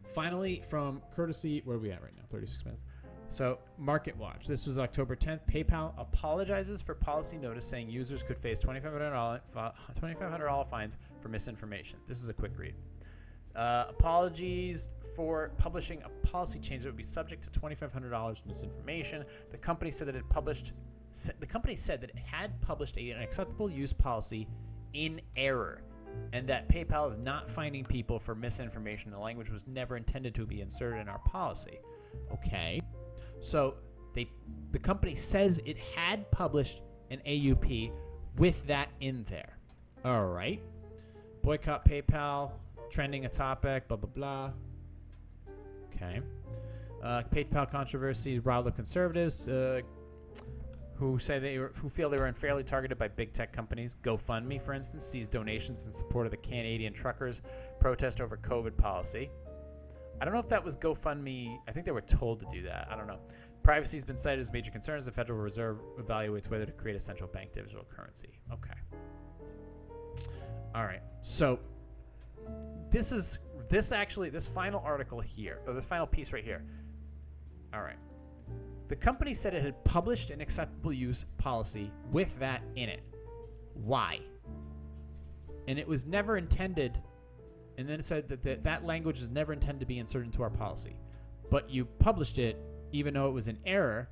finally, 0.08 0.62
from 0.68 1.02
courtesy, 1.14 1.62
where 1.64 1.76
are 1.76 1.80
we 1.80 1.90
at 1.90 2.02
right 2.02 2.14
now? 2.16 2.22
36 2.30 2.64
minutes. 2.64 2.84
So, 3.30 3.58
Market 3.76 4.16
Watch. 4.16 4.46
This 4.46 4.66
was 4.66 4.78
October 4.78 5.14
10th. 5.14 5.40
PayPal 5.46 5.92
apologizes 5.98 6.80
for 6.80 6.94
policy 6.94 7.36
notice 7.36 7.64
saying 7.64 7.90
users 7.90 8.22
could 8.22 8.38
face 8.38 8.58
$2,500, 8.64 9.40
$2,500 9.54 10.70
fines 10.70 10.98
for 11.20 11.28
misinformation. 11.28 11.98
This 12.06 12.22
is 12.22 12.30
a 12.30 12.32
quick 12.32 12.52
read. 12.56 12.74
Uh, 13.54 13.84
apologies 13.90 14.90
for 15.14 15.50
publishing 15.58 16.02
a 16.04 16.08
policy 16.26 16.58
change 16.58 16.84
that 16.84 16.88
would 16.88 16.96
be 16.96 17.02
subject 17.02 17.42
to 17.52 17.60
$2,500 17.60 18.36
misinformation. 18.46 19.24
The 19.50 19.58
company 19.58 19.90
said 19.90 20.08
that 20.08 20.16
it 20.16 20.28
published. 20.28 20.72
The 21.40 21.46
company 21.46 21.74
said 21.74 22.00
that 22.02 22.10
it 22.10 22.18
had 22.18 22.60
published 22.60 22.96
an 22.96 23.20
acceptable 23.20 23.68
use 23.70 23.92
policy 23.92 24.46
in 24.92 25.20
error 25.36 25.82
and 26.32 26.46
that 26.48 26.68
PayPal 26.68 27.08
is 27.08 27.16
not 27.16 27.48
finding 27.48 27.84
people 27.84 28.18
for 28.18 28.34
misinformation. 28.34 29.10
The 29.10 29.18
language 29.18 29.50
was 29.50 29.66
never 29.66 29.96
intended 29.96 30.34
to 30.34 30.46
be 30.46 30.60
inserted 30.60 31.00
in 31.00 31.08
our 31.08 31.18
policy. 31.20 31.78
Okay. 32.32 32.80
So 33.40 33.74
they 34.14 34.30
the 34.72 34.78
company 34.78 35.14
says 35.14 35.60
it 35.64 35.78
had 35.78 36.30
published 36.30 36.82
an 37.10 37.20
AUP 37.26 37.90
with 38.36 38.66
that 38.66 38.90
in 39.00 39.24
there. 39.28 39.58
All 40.04 40.26
right. 40.26 40.60
Boycott 41.42 41.84
PayPal, 41.84 42.50
trending 42.90 43.24
a 43.24 43.28
topic, 43.28 43.88
blah 43.88 43.96
blah 43.96 44.10
blah. 44.10 44.50
Okay. 45.94 46.20
Uh, 47.02 47.22
PayPal 47.32 47.70
controversy 47.70 48.38
riled 48.40 48.66
up 48.66 48.74
conservatives 48.74 49.48
uh, 49.48 49.80
who 50.98 51.18
say 51.18 51.38
they 51.38 51.58
were, 51.58 51.72
who 51.76 51.88
feel 51.88 52.10
they 52.10 52.16
were 52.16 52.26
unfairly 52.26 52.64
targeted 52.64 52.98
by 52.98 53.06
big 53.06 53.32
tech 53.32 53.52
companies. 53.52 53.96
GoFundMe, 54.02 54.60
for 54.60 54.72
instance, 54.72 55.04
sees 55.04 55.28
donations 55.28 55.86
in 55.86 55.92
support 55.92 56.26
of 56.26 56.32
the 56.32 56.38
Canadian 56.38 56.92
truckers' 56.92 57.40
protest 57.78 58.20
over 58.20 58.36
COVID 58.36 58.76
policy. 58.76 59.30
I 60.20 60.24
don't 60.24 60.34
know 60.34 60.40
if 60.40 60.48
that 60.48 60.64
was 60.64 60.76
GoFundMe. 60.76 61.56
I 61.68 61.72
think 61.72 61.86
they 61.86 61.92
were 61.92 62.00
told 62.00 62.40
to 62.40 62.46
do 62.46 62.62
that. 62.62 62.88
I 62.90 62.96
don't 62.96 63.06
know. 63.06 63.20
Privacy 63.62 63.96
has 63.96 64.04
been 64.04 64.16
cited 64.16 64.40
as 64.40 64.52
major 64.52 64.72
concern 64.72 64.98
as 64.98 65.04
the 65.04 65.12
Federal 65.12 65.38
Reserve 65.38 65.78
evaluates 66.00 66.50
whether 66.50 66.66
to 66.66 66.72
create 66.72 66.96
a 66.96 67.00
central 67.00 67.30
bank 67.30 67.52
digital 67.52 67.84
currency. 67.84 68.40
Okay. 68.52 68.74
All 70.74 70.84
right. 70.84 71.02
So 71.20 71.60
this 72.90 73.12
is 73.12 73.38
this 73.68 73.92
actually 73.92 74.30
this 74.30 74.48
final 74.48 74.80
article 74.84 75.20
here, 75.20 75.60
or 75.66 75.74
this 75.74 75.84
final 75.84 76.06
piece 76.06 76.32
right 76.32 76.44
here. 76.44 76.64
All 77.72 77.82
right. 77.82 77.98
The 78.88 78.96
company 78.96 79.34
said 79.34 79.54
it 79.54 79.62
had 79.62 79.84
published 79.84 80.30
an 80.30 80.40
acceptable 80.40 80.92
use 80.92 81.26
policy 81.36 81.92
with 82.10 82.38
that 82.38 82.62
in 82.74 82.88
it. 82.88 83.02
Why? 83.74 84.20
And 85.66 85.78
it 85.78 85.86
was 85.86 86.06
never 86.06 86.38
intended, 86.38 87.00
and 87.76 87.88
then 87.88 88.00
it 88.00 88.04
said 88.04 88.28
that 88.30 88.42
that, 88.42 88.64
that 88.64 88.86
language 88.86 89.20
is 89.20 89.28
never 89.28 89.52
intended 89.52 89.80
to 89.80 89.86
be 89.86 89.98
inserted 89.98 90.26
into 90.26 90.42
our 90.42 90.50
policy. 90.50 90.96
But 91.50 91.70
you 91.70 91.84
published 91.84 92.38
it 92.38 92.56
even 92.92 93.14
though 93.14 93.28
it 93.28 93.32
was 93.32 93.48
an 93.48 93.58
error. 93.66 94.08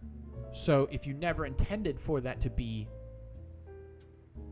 So 0.53 0.89
if 0.91 1.07
you 1.07 1.15
never 1.15 1.47
intended 1.47 1.99
for 1.99 2.21
that 2.21 2.41
to 2.43 2.51
be 2.51 2.89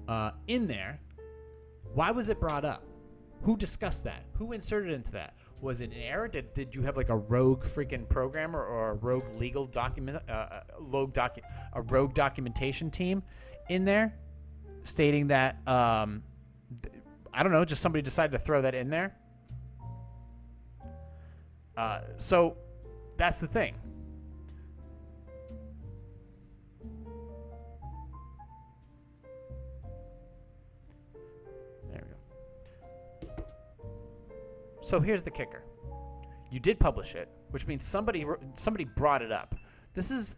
uh, 0.09 0.33
in 0.47 0.67
there, 0.67 1.01
why 1.95 2.11
was 2.11 2.29
it 2.29 2.41
brought 2.41 2.65
up? 2.65 2.83
Who 3.43 3.57
discussed 3.57 4.05
that? 4.05 4.25
Who 4.35 4.53
inserted 4.53 4.93
into 4.93 5.13
that? 5.13 5.35
Was 5.61 5.81
it 5.81 5.93
an 5.93 5.97
error? 5.97 6.29
Did, 6.29 6.53
did 6.53 6.75
you 6.75 6.83
have 6.83 6.97
like 6.97 7.09
a 7.09 7.17
rogue 7.17 7.65
freaking 7.65 8.09
programmer 8.09 8.63
or 8.63 8.91
a 8.91 8.95
rogue 8.95 9.25
legal 9.39 9.65
document, 9.65 10.19
uh, 10.29 10.61
rogue 10.79 11.17
uh, 11.17 11.29
docu- 11.29 11.45
a 11.73 11.83
rogue 11.83 12.15
documentation 12.15 12.91
team 12.91 13.23
in 13.69 13.85
there 13.85 14.15
stating 14.83 15.29
that, 15.29 15.57
um, 15.67 16.23
I 17.33 17.43
don't 17.43 17.53
know, 17.53 17.65
just 17.65 17.81
somebody 17.81 18.03
decided 18.03 18.33
to 18.33 18.39
throw 18.39 18.63
that 18.63 18.75
in 18.75 18.91
there? 18.91 19.17
Uh, 21.77 22.01
so 22.19 22.57
that's 23.17 23.41
the 23.41 23.49
thing. 23.49 23.75
So 34.95 35.01
here's 35.01 35.25
the 35.25 35.31
kicker. 35.33 35.65
You 36.53 36.61
did 36.61 36.79
publish 36.79 37.17
it, 37.17 37.29
which 37.51 37.67
means 37.67 37.83
somebody 37.83 38.25
somebody 38.55 38.85
brought 38.85 39.23
it 39.23 39.33
up. 39.33 39.57
This 39.93 40.13
is 40.13 40.37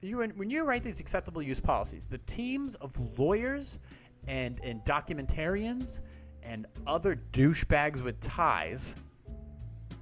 you 0.00 0.16
when 0.34 0.48
you 0.48 0.64
write 0.64 0.82
these 0.82 1.00
acceptable 1.00 1.42
use 1.42 1.60
policies, 1.60 2.06
the 2.06 2.16
teams 2.16 2.74
of 2.76 3.18
lawyers 3.18 3.78
and 4.26 4.58
and 4.64 4.82
documentarians 4.86 6.00
and 6.42 6.64
other 6.86 7.20
douchebags 7.32 8.00
with 8.00 8.18
ties 8.18 8.96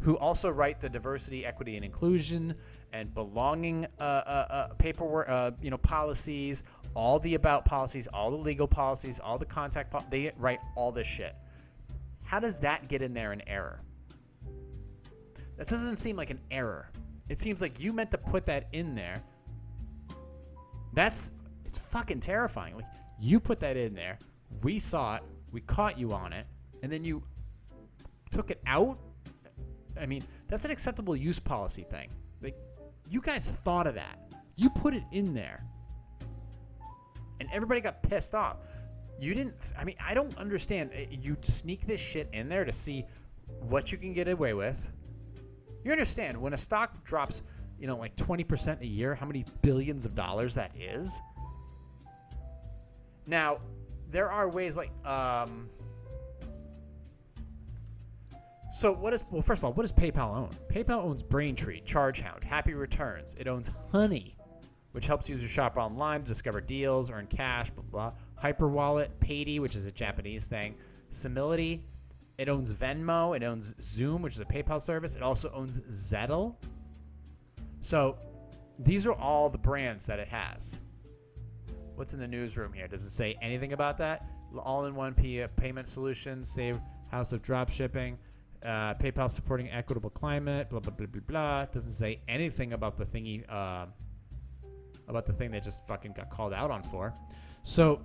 who 0.03 0.17
also 0.19 0.51
write 0.51 0.79
the 0.79 0.89
diversity, 0.89 1.45
equity, 1.45 1.75
and 1.75 1.85
inclusion 1.85 2.55
and 2.93 3.13
belonging 3.13 3.87
uh, 3.99 4.03
uh, 4.05 4.47
uh, 4.51 4.69
paperwork, 4.75 5.29
uh, 5.29 5.51
you 5.61 5.71
know, 5.71 5.79
policies, 5.79 6.63
all 6.95 7.19
the 7.19 7.35
about 7.35 7.65
policies, 7.65 8.07
all 8.07 8.31
the 8.31 8.37
legal 8.37 8.69
policies, 8.69 9.19
all 9.19 9.37
the 9.37 9.45
contact. 9.45 9.91
Po- 9.91 10.05
they 10.11 10.31
write 10.39 10.61
all 10.77 10.93
this 10.93 11.09
shit. 11.09 11.35
How 12.35 12.41
does 12.41 12.59
that 12.59 12.89
get 12.89 13.01
in 13.01 13.15
there 13.15 13.31
an 13.31 13.43
error? 13.47 13.81
That 15.57 15.69
doesn't 15.69 15.95
seem 15.95 16.17
like 16.17 16.31
an 16.31 16.41
error. 16.51 16.91
It 17.29 17.41
seems 17.41 17.63
like 17.63 17.79
you 17.79 17.93
meant 17.93 18.11
to 18.11 18.19
put 18.19 18.47
that 18.47 18.67
in 18.73 18.97
there. 18.97 19.23
That's 20.95 21.31
it's 21.65 21.79
fucking 21.79 22.19
terrifying. 22.19 22.75
Like 22.75 22.87
you 23.21 23.39
put 23.39 23.61
that 23.61 23.77
in 23.77 23.95
there, 23.95 24.19
we 24.65 24.81
saw 24.81 25.15
it, 25.15 25.23
we 25.53 25.61
caught 25.61 25.97
you 25.97 26.13
on 26.13 26.33
it, 26.33 26.45
and 26.83 26.91
then 26.91 27.05
you 27.05 27.23
took 28.33 28.51
it 28.51 28.61
out. 28.67 28.99
I 29.97 30.07
mean, 30.07 30.25
that's 30.49 30.65
an 30.65 30.73
acceptable 30.73 31.15
use 31.15 31.39
policy 31.39 31.87
thing. 31.89 32.11
Like 32.43 32.57
you 33.09 33.21
guys 33.21 33.49
thought 33.49 33.87
of 33.87 33.95
that. 33.95 34.19
You 34.57 34.71
put 34.71 34.93
it 34.93 35.05
in 35.13 35.35
there. 35.35 35.63
And 37.39 37.49
everybody 37.53 37.81
got 37.81 38.03
pissed 38.03 38.35
off. 38.35 38.57
You 39.19 39.35
didn't. 39.35 39.55
I 39.79 39.85
mean, 39.85 39.97
I 40.01 40.15
don't 40.15 40.37
understand. 40.39 40.91
Uh, 40.95 41.01
you 41.11 41.37
sneak 41.43 41.87
this 41.87 42.01
shit 42.01 42.29
in 42.33 42.49
there 42.49 42.65
to 42.65 42.73
see 42.73 43.07
what 43.61 43.93
you 43.93 43.99
can 43.99 44.13
get 44.13 44.29
away 44.29 44.55
with. 44.55 44.91
You 45.85 45.93
understand 45.93 46.41
when 46.41 46.53
a 46.53 46.57
stock 46.59 47.05
drops, 47.05 47.43
you 47.79 47.87
know, 47.87 47.97
like 47.97 48.17
20% 48.17 48.81
a 48.81 48.87
year, 48.87 49.15
how 49.15 49.27
many 49.27 49.45
billions 49.63 50.07
of 50.07 50.15
dollars 50.15 50.55
that 50.55 50.73
is? 50.77 51.21
Now, 53.27 53.59
there 54.11 54.31
are 54.31 54.49
ways 54.49 54.77
like 54.77 54.91
um, 55.07 55.69
so 58.75 58.93
what 58.93 59.13
is 59.13 59.23
well 59.31 59.41
first 59.41 59.61
of 59.61 59.65
all, 59.65 59.73
what 59.73 59.83
does 59.83 59.93
PayPal 59.93 60.37
own? 60.37 60.51
PayPal 60.69 61.05
owns 61.05 61.23
Braintree, 61.23 61.81
ChargeHound, 61.83 62.43
Happy 62.43 62.75
Returns. 62.75 63.37
It 63.39 63.47
owns 63.47 63.71
Honey, 63.93 64.37
which 64.93 65.07
helps 65.07 65.29
users 65.29 65.49
shop 65.49 65.77
online 65.77 66.23
to 66.23 66.27
discover 66.27 66.61
deals, 66.61 67.09
earn 67.11 67.27
cash, 67.29 67.71
blah 67.71 67.85
blah. 67.85 68.13
Hyperwallet, 68.45 69.09
Paidy, 69.21 69.59
which 69.59 69.75
is 69.75 69.87
a 69.87 69.93
Japanese 69.93 70.47
thing, 70.47 70.75
Simility. 71.11 71.81
It 72.37 72.49
owns 72.49 72.73
Venmo. 72.75 73.35
It 73.35 73.43
owns 73.43 73.73
Xoom, 73.75 74.21
which 74.21 74.35
is 74.35 74.41
a 74.41 74.45
PayPal 74.45 74.83
service. 74.83 75.17
It 75.17 75.23
also 75.23 75.51
owns 75.55 75.81
Zettle. 75.81 76.57
So 77.81 78.19
these 78.79 79.07
are 79.07 79.13
all 79.13 79.49
the 79.49 79.59
brands 79.59 80.07
that 80.07 80.19
it 80.19 80.29
has. 80.29 80.77
What's 81.95 82.13
in 82.13 82.21
the 82.21 82.29
newsroom 82.29 82.73
here? 82.73 82.89
Does 82.89 83.05
it 83.05 83.11
say 83.11 83.37
anything 83.41 83.73
about 83.73 83.99
that? 83.99 84.27
All-in-one 84.57 85.15
payment 85.15 85.89
solutions, 85.89 86.49
save 86.49 86.79
house 87.11 87.33
of 87.33 87.41
drop 87.41 87.71
shipping, 87.71 88.19
uh, 88.65 88.95
PayPal 88.95 89.31
supporting 89.31 89.71
equitable 89.71 90.11
climate, 90.11 90.71
blah 90.71 90.81
blah 90.81 90.93
blah 90.93 91.07
blah 91.07 91.21
blah. 91.27 91.65
Doesn't 91.67 91.91
say 91.91 92.21
anything 92.29 92.73
about 92.73 92.99
the 92.99 93.05
thingy, 93.05 93.45
uh, 93.49 93.87
about 95.07 95.27
the 95.27 95.33
thing 95.33 95.51
they 95.51 95.61
just 95.61 95.87
fucking 95.87 96.13
got 96.13 96.31
called 96.31 96.53
out 96.53 96.71
on 96.71 96.83
for. 96.83 97.15
So 97.63 98.01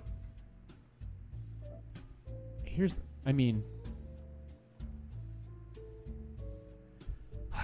here's, 2.70 2.94
I 3.26 3.32
mean, 3.32 3.64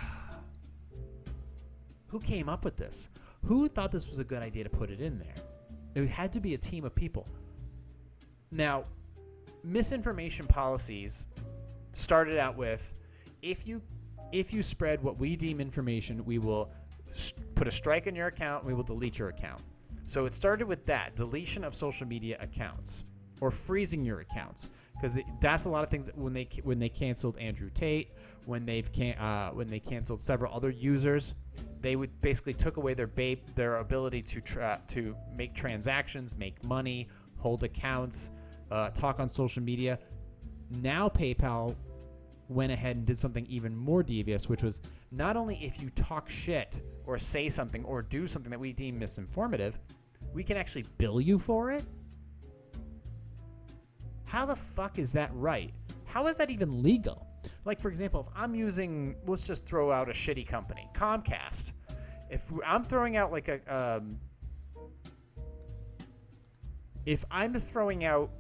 who 2.09 2.21
came 2.21 2.49
up 2.49 2.65
with 2.65 2.77
this? 2.77 3.09
Who 3.45 3.69
thought 3.69 3.93
this 3.93 4.09
was 4.09 4.19
a 4.19 4.25
good 4.25 4.43
idea 4.43 4.65
to 4.65 4.71
put 4.71 4.91
it 4.91 5.01
in 5.01 5.19
there? 5.19 5.35
It 5.95 6.09
had 6.09 6.33
to 6.35 6.41
be 6.41 6.55
a 6.55 6.59
team 6.59 6.85
of 6.85 6.95
people. 6.95 7.29
Now, 8.51 8.85
misinformation 9.63 10.47
policies 10.47 11.25
started 11.93 12.39
out 12.39 12.57
with 12.57 12.95
if 13.43 13.67
you 13.67 13.81
if 14.33 14.53
you 14.53 14.63
spread 14.63 15.03
what 15.03 15.19
we 15.19 15.37
deem 15.37 15.61
information, 15.61 16.25
we 16.25 16.39
will 16.39 16.71
put 17.55 17.69
a 17.69 17.71
strike 17.71 18.09
on 18.09 18.17
your 18.17 18.27
account, 18.27 18.65
we 18.65 18.75
will 18.75 18.83
delete 18.83 19.19
your 19.19 19.29
account. 19.29 19.63
So 20.03 20.27
it 20.27 20.33
started 20.33 20.67
with 20.67 20.87
that, 20.87 21.15
deletion 21.15 21.63
of 21.65 21.75
social 21.75 22.07
media 22.07 22.37
accounts 22.41 23.05
or 23.41 23.51
freezing 23.51 24.05
your 24.05 24.21
accounts 24.21 24.69
because 24.97 25.19
that's 25.41 25.67
a 25.67 25.69
lot 25.69 25.85
of 25.85 25.91
things 25.91 26.11
when 26.15 26.33
they 26.33 26.49
when 26.63 26.79
they 26.79 26.89
canceled 26.89 27.37
Andrew 27.39 27.71
Tate, 27.71 28.11
when 28.47 28.65
they've 28.65 28.91
can, 28.91 29.15
uh, 29.19 29.51
when 29.51 29.69
they 29.69 29.81
canceled 29.81 30.21
several 30.21 30.55
other 30.55 30.71
users, 30.71 31.35
they 31.81 31.97
would 31.97 32.21
basically 32.21 32.55
took 32.55 32.77
away 32.77 32.95
their 32.95 33.07
ba- 33.07 33.37
their 33.55 33.77
ability 33.77 34.23
to 34.23 34.41
tra- 34.41 34.81
to 34.89 35.15
make 35.35 35.55
transactions, 35.55 36.37
make 36.37 36.65
money, 36.65 37.09
hold 37.37 37.63
accounts, 37.65 38.31
uh, 38.71 38.91
talk 38.91 39.21
on 39.21 39.29
social 39.29 39.63
media. 39.63 39.99
Now 40.71 41.09
PayPal 41.09 41.75
went 42.49 42.73
ahead 42.73 42.97
and 42.97 43.07
did 43.07 43.19
something 43.19 43.45
even 43.47 43.77
more 43.77 44.03
devious, 44.03 44.49
which 44.49 44.63
was 44.63 44.81
not 45.11 45.37
only 45.37 45.57
if 45.57 45.81
you 45.81 45.91
talk 45.91 46.31
shit 46.31 46.81
or 47.05 47.19
say 47.19 47.49
something 47.49 47.85
or 47.85 48.03
do 48.03 48.27
something 48.27 48.51
that 48.51 48.61
we 48.61 48.73
deem 48.73 49.01
misinformative, 49.01 49.75
we 50.33 50.43
can 50.43 50.57
actually 50.57 50.85
bill 50.97 51.21
you 51.21 51.39
for 51.39 51.71
it 51.71 51.85
how 54.27 54.45
the 54.45 54.57
fuck 54.57 54.99
is 54.99 55.13
that 55.13 55.31
right? 55.33 55.73
How 56.05 56.27
is 56.27 56.37
that 56.37 56.51
even 56.51 56.83
legal? 56.83 57.27
Like, 57.65 57.81
for 57.81 57.89
example, 57.89 58.29
if 58.29 58.41
I'm 58.41 58.55
using, 58.55 59.17
let's 59.27 59.45
just 59.45 59.67
throw 59.67 59.91
out 59.91 60.09
a 60.09 60.13
shitty 60.13 60.47
company, 60.47 60.89
Comcast. 60.95 61.73
If 62.29 62.45
I'm 62.65 62.85
throwing 62.85 63.17
out 63.17 63.33
like 63.33 63.49
a, 63.49 63.61
um, 63.75 64.19
if 67.05 67.25
I'm 67.31 67.55
throwing 67.55 68.05
out 68.05 68.31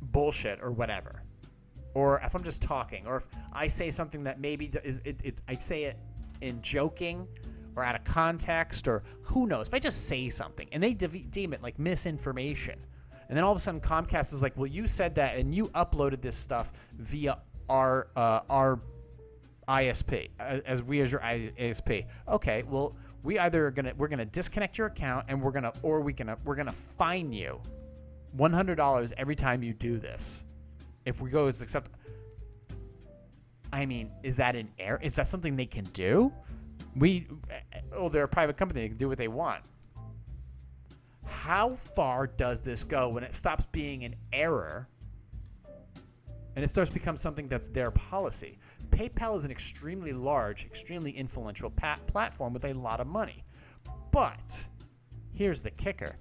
bullshit 0.00 0.60
or 0.62 0.70
whatever, 0.70 1.22
or 1.92 2.20
if 2.24 2.34
I'm 2.34 2.42
just 2.42 2.62
talking, 2.62 3.06
or 3.06 3.18
if 3.18 3.26
I 3.52 3.66
say 3.66 3.90
something 3.90 4.24
that 4.24 4.40
maybe 4.40 4.70
is, 4.82 5.02
it, 5.04 5.20
it, 5.22 5.40
I 5.46 5.56
say 5.56 5.84
it 5.84 5.98
in 6.40 6.62
joking 6.62 7.28
or 7.76 7.84
out 7.84 7.96
of 7.96 8.04
context, 8.04 8.88
or 8.88 9.02
who 9.22 9.46
knows, 9.46 9.68
if 9.68 9.74
I 9.74 9.78
just 9.78 10.06
say 10.06 10.30
something 10.30 10.68
and 10.72 10.82
they 10.82 10.94
de- 10.94 11.08
deem 11.08 11.52
it 11.52 11.62
like 11.62 11.78
misinformation 11.78 12.78
and 13.28 13.36
then 13.36 13.44
all 13.44 13.52
of 13.52 13.56
a 13.56 13.60
sudden 13.60 13.80
Comcast 13.80 14.32
is 14.32 14.42
like, 14.42 14.56
well, 14.56 14.66
you 14.66 14.86
said 14.86 15.16
that 15.16 15.36
and 15.36 15.54
you 15.54 15.68
uploaded 15.68 16.20
this 16.20 16.36
stuff 16.36 16.70
via 16.98 17.38
our 17.68 18.08
uh, 18.16 18.40
our 18.50 18.80
ISP 19.68 20.28
as 20.38 20.82
we 20.82 21.00
as 21.00 21.10
your 21.10 21.20
ISP. 21.20 22.06
Okay, 22.28 22.62
well 22.62 22.96
we 23.22 23.38
either 23.38 23.66
are 23.66 23.70
gonna 23.70 23.92
we're 23.96 24.08
gonna 24.08 24.24
disconnect 24.24 24.76
your 24.78 24.88
account 24.88 25.26
and 25.28 25.42
we're 25.42 25.52
gonna 25.52 25.72
or 25.82 26.00
we 26.00 26.12
gonna 26.12 26.36
we're 26.44 26.56
gonna 26.56 26.72
fine 26.72 27.32
you 27.32 27.60
$100 28.36 29.12
every 29.16 29.36
time 29.36 29.62
you 29.62 29.72
do 29.72 29.98
this. 29.98 30.44
If 31.04 31.20
we 31.20 31.30
go 31.30 31.46
as 31.46 31.62
accept, 31.62 31.90
I 33.72 33.86
mean, 33.86 34.10
is 34.22 34.36
that 34.36 34.56
an 34.56 34.70
error? 34.78 34.98
Is 35.02 35.16
that 35.16 35.28
something 35.28 35.56
they 35.56 35.66
can 35.66 35.84
do? 35.84 36.32
We, 36.96 37.26
oh, 37.92 38.08
they're 38.08 38.24
a 38.24 38.28
private 38.28 38.56
company. 38.56 38.82
They 38.82 38.88
can 38.88 38.96
do 38.96 39.08
what 39.08 39.18
they 39.18 39.28
want. 39.28 39.62
How 41.26 41.74
far 41.74 42.26
does 42.26 42.60
this 42.60 42.84
go 42.84 43.08
when 43.08 43.24
it 43.24 43.34
stops 43.34 43.66
being 43.66 44.04
an 44.04 44.14
error 44.32 44.88
and 46.56 46.64
it 46.64 46.68
starts 46.68 46.90
to 46.90 46.94
become 46.94 47.16
something 47.16 47.48
that's 47.48 47.68
their 47.68 47.90
policy? 47.90 48.58
PayPal 48.90 49.36
is 49.36 49.44
an 49.44 49.50
extremely 49.50 50.12
large, 50.12 50.64
extremely 50.64 51.10
influential 51.10 51.70
pat- 51.70 52.06
platform 52.06 52.52
with 52.52 52.64
a 52.64 52.72
lot 52.72 53.00
of 53.00 53.06
money. 53.06 53.44
But 54.10 54.64
here's 55.32 55.62
the 55.62 55.70
kicker 55.70 56.16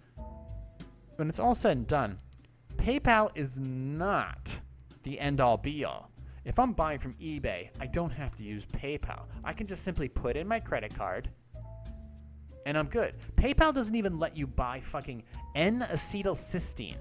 when 1.16 1.30
it's 1.30 1.40
all 1.40 1.54
said 1.54 1.78
and 1.78 1.88
done, 1.88 2.20
PayPal 2.76 3.30
is 3.36 3.60
not 3.60 4.60
the 5.04 5.20
end 5.20 5.40
all 5.40 5.58
be 5.58 5.86
all. 5.86 6.10
If 6.46 6.60
I'm 6.60 6.74
buying 6.74 7.00
from 7.00 7.14
eBay, 7.16 7.70
I 7.80 7.86
don't 7.86 8.10
have 8.10 8.36
to 8.36 8.44
use 8.44 8.66
PayPal. 8.66 9.26
I 9.44 9.54
can 9.54 9.68
just 9.68 9.84
simply 9.84 10.10
put 10.10 10.36
in 10.36 10.48
my 10.48 10.60
credit 10.60 10.94
card 10.96 11.30
and 12.66 12.78
I'm 12.78 12.88
good. 12.88 13.14
PayPal 13.36 13.74
doesn't 13.74 13.96
even 13.96 14.20
let 14.20 14.38
you 14.38 14.48
buy 14.48 14.80
fucking 14.80 15.24
N-acetylcysteine. 15.56 16.98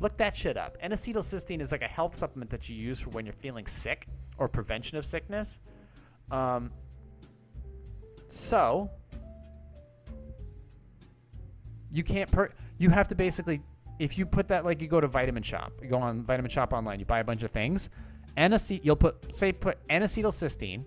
Look 0.00 0.16
that 0.16 0.36
shit 0.36 0.56
up. 0.56 0.76
N-acetylcysteine 0.80 1.60
is 1.60 1.70
like 1.72 1.82
a 1.82 1.88
health 1.88 2.16
supplement 2.16 2.50
that 2.50 2.68
you 2.68 2.76
use 2.76 3.00
for 3.00 3.10
when 3.10 3.26
you're 3.26 3.32
feeling 3.32 3.66
sick 3.66 4.06
or 4.38 4.48
prevention 4.48 4.98
of 4.98 5.06
sickness. 5.06 5.60
Um, 6.30 6.72
so 8.28 8.90
you 11.92 12.02
can't 12.02 12.30
per 12.30 12.50
you 12.78 12.90
have 12.90 13.08
to 13.08 13.14
basically 13.14 13.62
if 13.98 14.18
you 14.18 14.26
put 14.26 14.48
that 14.48 14.64
like 14.64 14.80
you 14.80 14.88
go 14.88 15.00
to 15.00 15.06
Vitamin 15.06 15.42
Shoppe, 15.42 15.70
you 15.82 15.88
go 15.88 15.98
on 15.98 16.24
Vitamin 16.24 16.50
Shoppe 16.50 16.72
online, 16.72 16.98
you 16.98 17.06
buy 17.06 17.20
a 17.20 17.24
bunch 17.24 17.42
of 17.44 17.50
things, 17.50 17.90
and 18.36 18.60
you'll 18.82 18.96
put 18.96 19.32
say 19.32 19.52
put 19.52 19.78
N-acetylcysteine, 19.88 20.84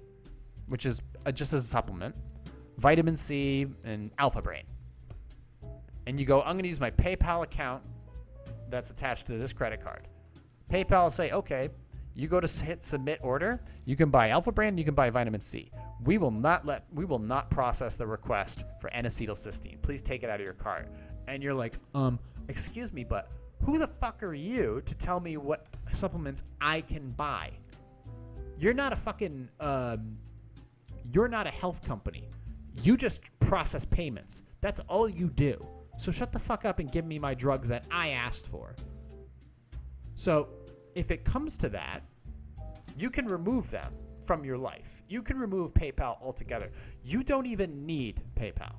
which 0.68 0.86
is 0.86 1.02
uh, 1.26 1.32
just 1.32 1.54
as 1.54 1.64
a 1.64 1.68
supplement, 1.68 2.16
vitamin 2.78 3.16
C 3.16 3.68
and 3.84 4.12
Alpha 4.18 4.42
Brain, 4.42 4.64
and 6.06 6.20
you 6.20 6.26
go, 6.26 6.42
I'm 6.42 6.54
going 6.54 6.64
to 6.64 6.70
use 6.70 6.80
my 6.80 6.92
PayPal 6.92 7.44
account 7.44 7.84
that's 8.70 8.92
attached 8.92 9.28
to 9.28 9.38
this 9.38 9.54
credit 9.54 9.84
card. 9.84 10.08
PayPal 10.72 11.04
will 11.04 11.10
say, 11.10 11.32
okay, 11.32 11.70
you 12.16 12.28
go 12.28 12.40
to 12.40 12.66
hit 12.66 12.84
submit 12.84 13.20
order, 13.22 13.62
you 13.86 13.96
can 13.96 14.10
buy 14.10 14.30
Alpha 14.30 14.52
Brain, 14.52 14.78
you 14.78 14.84
can 14.84 14.96
buy 14.96 15.10
vitamin 15.12 15.42
C. 15.42 15.72
We 16.04 16.18
will 16.18 16.32
not 16.32 16.66
let 16.66 16.86
we 16.94 17.06
will 17.06 17.20
not 17.20 17.52
process 17.52 17.96
the 17.96 18.08
request 18.08 18.64
for 18.82 18.90
N-acetylcysteine. 18.92 19.82
Please 19.82 20.02
take 20.02 20.24
it 20.24 20.30
out 20.30 20.40
of 20.40 20.46
your 20.46 20.56
cart 20.56 20.88
and 21.28 21.44
you're 21.44 21.54
like, 21.54 21.74
um, 21.94 22.20
excuse 22.48 22.92
me, 22.92 23.04
but 23.04 23.30
who 23.64 23.78
the 23.78 23.88
fuck 23.88 24.24
are 24.24 24.34
you 24.34 24.82
to 24.86 24.96
tell 24.96 25.20
me 25.20 25.38
what 25.38 25.68
supplements 25.92 26.44
I 26.60 26.82
can 26.82 27.12
buy? 27.12 27.52
You're 28.60 28.74
not 28.74 28.94
a 28.94 28.96
fucking, 28.96 29.50
um, 29.60 30.18
you're 31.14 31.28
not 31.28 31.48
a 31.48 31.52
health 31.52 31.86
company. 31.86 32.28
You 32.84 32.98
just 32.98 33.22
process 33.40 33.86
payments. 33.86 34.44
That's 34.62 34.80
all 34.82 35.10
you 35.10 35.30
do. 35.30 35.66
So 35.98 36.12
shut 36.12 36.32
the 36.32 36.40
fuck 36.40 36.66
up 36.66 36.80
and 36.80 36.92
give 36.92 37.06
me 37.06 37.20
my 37.20 37.34
drugs 37.34 37.68
that 37.70 37.86
I 37.90 38.10
asked 38.10 38.48
for. 38.48 38.76
So 40.16 40.50
if 40.96 41.12
it 41.12 41.24
comes 41.24 41.58
to 41.60 41.70
that, 41.70 42.02
you 42.98 43.10
can 43.10 43.28
remove 43.28 43.70
them 43.70 43.94
from 44.26 44.44
your 44.44 44.58
life. 44.58 45.02
You 45.08 45.22
can 45.22 45.38
remove 45.38 45.74
PayPal 45.74 46.22
altogether. 46.22 46.70
You 47.04 47.24
don't 47.24 47.46
even 47.48 47.86
need 47.86 48.22
PayPal. 48.36 48.74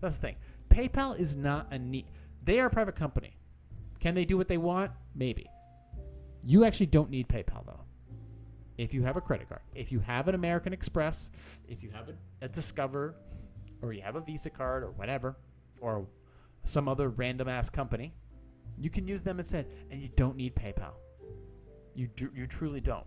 That's 0.00 0.16
the 0.16 0.22
thing. 0.22 0.36
PayPal 0.68 1.18
is 1.18 1.36
not 1.36 1.68
a 1.72 1.78
need. 1.78 2.06
They 2.44 2.60
are 2.60 2.66
a 2.66 2.70
private 2.70 2.96
company. 2.96 3.36
Can 4.00 4.14
they 4.14 4.24
do 4.24 4.36
what 4.36 4.48
they 4.48 4.58
want? 4.58 4.90
Maybe. 5.14 5.48
You 6.44 6.64
actually 6.64 6.86
don't 6.86 7.10
need 7.10 7.28
PayPal 7.28 7.64
though. 7.66 7.80
If 8.78 8.94
you 8.94 9.02
have 9.02 9.16
a 9.16 9.20
credit 9.20 9.48
card, 9.48 9.60
if 9.74 9.92
you 9.92 10.00
have 10.00 10.28
an 10.28 10.34
American 10.34 10.72
Express, 10.72 11.30
if 11.68 11.82
you 11.82 11.90
have 11.90 12.08
a, 12.08 12.14
a 12.44 12.48
Discover, 12.48 13.14
or 13.82 13.92
you 13.92 14.02
have 14.02 14.16
a 14.16 14.20
Visa 14.20 14.50
card 14.50 14.82
or 14.82 14.90
whatever, 14.92 15.36
or 15.80 16.06
some 16.64 16.88
other 16.88 17.08
random 17.08 17.48
ass 17.48 17.68
company, 17.68 18.14
you 18.78 18.88
can 18.88 19.06
use 19.06 19.22
them 19.22 19.38
instead, 19.38 19.66
and 19.90 20.00
you 20.00 20.08
don't 20.16 20.36
need 20.36 20.54
PayPal. 20.54 20.92
You 21.94 22.06
do, 22.06 22.30
you 22.34 22.46
truly 22.46 22.80
don't. 22.80 23.06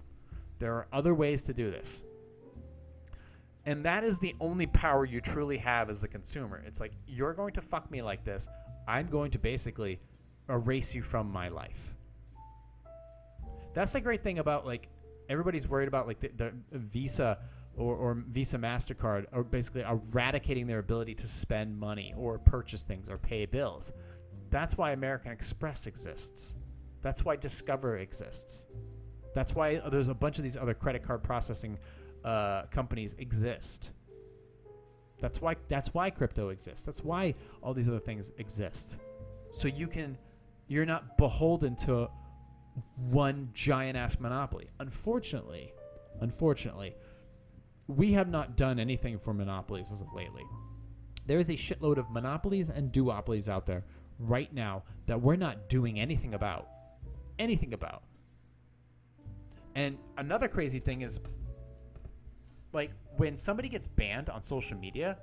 There 0.59 0.73
are 0.73 0.87
other 0.93 1.13
ways 1.13 1.43
to 1.43 1.53
do 1.53 1.71
this. 1.71 2.01
And 3.65 3.85
that 3.85 4.03
is 4.03 4.19
the 4.19 4.35
only 4.39 4.67
power 4.67 5.05
you 5.05 5.21
truly 5.21 5.57
have 5.57 5.89
as 5.89 6.03
a 6.03 6.07
consumer. 6.07 6.63
It's 6.67 6.79
like, 6.79 6.91
you're 7.07 7.33
going 7.33 7.53
to 7.53 7.61
fuck 7.61 7.89
me 7.89 8.03
like 8.03 8.23
this. 8.23 8.47
I'm 8.87 9.07
going 9.07 9.31
to 9.31 9.39
basically 9.39 9.99
erase 10.47 10.93
you 10.93 11.01
from 11.01 11.31
my 11.31 11.47
life. 11.47 11.95
That's 13.73 13.93
the 13.93 14.01
great 14.01 14.23
thing 14.23 14.37
about, 14.37 14.67
like, 14.67 14.87
everybody's 15.29 15.67
worried 15.67 15.87
about, 15.87 16.07
like, 16.07 16.19
the, 16.19 16.53
the 16.71 16.79
Visa 16.79 17.37
or, 17.77 17.95
or 17.95 18.23
Visa 18.29 18.57
MasterCard 18.57 19.25
are 19.33 19.43
basically 19.43 19.81
eradicating 19.81 20.67
their 20.67 20.79
ability 20.79 21.15
to 21.15 21.27
spend 21.27 21.77
money 21.77 22.13
or 22.17 22.39
purchase 22.39 22.83
things 22.83 23.09
or 23.09 23.17
pay 23.17 23.45
bills. 23.45 23.91
That's 24.49 24.77
why 24.77 24.91
American 24.91 25.31
Express 25.31 25.87
exists. 25.87 26.55
That's 27.01 27.25
why 27.25 27.35
Discover 27.35 27.97
exists. 27.97 28.65
That's 29.33 29.53
why 29.53 29.81
there's 29.91 30.07
a 30.07 30.13
bunch 30.13 30.37
of 30.37 30.43
these 30.43 30.55
other 30.57 30.73
credit 30.73 31.03
card 31.03 31.21
processing 31.21 31.77
uh, 32.23 32.63
companies 32.71 33.15
exist. 33.19 33.91
That's 35.19 35.41
why 35.41 35.55
that's 35.67 35.93
why 35.93 36.09
crypto 36.09 36.49
exists. 36.49 36.85
That's 36.85 37.03
why 37.03 37.35
all 37.61 37.73
these 37.73 37.87
other 37.87 37.99
things 37.99 38.31
exist. 38.37 38.97
So 39.51 39.67
you 39.67 39.87
can 39.87 40.17
you're 40.67 40.85
not 40.85 41.17
beholden 41.17 41.75
to 41.77 42.09
one 42.95 43.49
giant 43.53 43.97
ass 43.97 44.19
monopoly. 44.19 44.69
Unfortunately, 44.79 45.73
unfortunately, 46.21 46.95
we 47.87 48.13
have 48.13 48.29
not 48.29 48.57
done 48.57 48.79
anything 48.79 49.19
for 49.19 49.33
monopolies 49.33 49.91
as 49.91 50.01
of 50.01 50.13
lately. 50.13 50.43
There 51.25 51.39
is 51.39 51.49
a 51.49 51.53
shitload 51.53 51.97
of 51.97 52.09
monopolies 52.09 52.69
and 52.69 52.91
duopolies 52.91 53.47
out 53.47 53.65
there 53.65 53.83
right 54.19 54.53
now 54.53 54.83
that 55.07 55.21
we're 55.21 55.35
not 55.35 55.69
doing 55.69 55.99
anything 55.99 56.33
about. 56.33 56.67
Anything 57.37 57.73
about. 57.73 58.03
And 59.75 59.97
another 60.17 60.47
crazy 60.47 60.79
thing 60.79 61.01
is 61.01 61.19
like 62.71 62.91
when 63.17 63.37
somebody 63.37 63.69
gets 63.69 63.87
banned 63.87 64.29
on 64.29 64.41
social 64.41 64.77
media, 64.77 65.17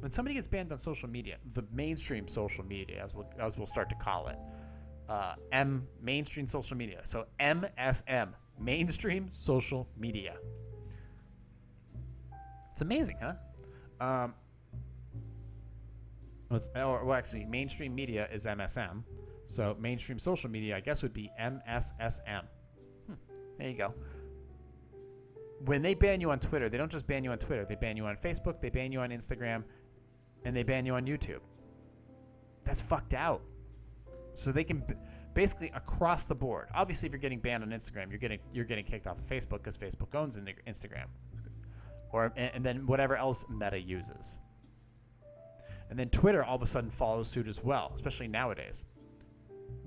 when 0.00 0.10
somebody 0.10 0.34
gets 0.34 0.48
banned 0.48 0.72
on 0.72 0.78
social 0.78 1.08
media, 1.08 1.36
the 1.54 1.64
mainstream 1.72 2.28
social 2.28 2.64
media, 2.64 3.02
as 3.04 3.14
we'll, 3.14 3.28
as 3.40 3.56
we'll 3.56 3.66
start 3.66 3.88
to 3.90 3.96
call 3.96 4.28
it, 4.28 4.36
uh, 5.08 5.34
M 5.52 5.86
mainstream 6.02 6.46
social 6.46 6.76
media. 6.76 7.00
So 7.04 7.26
MSM, 7.40 8.28
mainstream 8.60 9.28
social 9.30 9.88
media. 9.96 10.36
It's 12.72 12.80
amazing, 12.80 13.16
huh? 13.20 13.34
Um, 14.00 14.34
or 16.50 17.04
well, 17.04 17.14
actually, 17.14 17.44
mainstream 17.44 17.94
media 17.94 18.28
is 18.32 18.46
MSM. 18.46 19.02
So 19.46 19.76
mainstream 19.80 20.18
social 20.18 20.50
media, 20.50 20.76
I 20.76 20.80
guess, 20.80 21.02
would 21.02 21.14
be 21.14 21.30
MSSM. 21.40 22.42
Hmm, 23.06 23.14
there 23.58 23.68
you 23.68 23.76
go 23.76 23.94
when 25.64 25.82
they 25.82 25.94
ban 25.94 26.20
you 26.20 26.30
on 26.30 26.38
Twitter, 26.38 26.68
they 26.68 26.78
don't 26.78 26.90
just 26.90 27.06
ban 27.06 27.24
you 27.24 27.32
on 27.32 27.38
Twitter. 27.38 27.64
They 27.64 27.74
ban 27.74 27.96
you 27.96 28.06
on 28.06 28.16
Facebook, 28.16 28.60
they 28.60 28.70
ban 28.70 28.92
you 28.92 29.00
on 29.00 29.10
Instagram, 29.10 29.64
and 30.44 30.54
they 30.54 30.62
ban 30.62 30.86
you 30.86 30.94
on 30.94 31.06
YouTube. 31.06 31.40
That's 32.64 32.80
fucked 32.80 33.14
out. 33.14 33.42
So 34.38 34.52
they 34.52 34.62
can 34.62 34.84
basically 35.34 35.72
across 35.74 36.24
the 36.24 36.34
board. 36.34 36.68
Obviously, 36.72 37.08
if 37.08 37.12
you're 37.12 37.20
getting 37.20 37.40
banned 37.40 37.64
on 37.64 37.70
Instagram, 37.70 38.10
you're 38.10 38.20
getting 38.20 38.38
you're 38.52 38.64
getting 38.64 38.84
kicked 38.84 39.08
off 39.08 39.18
of 39.18 39.26
Facebook 39.26 39.64
because 39.64 39.76
Facebook 39.76 40.14
owns 40.14 40.38
Instagram, 40.38 41.06
or 42.12 42.32
and 42.36 42.64
then 42.64 42.86
whatever 42.86 43.16
else 43.16 43.44
Meta 43.50 43.78
uses. 43.78 44.38
And 45.90 45.98
then 45.98 46.08
Twitter 46.10 46.44
all 46.44 46.54
of 46.54 46.62
a 46.62 46.66
sudden 46.66 46.90
follows 46.90 47.28
suit 47.28 47.48
as 47.48 47.62
well, 47.62 47.90
especially 47.96 48.28
nowadays. 48.28 48.84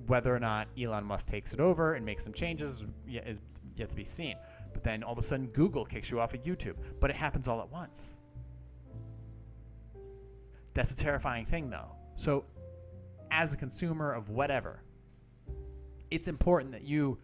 Whether 0.08 0.36
or 0.36 0.40
not 0.40 0.68
Elon 0.78 1.06
Musk 1.06 1.30
takes 1.30 1.54
it 1.54 1.62
over 1.62 1.94
and 1.94 2.06
makes 2.06 2.24
some 2.24 2.34
changes 2.34 2.84
is 3.08 3.40
yet 3.78 3.90
to 3.90 3.96
be 3.96 4.04
seen. 4.04 4.36
But 4.74 4.84
then 4.84 5.02
all 5.02 5.14
of 5.14 5.18
a 5.18 5.22
sudden 5.22 5.48
Google 5.48 5.86
kicks 5.86 6.12
you 6.12 6.20
off 6.20 6.34
of 6.34 6.42
YouTube. 6.42 6.76
But 7.00 7.10
it 7.10 7.16
happens 7.16 7.48
all 7.48 7.62
at 7.62 7.72
once. 7.72 8.18
That's 10.74 10.92
a 10.92 10.98
terrifying 10.98 11.46
thing 11.46 11.70
though. 11.70 11.96
So 12.16 12.44
as 13.32 13.54
a 13.54 13.58
consumer 13.58 14.14
of 14.14 14.30
whatever, 14.30 14.82
it's 16.12 16.28
important 16.28 16.74
that 16.74 16.84
you 16.84 17.18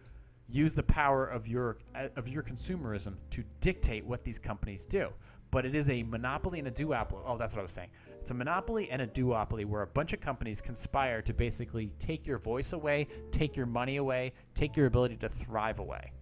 use 0.48 0.74
the 0.74 0.82
power 0.82 1.26
of 1.26 1.46
your 1.46 1.76
of 2.16 2.26
your 2.26 2.42
consumerism 2.42 3.14
to 3.30 3.44
dictate 3.60 4.04
what 4.04 4.24
these 4.24 4.38
companies 4.38 4.86
do. 4.86 5.08
But 5.50 5.64
it 5.64 5.74
is 5.74 5.88
a 5.88 6.02
monopoly 6.02 6.58
and 6.58 6.68
a 6.68 6.70
duopoly. 6.70 7.22
Oh, 7.24 7.38
that's 7.38 7.54
what 7.54 7.60
I 7.60 7.62
was 7.62 7.72
saying. 7.72 7.88
It's 8.20 8.30
a 8.30 8.34
monopoly 8.34 8.90
and 8.90 9.00
a 9.00 9.06
duopoly 9.06 9.64
where 9.64 9.80
a 9.82 9.86
bunch 9.86 10.12
of 10.12 10.20
companies 10.20 10.60
conspire 10.60 11.22
to 11.22 11.32
basically 11.32 11.90
take 11.98 12.26
your 12.26 12.38
voice 12.38 12.74
away, 12.74 13.08
take 13.30 13.56
your 13.56 13.64
money 13.64 13.96
away, 13.96 14.32
take 14.54 14.76
your 14.76 14.86
ability 14.86 15.16
to 15.16 15.28
thrive 15.30 15.78
away. 15.78 16.12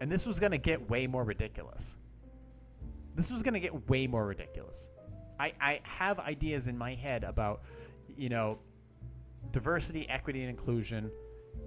And 0.00 0.10
this 0.10 0.26
was 0.26 0.40
going 0.40 0.52
to 0.52 0.58
get 0.58 0.88
way 0.88 1.06
more 1.06 1.24
ridiculous. 1.24 1.96
this 3.14 3.30
was 3.30 3.42
going 3.42 3.54
to 3.54 3.60
get 3.60 3.88
way 3.88 4.06
more 4.06 4.26
ridiculous. 4.26 4.88
I, 5.38 5.52
I 5.60 5.80
have 5.82 6.18
ideas 6.18 6.68
in 6.68 6.78
my 6.78 6.94
head 6.94 7.24
about, 7.24 7.62
you 8.16 8.28
know, 8.28 8.58
diversity, 9.52 10.08
equity, 10.08 10.40
and 10.40 10.50
inclusion, 10.50 11.10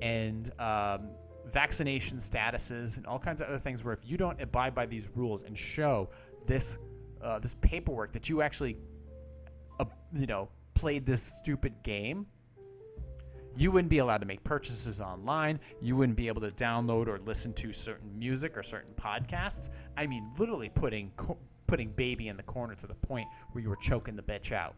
and 0.01 0.51
um, 0.59 1.09
vaccination 1.51 2.17
statuses, 2.17 2.97
and 2.97 3.05
all 3.05 3.19
kinds 3.19 3.41
of 3.41 3.47
other 3.47 3.59
things. 3.59 3.83
Where 3.83 3.93
if 3.93 4.01
you 4.05 4.17
don't 4.17 4.41
abide 4.41 4.75
by 4.75 4.85
these 4.85 5.09
rules 5.15 5.43
and 5.43 5.57
show 5.57 6.09
this 6.45 6.77
uh, 7.21 7.39
this 7.39 7.55
paperwork 7.61 8.13
that 8.13 8.29
you 8.29 8.41
actually, 8.41 8.77
uh, 9.79 9.85
you 10.13 10.27
know, 10.27 10.49
played 10.73 11.05
this 11.05 11.21
stupid 11.21 11.83
game, 11.83 12.27
you 13.57 13.71
wouldn't 13.71 13.89
be 13.89 13.97
allowed 13.97 14.19
to 14.19 14.27
make 14.27 14.43
purchases 14.43 15.01
online. 15.01 15.59
You 15.81 15.95
wouldn't 15.95 16.17
be 16.17 16.27
able 16.27 16.41
to 16.41 16.51
download 16.51 17.07
or 17.07 17.17
listen 17.17 17.53
to 17.55 17.73
certain 17.73 18.17
music 18.19 18.55
or 18.55 18.63
certain 18.63 18.93
podcasts. 18.93 19.69
I 19.95 20.05
mean, 20.07 20.31
literally 20.37 20.69
putting 20.69 21.11
putting 21.65 21.89
baby 21.91 22.27
in 22.29 22.37
the 22.37 22.43
corner 22.43 22.75
to 22.75 22.87
the 22.87 22.93
point 22.93 23.27
where 23.51 23.61
you 23.61 23.69
were 23.69 23.75
choking 23.75 24.15
the 24.15 24.21
bitch 24.21 24.51
out. 24.51 24.75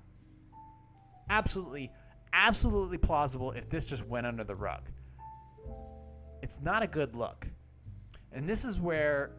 Absolutely, 1.30 1.92
absolutely 2.34 2.98
plausible 2.98 3.52
if 3.52 3.70
this 3.70 3.86
just 3.86 4.06
went 4.08 4.28
under 4.28 4.44
the 4.44 4.56
rug. 4.56 4.82
It's 6.42 6.62
not 6.62 6.84
a 6.84 6.88
good 6.88 7.16
look. 7.16 7.48
And 8.32 8.48
this 8.48 8.66
is 8.66 8.80
where 8.80 9.32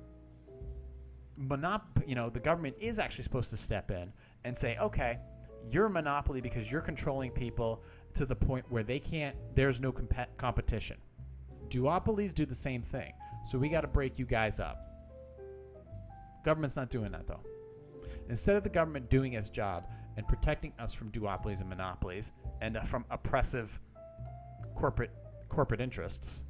monop- 1.41 2.07
you 2.07 2.15
know, 2.15 2.31
the 2.31 2.41
government 2.41 2.77
is 2.81 2.99
actually 2.99 3.25
supposed 3.25 3.51
to 3.51 3.57
step 3.57 3.91
in 3.91 4.13
and 4.45 4.57
say, 4.57 4.77
okay, 4.79 5.19
you're 5.71 5.87
a 5.87 5.91
monopoly 5.91 6.41
because 6.41 6.71
you're 6.71 6.81
controlling 6.81 7.31
people 7.31 7.83
to 8.15 8.27
the 8.27 8.35
point 8.35 8.65
where 8.69 8.83
they 8.83 8.99
can't, 8.99 9.37
there's 9.55 9.81
no 9.81 9.93
comp- 9.93 10.37
competition. 10.37 10.97
Duopolies 11.69 12.35
do 12.35 12.45
the 12.45 12.55
same 12.55 12.83
thing. 12.83 13.13
So 13.47 13.59
we 13.59 13.69
got 13.69 13.83
to 13.83 13.89
break 13.89 14.19
you 14.19 14.27
guys 14.27 14.61
up. 14.61 14.79
Government's 16.45 16.77
not 16.77 16.91
doing 16.91 17.13
that 17.13 17.27
though. 17.27 17.41
Instead 18.29 18.57
of 18.57 18.63
the 18.63 18.69
government 18.69 19.11
doing 19.11 19.35
its 19.35 19.49
job 19.49 19.87
and 20.21 20.29
protecting 20.29 20.71
us 20.79 20.93
from 20.93 21.11
duopolies 21.13 21.61
and 21.61 21.71
monopolies 21.71 22.31
and 22.61 22.77
uh, 22.77 22.83
from 22.83 23.07
oppressive 23.11 23.81
corporate 24.75 25.11
corporate 25.49 25.81
interests 25.81 26.43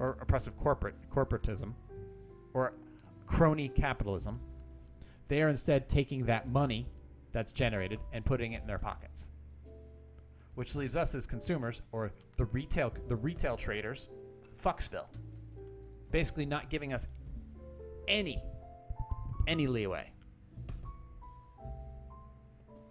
or 0.00 0.18
oppressive 0.20 0.56
corporate 0.58 0.96
corporatism 1.08 1.72
or 2.52 2.72
crony 3.28 3.68
capitalism, 3.68 4.40
they 5.28 5.40
are 5.40 5.48
instead 5.48 5.88
taking 5.88 6.26
that 6.26 6.48
money 6.48 6.84
that's 7.30 7.52
generated 7.52 8.00
and 8.12 8.24
putting 8.24 8.54
it 8.54 8.60
in 8.60 8.66
their 8.66 8.80
pockets. 8.80 9.28
Which 10.56 10.74
leaves 10.74 10.96
us 10.96 11.14
as 11.14 11.24
consumers 11.24 11.80
or 11.92 12.10
the 12.38 12.46
retail 12.46 12.92
the 13.06 13.14
retail 13.14 13.56
traders 13.56 14.08
fucksville. 14.60 15.06
Basically 16.10 16.44
not 16.44 16.70
giving 16.70 16.92
us 16.92 17.06
any 18.08 18.42
any 19.46 19.68
leeway. 19.68 20.10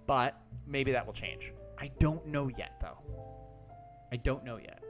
But 0.08 0.40
maybe 0.68 0.92
that 0.92 1.06
will 1.06 1.14
change. 1.14 1.54
I 1.78 1.92
don't 2.00 2.26
know 2.28 2.50
yet 2.50 2.74
though. 2.82 2.98
I 4.12 4.18
don't 4.18 4.44
know 4.44 4.58
yet. 4.58 4.84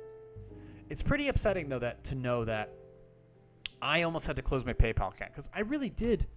It's 0.90 1.04
pretty 1.04 1.28
upsetting 1.28 1.70
though 1.70 1.80
that 1.80 2.04
to 2.06 2.16
know 2.16 2.46
that 2.46 2.74
I 3.82 4.04
almost 4.04 4.28
had 4.28 4.36
to 4.36 4.42
close 4.42 4.66
my 4.66 4.74
PayPal 4.74 5.14
account 5.14 5.32
because 5.32 5.50
I 5.56 5.62
really 5.62 5.90
did. 5.90 6.28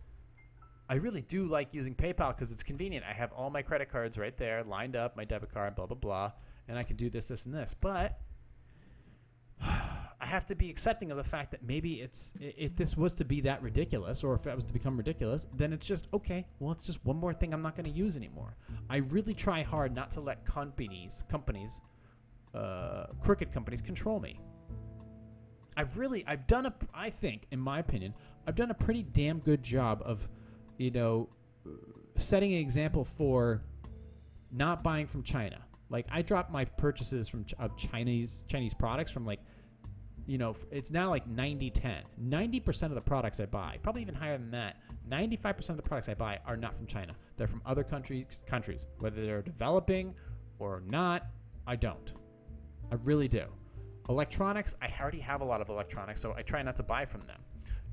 I 0.88 0.94
really 0.96 1.22
do 1.22 1.46
like 1.46 1.74
using 1.74 1.94
PayPal 1.94 2.34
because 2.34 2.52
it's 2.52 2.62
convenient. 2.62 3.04
I 3.08 3.12
have 3.12 3.32
all 3.32 3.50
my 3.50 3.62
credit 3.62 3.90
cards 3.90 4.18
right 4.18 4.36
there 4.36 4.62
lined 4.64 4.96
up, 4.96 5.16
my 5.16 5.24
debit 5.24 5.52
card, 5.52 5.74
blah 5.74 5.86
blah 5.86 5.96
blah, 5.96 6.32
and 6.68 6.78
I 6.78 6.82
can 6.82 6.96
do 6.96 7.10
this, 7.10 7.28
this, 7.28 7.46
and 7.46 7.54
this. 7.54 7.74
But 7.74 8.18
I 10.24 10.26
have 10.26 10.46
to 10.46 10.54
be 10.54 10.70
accepting 10.70 11.10
of 11.10 11.18
the 11.18 11.22
fact 11.22 11.50
that 11.50 11.62
maybe 11.62 12.00
it's 12.00 12.32
if 12.40 12.74
this 12.74 12.96
was 12.96 13.12
to 13.16 13.26
be 13.26 13.42
that 13.42 13.62
ridiculous, 13.62 14.24
or 14.24 14.32
if 14.34 14.46
it 14.46 14.56
was 14.56 14.64
to 14.64 14.72
become 14.72 14.96
ridiculous, 14.96 15.46
then 15.54 15.70
it's 15.74 15.86
just 15.86 16.08
okay. 16.14 16.46
Well, 16.60 16.72
it's 16.72 16.86
just 16.86 17.04
one 17.04 17.18
more 17.18 17.34
thing 17.34 17.52
I'm 17.52 17.60
not 17.60 17.76
going 17.76 17.84
to 17.84 17.90
use 17.90 18.16
anymore. 18.16 18.56
I 18.88 18.96
really 18.96 19.34
try 19.34 19.62
hard 19.62 19.94
not 19.94 20.12
to 20.12 20.22
let 20.22 20.46
companies, 20.46 21.24
companies, 21.28 21.82
uh, 22.54 23.08
crooked 23.20 23.52
companies, 23.52 23.82
control 23.82 24.18
me. 24.18 24.40
I've 25.76 25.98
really, 25.98 26.24
I've 26.26 26.46
done 26.46 26.64
a, 26.64 26.74
I 26.94 27.10
think, 27.10 27.46
in 27.50 27.60
my 27.60 27.80
opinion, 27.80 28.14
I've 28.46 28.54
done 28.54 28.70
a 28.70 28.74
pretty 28.74 29.02
damn 29.02 29.40
good 29.40 29.62
job 29.62 30.00
of, 30.06 30.26
you 30.78 30.90
know, 30.90 31.28
setting 32.16 32.54
an 32.54 32.60
example 32.60 33.04
for 33.04 33.60
not 34.50 34.82
buying 34.82 35.06
from 35.06 35.22
China. 35.22 35.58
Like 35.90 36.06
I 36.10 36.22
dropped 36.22 36.50
my 36.50 36.64
purchases 36.64 37.28
from 37.28 37.44
of 37.58 37.76
Chinese 37.76 38.42
Chinese 38.48 38.72
products 38.72 39.10
from 39.10 39.26
like 39.26 39.40
you 40.26 40.38
know, 40.38 40.56
it's 40.70 40.90
now 40.90 41.10
like 41.10 41.26
90 41.26 41.70
10. 41.70 42.02
90% 42.22 42.82
of 42.84 42.94
the 42.94 43.00
products 43.00 43.40
I 43.40 43.46
buy, 43.46 43.78
probably 43.82 44.02
even 44.02 44.14
higher 44.14 44.38
than 44.38 44.50
that, 44.52 44.76
95% 45.08 45.70
of 45.70 45.76
the 45.76 45.82
products 45.82 46.08
I 46.08 46.14
buy 46.14 46.38
are 46.46 46.56
not 46.56 46.74
from 46.76 46.86
China. 46.86 47.14
They're 47.36 47.46
from 47.46 47.62
other 47.66 47.84
countries, 47.84 48.42
countries. 48.46 48.86
Whether 49.00 49.24
they're 49.24 49.42
developing 49.42 50.14
or 50.58 50.82
not, 50.86 51.26
I 51.66 51.76
don't. 51.76 52.12
I 52.90 52.96
really 53.04 53.28
do. 53.28 53.44
Electronics, 54.08 54.74
I 54.82 54.92
already 55.00 55.20
have 55.20 55.40
a 55.40 55.44
lot 55.44 55.60
of 55.60 55.68
electronics, 55.68 56.20
so 56.20 56.34
I 56.36 56.42
try 56.42 56.62
not 56.62 56.76
to 56.76 56.82
buy 56.82 57.04
from 57.04 57.22
them. 57.22 57.40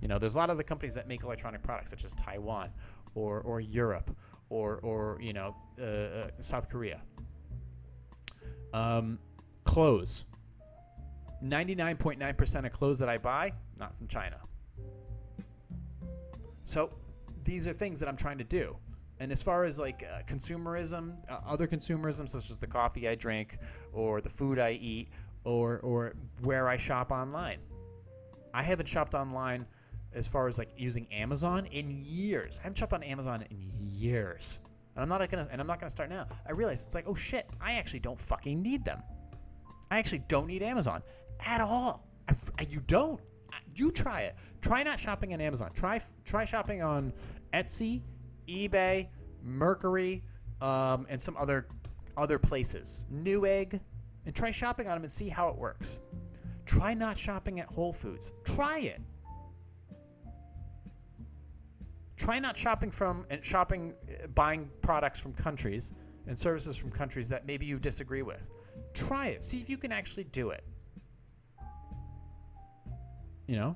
You 0.01 0.07
know, 0.07 0.17
there's 0.17 0.36
a 0.36 0.38
lot 0.38 0.49
of 0.49 0.57
the 0.57 0.63
companies 0.63 0.93
that 0.95 1.07
make 1.07 1.23
electronic 1.23 1.61
products, 1.63 1.89
such 1.89 2.05
as 2.05 2.13
Taiwan 2.13 2.69
or, 3.15 3.41
or 3.41 3.61
Europe 3.61 4.15
or, 4.49 4.77
or 4.77 5.17
you 5.21 5.34
know, 5.34 5.55
uh, 5.79 5.84
uh, 5.84 6.27
South 6.39 6.69
Korea. 6.69 7.01
Um, 8.73 9.19
clothes 9.63 10.25
99.9% 11.44 12.66
of 12.66 12.72
clothes 12.72 13.00
that 13.00 13.10
I 13.10 13.18
buy, 13.18 13.54
not 13.80 13.98
from 13.98 14.08
China. 14.08 14.38
So 16.64 16.92
these 17.44 17.68
are 17.68 17.74
things 17.74 18.00
that 18.00 18.10
I'm 18.10 18.18
trying 18.18 18.38
to 18.38 18.44
do. 18.44 18.76
And 19.20 19.32
as 19.32 19.44
far 19.44 19.66
as 19.66 19.78
like 19.80 20.04
uh, 20.04 20.22
consumerism, 20.24 21.16
uh, 21.30 21.39
other 21.46 21.68
consumerism 21.68 22.28
such 22.28 22.50
as 22.50 22.60
the 22.60 22.68
coffee 22.68 23.08
I 23.08 23.16
drink 23.16 23.58
or 23.94 24.22
the 24.22 24.30
food 24.30 24.58
I 24.58 24.72
eat 24.72 25.10
or 25.44 25.80
or 25.80 26.14
where 26.42 26.68
I 26.68 26.78
shop 26.78 27.12
online. 27.12 27.60
I 28.54 28.64
haven't 28.64 28.88
shopped 28.88 29.14
online 29.14 29.66
as 30.14 30.28
far 30.28 30.48
as 30.48 30.58
like 30.58 30.70
using 30.76 31.08
Amazon 31.12 31.68
in 31.68 31.92
years. 32.04 32.60
I 32.60 32.64
haven't 32.64 32.78
shopped 32.78 32.94
on 32.94 33.04
Amazon 33.04 33.46
in 33.50 33.72
years. 33.92 34.60
And 34.96 35.04
I'm 35.04 35.10
not 35.10 35.30
gonna 35.30 35.48
and 35.52 35.62
I'm 35.62 35.68
not 35.68 35.80
gonna 35.80 35.92
start 35.92 36.10
now. 36.10 36.28
I 36.48 36.54
realize 36.54 36.84
it's 36.84 36.96
like, 36.96 37.06
oh 37.08 37.16
shit, 37.16 37.48
I 37.62 37.74
actually 37.74 38.00
don't 38.00 38.20
fucking 38.20 38.62
need 38.62 38.84
them. 38.86 39.04
I 39.92 40.00
actually 40.00 40.24
don't 40.28 40.48
need 40.48 40.64
Amazon 40.64 41.04
at 41.46 41.62
all. 41.62 42.06
I, 42.28 42.36
I, 42.60 42.68
you 42.70 42.82
don't. 42.88 43.20
You 43.76 43.92
try 43.92 44.22
it. 44.22 44.36
Try 44.62 44.84
not 44.84 45.00
shopping 45.00 45.34
on 45.34 45.42
Amazon. 45.42 45.72
Try 45.74 46.02
try 46.26 46.46
shopping 46.46 46.82
on 46.82 47.14
Etsy, 47.54 48.02
eBay, 48.48 49.08
Mercari, 49.46 50.22
um, 50.62 51.08
and 51.10 51.22
some 51.22 51.38
other 51.38 51.68
other 52.18 52.38
places. 52.38 53.04
Newegg, 53.12 53.80
and 54.26 54.36
try 54.36 54.52
shopping 54.52 54.88
on 54.88 54.96
them 54.96 55.04
and 55.04 55.12
see 55.12 55.30
how 55.30 55.50
it 55.50 55.58
works. 55.58 56.00
Try 56.66 56.94
not 56.94 57.18
shopping 57.18 57.60
at 57.60 57.68
Whole 57.68 57.94
Foods. 57.94 58.32
Try 58.46 58.80
it. 58.80 59.02
Try 62.18 62.39
not 62.39 62.56
shopping 62.56 62.92
from 62.92 63.26
and 63.32 63.44
shopping, 63.44 63.96
uh, 64.08 64.28
buying 64.28 64.70
products 64.82 65.20
from 65.20 65.34
countries 65.34 65.92
and 66.28 66.38
services 66.38 66.78
from 66.78 66.92
countries 66.92 67.30
that 67.30 67.48
maybe 67.48 67.66
you 67.66 67.80
disagree 67.80 68.22
with. 68.22 68.48
Try 68.94 69.30
it. 69.30 69.44
See 69.44 69.60
if 69.60 69.70
you 69.70 69.78
can 69.78 69.92
actually 69.92 70.26
do 70.26 70.52
it. 70.52 70.64
You 73.48 73.56
know, 73.58 73.76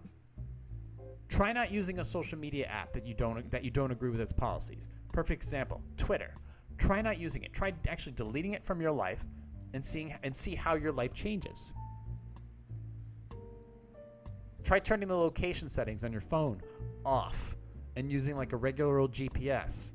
try 1.28 1.54
not 1.54 1.72
using 1.72 2.00
a 2.00 2.04
social 2.04 2.38
media 2.38 2.66
app 2.68 2.94
that 2.94 3.06
you 3.06 3.14
don't 3.14 3.50
that 3.52 3.64
you 3.64 3.72
don't 3.72 3.92
agree 3.92 4.10
with 4.10 4.22
its 4.22 4.34
policies. 4.34 4.88
Perfect 5.12 5.44
example, 5.44 5.82
Twitter. 5.98 6.34
Try 6.78 7.02
not 7.02 7.18
using 7.18 7.44
it. 7.44 7.54
Try 7.54 7.74
actually 7.88 8.14
deleting 8.14 8.54
it 8.54 8.64
from 8.64 8.82
your 8.82 8.92
life 8.92 9.24
and 9.74 9.86
seeing 9.86 10.14
and 10.24 10.36
see 10.36 10.56
how 10.56 10.76
your 10.76 10.92
life 10.92 11.14
changes. 11.14 11.72
Try 14.64 14.80
turning 14.80 15.08
the 15.08 15.16
location 15.16 15.70
settings 15.70 16.04
on 16.04 16.12
your 16.12 16.22
phone 16.22 16.62
off 17.06 17.56
and 17.96 18.12
using 18.12 18.36
like 18.36 18.52
a 18.52 18.58
regular 18.58 18.98
old 19.00 19.12
GPS. 19.12 19.92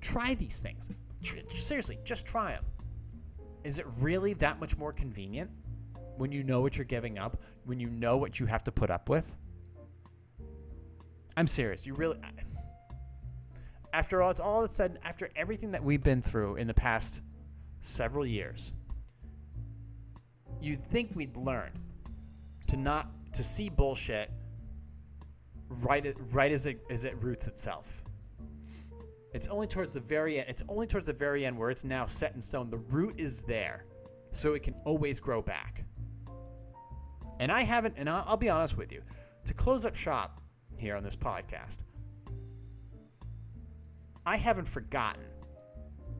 Try 0.00 0.34
these 0.34 0.58
things. 0.58 0.90
Seriously, 1.22 1.98
just 2.04 2.26
try 2.26 2.52
them. 2.52 2.64
Is 3.64 3.78
it 3.78 3.86
really 3.98 4.34
that 4.34 4.60
much 4.60 4.76
more 4.76 4.92
convenient? 4.92 5.50
When 6.18 6.32
you 6.32 6.42
know 6.42 6.60
what 6.60 6.76
you're 6.76 6.84
giving 6.84 7.18
up, 7.18 7.40
when 7.64 7.80
you 7.80 7.88
know 7.88 8.16
what 8.16 8.38
you 8.38 8.46
have 8.46 8.64
to 8.64 8.72
put 8.72 8.90
up 8.90 9.08
with? 9.08 9.30
I'm 11.36 11.46
serious. 11.46 11.86
You 11.86 11.94
really 11.94 12.18
after 13.92 14.22
all 14.22 14.30
it's 14.30 14.40
all 14.40 14.66
said 14.68 14.98
after 15.04 15.30
everything 15.34 15.70
that 15.72 15.82
we've 15.82 16.02
been 16.02 16.22
through 16.22 16.56
in 16.56 16.66
the 16.66 16.74
past 16.74 17.22
several 17.82 18.26
years, 18.26 18.72
you'd 20.60 20.84
think 20.84 21.10
we'd 21.14 21.36
learn 21.36 21.70
to 22.68 22.76
not 22.76 23.08
to 23.34 23.42
see 23.42 23.68
bullshit 23.68 24.30
right 25.80 26.14
right 26.32 26.52
as 26.52 26.66
it 26.66 26.80
as 26.90 27.04
it 27.04 27.16
roots 27.22 27.46
itself. 27.46 28.02
It's 29.32 29.48
only 29.48 29.66
towards 29.66 29.92
the 29.92 30.00
very 30.00 30.38
end. 30.38 30.48
It's 30.48 30.64
only 30.68 30.86
towards 30.86 31.06
the 31.06 31.12
very 31.12 31.44
end 31.44 31.58
where 31.58 31.70
it's 31.70 31.84
now 31.84 32.06
set 32.06 32.34
in 32.34 32.40
stone. 32.40 32.70
The 32.70 32.78
root 32.78 33.14
is 33.18 33.42
there, 33.42 33.84
so 34.32 34.54
it 34.54 34.62
can 34.62 34.74
always 34.84 35.20
grow 35.20 35.42
back. 35.42 35.84
And 37.38 37.52
I 37.52 37.62
haven't, 37.62 37.94
and 37.96 38.08
I'll, 38.08 38.36
be 38.36 38.48
honest 38.48 38.76
with 38.76 38.92
you, 38.92 39.02
to 39.46 39.54
close 39.54 39.84
up 39.84 39.94
shop 39.94 40.40
here 40.76 40.96
on 40.96 41.02
this 41.02 41.16
podcast, 41.16 41.78
I 44.26 44.36
haven't 44.36 44.68
forgotten 44.68 45.24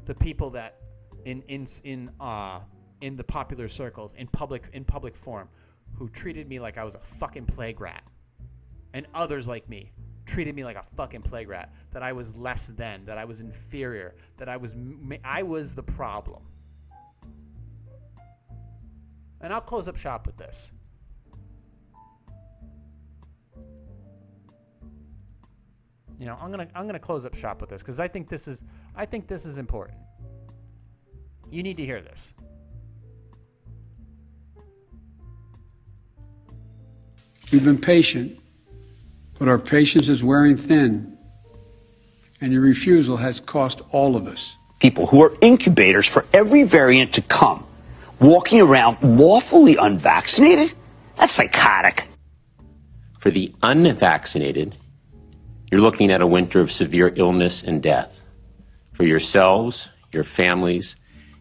the 0.04 0.14
people 0.14 0.50
that 0.50 0.76
in 1.24 1.42
in 1.48 1.66
in 1.84 2.10
uh 2.20 2.60
in 3.00 3.16
the 3.16 3.24
popular 3.24 3.68
circles 3.68 4.14
in 4.14 4.26
public 4.28 4.70
in 4.72 4.84
public 4.84 5.14
forum 5.16 5.48
who 5.96 6.08
treated 6.08 6.48
me 6.48 6.60
like 6.60 6.78
I 6.78 6.84
was 6.84 6.94
a 6.94 7.00
fucking 7.00 7.46
plague 7.46 7.80
rat, 7.80 8.02
and 8.94 9.06
others 9.12 9.48
like 9.48 9.68
me 9.68 9.92
treated 10.28 10.54
me 10.54 10.62
like 10.62 10.76
a 10.76 10.84
fucking 10.96 11.22
plague 11.22 11.48
rat, 11.48 11.72
that 11.92 12.02
I 12.02 12.12
was 12.12 12.36
less 12.36 12.66
than, 12.68 13.06
that 13.06 13.18
I 13.18 13.24
was 13.24 13.40
inferior, 13.40 14.14
that 14.36 14.48
I 14.48 14.58
was 14.58 14.76
I 15.24 15.42
was 15.42 15.74
the 15.74 15.82
problem. 15.82 16.42
And 19.40 19.52
I'll 19.52 19.60
close 19.60 19.88
up 19.88 19.96
shop 19.96 20.26
with 20.26 20.36
this. 20.36 20.70
You 26.18 26.26
know, 26.26 26.36
I'm 26.40 26.50
gonna 26.50 26.68
I'm 26.74 26.86
gonna 26.86 26.98
close 26.98 27.24
up 27.24 27.34
shop 27.34 27.60
with 27.60 27.70
this 27.70 27.80
because 27.80 28.00
I 28.00 28.08
think 28.08 28.28
this 28.28 28.48
is 28.48 28.62
I 28.96 29.06
think 29.06 29.28
this 29.28 29.46
is 29.46 29.58
important. 29.58 29.98
You 31.50 31.62
need 31.62 31.76
to 31.76 31.84
hear 31.84 32.00
this. 32.00 32.32
We've 37.52 37.64
been 37.64 37.78
patient, 37.78 38.38
but 39.38 39.48
our 39.48 39.58
patience 39.58 40.08
is 40.08 40.22
wearing 40.22 40.56
thin, 40.56 41.16
and 42.40 42.52
your 42.52 42.62
refusal 42.62 43.16
has 43.16 43.40
cost 43.40 43.80
all 43.90 44.16
of 44.16 44.26
us. 44.26 44.56
People 44.80 45.06
who 45.06 45.22
are 45.22 45.32
incubators 45.40 46.06
for 46.06 46.26
every 46.32 46.64
variant 46.64 47.14
to 47.14 47.22
come, 47.22 47.64
walking 48.20 48.60
around 48.60 49.18
lawfully 49.18 49.76
unvaccinated? 49.76 50.72
That's 51.16 51.32
psychotic. 51.32 52.06
For 53.18 53.30
the 53.30 53.54
unvaccinated, 53.62 54.76
you're 55.70 55.80
looking 55.80 56.10
at 56.10 56.22
a 56.22 56.26
winter 56.26 56.60
of 56.60 56.72
severe 56.72 57.12
illness 57.14 57.62
and 57.62 57.82
death. 57.82 58.20
For 58.92 59.04
yourselves, 59.04 59.90
your 60.12 60.24
families, 60.24 60.96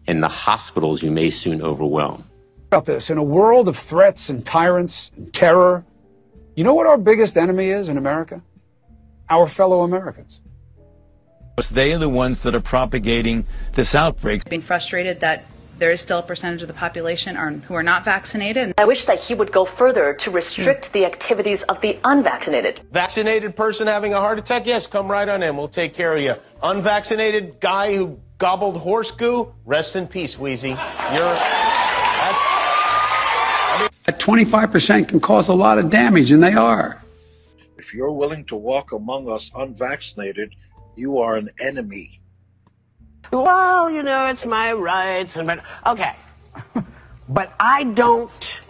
and 0.06 0.22
the 0.22 0.28
hospitals 0.28 1.02
you 1.02 1.10
may 1.10 1.30
soon 1.30 1.62
overwhelm. 1.62 2.24
About 2.68 2.84
this, 2.84 3.10
in 3.10 3.18
a 3.18 3.22
world 3.22 3.68
of 3.68 3.76
threats 3.76 4.28
and 4.28 4.44
tyrants 4.44 5.10
and 5.16 5.32
terror, 5.32 5.84
you 6.54 6.64
know 6.64 6.74
what 6.74 6.86
our 6.86 6.98
biggest 6.98 7.36
enemy 7.36 7.70
is 7.70 7.88
in 7.88 7.96
America? 7.96 8.42
Our 9.30 9.46
fellow 9.46 9.82
Americans. 9.82 10.40
They 11.72 11.92
are 11.92 11.98
the 11.98 12.08
ones 12.08 12.42
that 12.42 12.54
are 12.54 12.60
propagating 12.60 13.46
this 13.74 13.94
outbreak. 13.94 14.48
Being 14.48 14.62
frustrated 14.62 15.20
that 15.20 15.44
there 15.78 15.90
is 15.90 16.00
still 16.00 16.18
a 16.18 16.22
percentage 16.22 16.62
of 16.62 16.68
the 16.68 16.74
population 16.74 17.36
are, 17.36 17.50
who 17.50 17.74
are 17.74 17.82
not 17.82 18.04
vaccinated. 18.04 18.74
I 18.78 18.84
wish 18.84 19.06
that 19.06 19.20
he 19.20 19.34
would 19.34 19.52
go 19.52 19.64
further 19.64 20.14
to 20.14 20.30
restrict 20.30 20.88
hmm. 20.88 20.98
the 20.98 21.04
activities 21.06 21.62
of 21.62 21.80
the 21.80 21.98
unvaccinated. 22.04 22.80
Vaccinated 22.90 23.56
person 23.56 23.86
having 23.86 24.14
a 24.14 24.20
heart 24.20 24.38
attack? 24.38 24.66
Yes, 24.66 24.86
come 24.86 25.10
right 25.10 25.28
on 25.28 25.42
in. 25.42 25.56
We'll 25.56 25.68
take 25.68 25.94
care 25.94 26.14
of 26.14 26.22
you. 26.22 26.34
Unvaccinated 26.62 27.60
guy 27.60 27.94
who 27.94 28.18
gobbled 28.38 28.76
horse 28.76 29.10
goo? 29.10 29.54
Rest 29.64 29.96
in 29.96 30.06
peace, 30.06 30.38
Wheezy. 30.38 30.70
You're. 30.70 30.76
That's. 30.76 32.44
I 33.70 33.88
that 34.04 34.20
25% 34.20 35.08
can 35.08 35.20
cause 35.20 35.48
a 35.48 35.54
lot 35.54 35.78
of 35.78 35.90
damage, 35.90 36.32
and 36.32 36.42
they 36.42 36.54
are. 36.54 37.02
If 37.76 37.94
you're 37.94 38.12
willing 38.12 38.44
to 38.46 38.56
walk 38.56 38.92
among 38.92 39.30
us 39.30 39.50
unvaccinated, 39.54 40.54
you 40.96 41.18
are 41.18 41.36
an 41.36 41.50
enemy 41.60 42.20
well, 43.32 43.90
you 43.90 44.02
know, 44.02 44.28
it's 44.28 44.46
my 44.46 44.72
rights 44.72 45.36
and 45.36 45.46
but 45.46 45.64
okay. 45.86 46.14
but 47.28 47.52
I 47.58 47.84
don't 47.84 48.62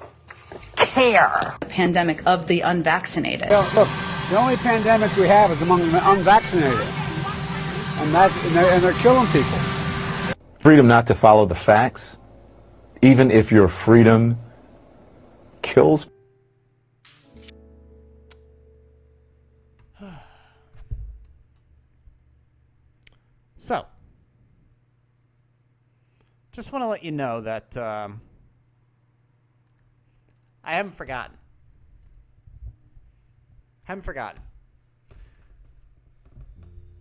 care. 0.76 1.56
The 1.60 1.66
pandemic 1.66 2.26
of 2.26 2.46
the 2.46 2.62
unvaccinated. 2.62 3.50
Well, 3.50 3.70
look, 3.74 3.88
the 4.28 4.38
only 4.38 4.56
pandemic 4.56 5.16
we 5.16 5.28
have 5.28 5.50
is 5.52 5.62
among 5.62 5.90
the 5.90 6.10
unvaccinated. 6.10 6.88
And 7.98 8.14
that's 8.14 8.36
and 8.36 8.54
they're, 8.54 8.70
and 8.70 8.84
they're 8.84 8.94
killing 8.94 9.28
people. 9.28 9.58
Freedom 10.60 10.86
not 10.86 11.08
to 11.08 11.14
follow 11.14 11.46
the 11.46 11.54
facts, 11.54 12.18
even 13.02 13.30
if 13.30 13.52
your 13.52 13.68
freedom 13.68 14.38
kills 15.62 16.06
just 26.58 26.72
want 26.72 26.82
to 26.82 26.88
let 26.88 27.04
you 27.04 27.12
know 27.12 27.40
that 27.40 27.76
um, 27.76 28.20
I 30.64 30.72
haven't 30.72 30.96
forgotten. 30.96 31.36
Haven't 33.84 34.02
forgotten. 34.02 34.42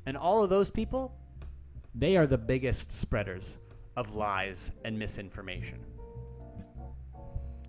And 0.05 0.16
all 0.16 0.43
of 0.43 0.51
those 0.51 0.70
people, 0.70 1.12
they 1.95 2.18
are 2.18 2.28
the 2.28 2.38
biggest 2.38 2.91
spreaders 2.91 3.58
of 3.95 4.14
lies 4.14 4.72
and 4.86 4.99
misinformation. 4.99 5.80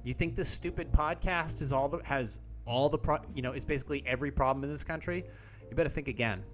You 0.05 0.12
think 0.12 0.34
this 0.34 0.51
stupid 0.51 0.93
podcast 0.93 1.62
is 1.62 1.72
all 1.72 1.89
the 1.89 2.01
has 2.05 2.39
all 2.66 2.91
the 2.91 2.99
pro, 2.99 3.16
you 3.34 3.41
know, 3.41 3.53
is 3.53 3.64
basically 3.64 4.05
every 4.07 4.30
problem 4.30 4.62
in 4.62 4.68
this 4.68 4.84
country? 4.84 5.24
You 5.70 5.74
better 5.74 5.89
think 5.89 6.09
again. 6.09 6.45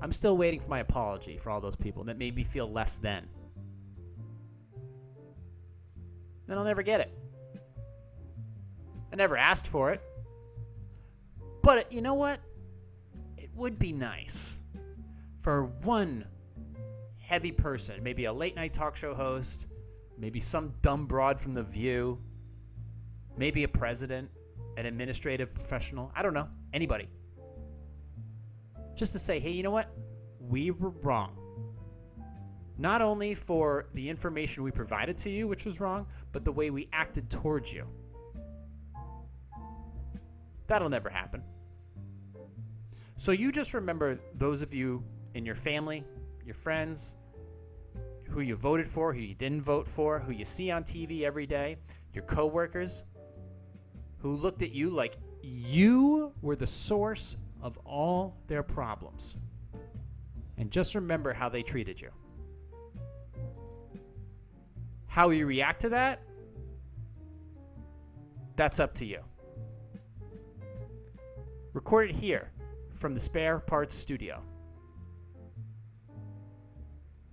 I'm 0.00 0.10
still 0.10 0.36
waiting 0.36 0.58
for 0.58 0.68
my 0.68 0.80
apology 0.80 1.38
for 1.38 1.50
all 1.50 1.60
those 1.60 1.76
people 1.76 2.02
that 2.04 2.18
made 2.18 2.34
me 2.34 2.42
feel 2.42 2.68
less 2.68 2.96
than. 2.96 3.28
Then 6.48 6.58
I'll 6.58 6.64
never 6.64 6.82
get 6.82 7.00
it. 7.00 7.12
I 9.12 9.16
never 9.16 9.36
asked 9.36 9.66
for 9.66 9.92
it. 9.92 10.00
But 11.62 11.78
uh, 11.78 11.84
you 11.90 12.00
know 12.00 12.14
what? 12.14 12.40
It 13.36 13.50
would 13.54 13.78
be 13.78 13.92
nice 13.92 14.58
for 15.42 15.64
one 15.82 16.24
heavy 17.20 17.52
person, 17.52 18.02
maybe 18.02 18.24
a 18.24 18.32
late 18.32 18.56
night 18.56 18.72
talk 18.72 18.96
show 18.96 19.14
host, 19.14 19.66
maybe 20.16 20.40
some 20.40 20.72
dumb 20.82 21.06
broad 21.06 21.38
from 21.38 21.54
The 21.54 21.62
View, 21.62 22.18
maybe 23.36 23.64
a 23.64 23.68
president, 23.68 24.30
an 24.76 24.86
administrative 24.86 25.52
professional, 25.54 26.10
I 26.16 26.22
don't 26.22 26.34
know, 26.34 26.48
anybody. 26.72 27.08
Just 28.94 29.12
to 29.12 29.18
say, 29.18 29.38
hey, 29.38 29.50
you 29.50 29.62
know 29.62 29.70
what? 29.70 29.90
We 30.40 30.70
were 30.70 30.90
wrong 30.90 31.36
not 32.78 33.02
only 33.02 33.34
for 33.34 33.86
the 33.92 34.08
information 34.08 34.62
we 34.62 34.70
provided 34.70 35.18
to 35.18 35.30
you, 35.30 35.48
which 35.48 35.64
was 35.64 35.80
wrong, 35.80 36.06
but 36.32 36.44
the 36.44 36.52
way 36.52 36.70
we 36.70 36.88
acted 36.92 37.30
towards 37.30 37.72
you. 37.72 37.86
That'll 40.66 40.90
never 40.90 41.08
happen. 41.08 41.42
So 43.16 43.32
you 43.32 43.50
just 43.50 43.74
remember 43.74 44.18
those 44.34 44.62
of 44.62 44.74
you 44.74 45.02
in 45.34 45.44
your 45.44 45.54
family, 45.54 46.04
your 46.44 46.54
friends, 46.54 47.16
who 48.28 48.40
you 48.40 48.54
voted 48.54 48.86
for, 48.86 49.12
who 49.12 49.20
you 49.20 49.34
didn't 49.34 49.62
vote 49.62 49.88
for, 49.88 50.18
who 50.18 50.32
you 50.32 50.44
see 50.44 50.70
on 50.70 50.84
TV 50.84 51.22
every 51.22 51.46
day, 51.46 51.78
your 52.12 52.24
coworkers, 52.24 53.02
who 54.18 54.36
looked 54.36 54.62
at 54.62 54.72
you 54.72 54.90
like 54.90 55.16
you 55.42 56.32
were 56.42 56.56
the 56.56 56.66
source 56.66 57.36
of 57.62 57.78
all 57.84 58.36
their 58.46 58.62
problems. 58.62 59.36
And 60.56 60.70
just 60.70 60.94
remember 60.94 61.32
how 61.32 61.48
they 61.48 61.62
treated 61.62 62.00
you. 62.00 62.10
How 65.08 65.30
you 65.30 65.46
react 65.46 65.80
to 65.80 65.88
that, 65.90 66.22
that's 68.54 68.78
up 68.78 68.94
to 68.94 69.04
you. 69.04 69.20
Record 71.72 72.10
it 72.10 72.16
here 72.16 72.50
from 72.96 73.12
the 73.14 73.20
Spare 73.20 73.58
Parts 73.58 73.94
Studio. 73.94 74.42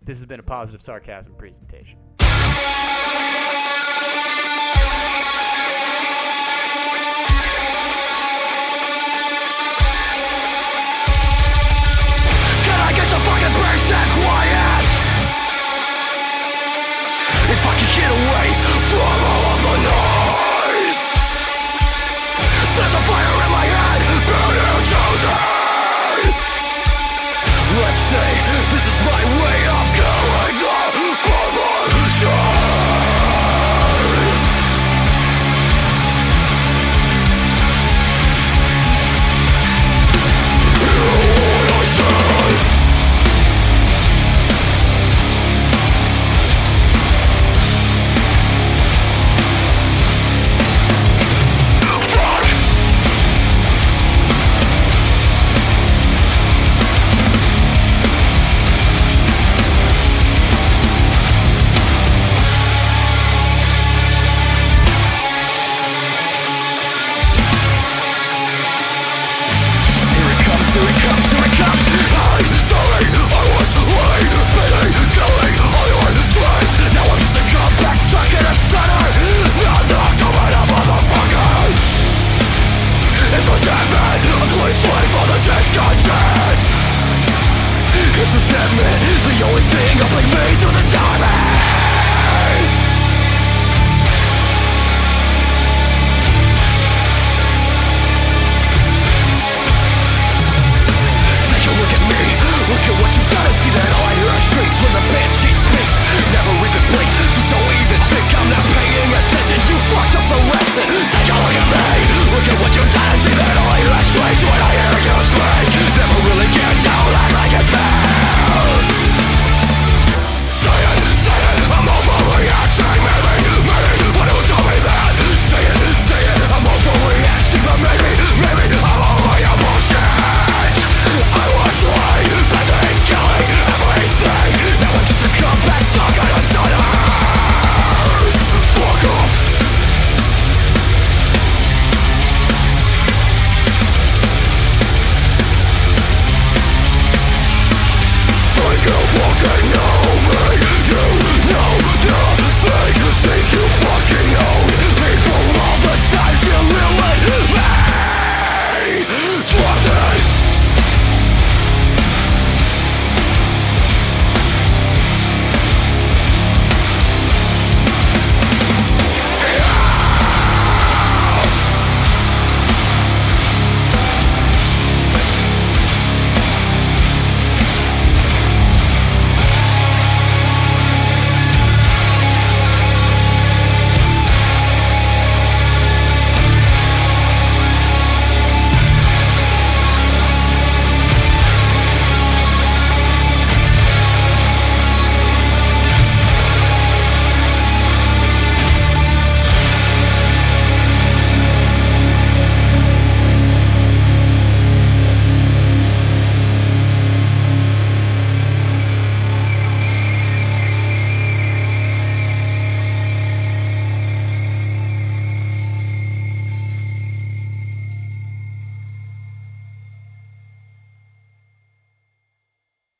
This 0.03 0.17
has 0.17 0.25
been 0.25 0.39
a 0.39 0.43
positive 0.43 0.81
sarcasm 0.81 1.35
presentation. 1.35 1.99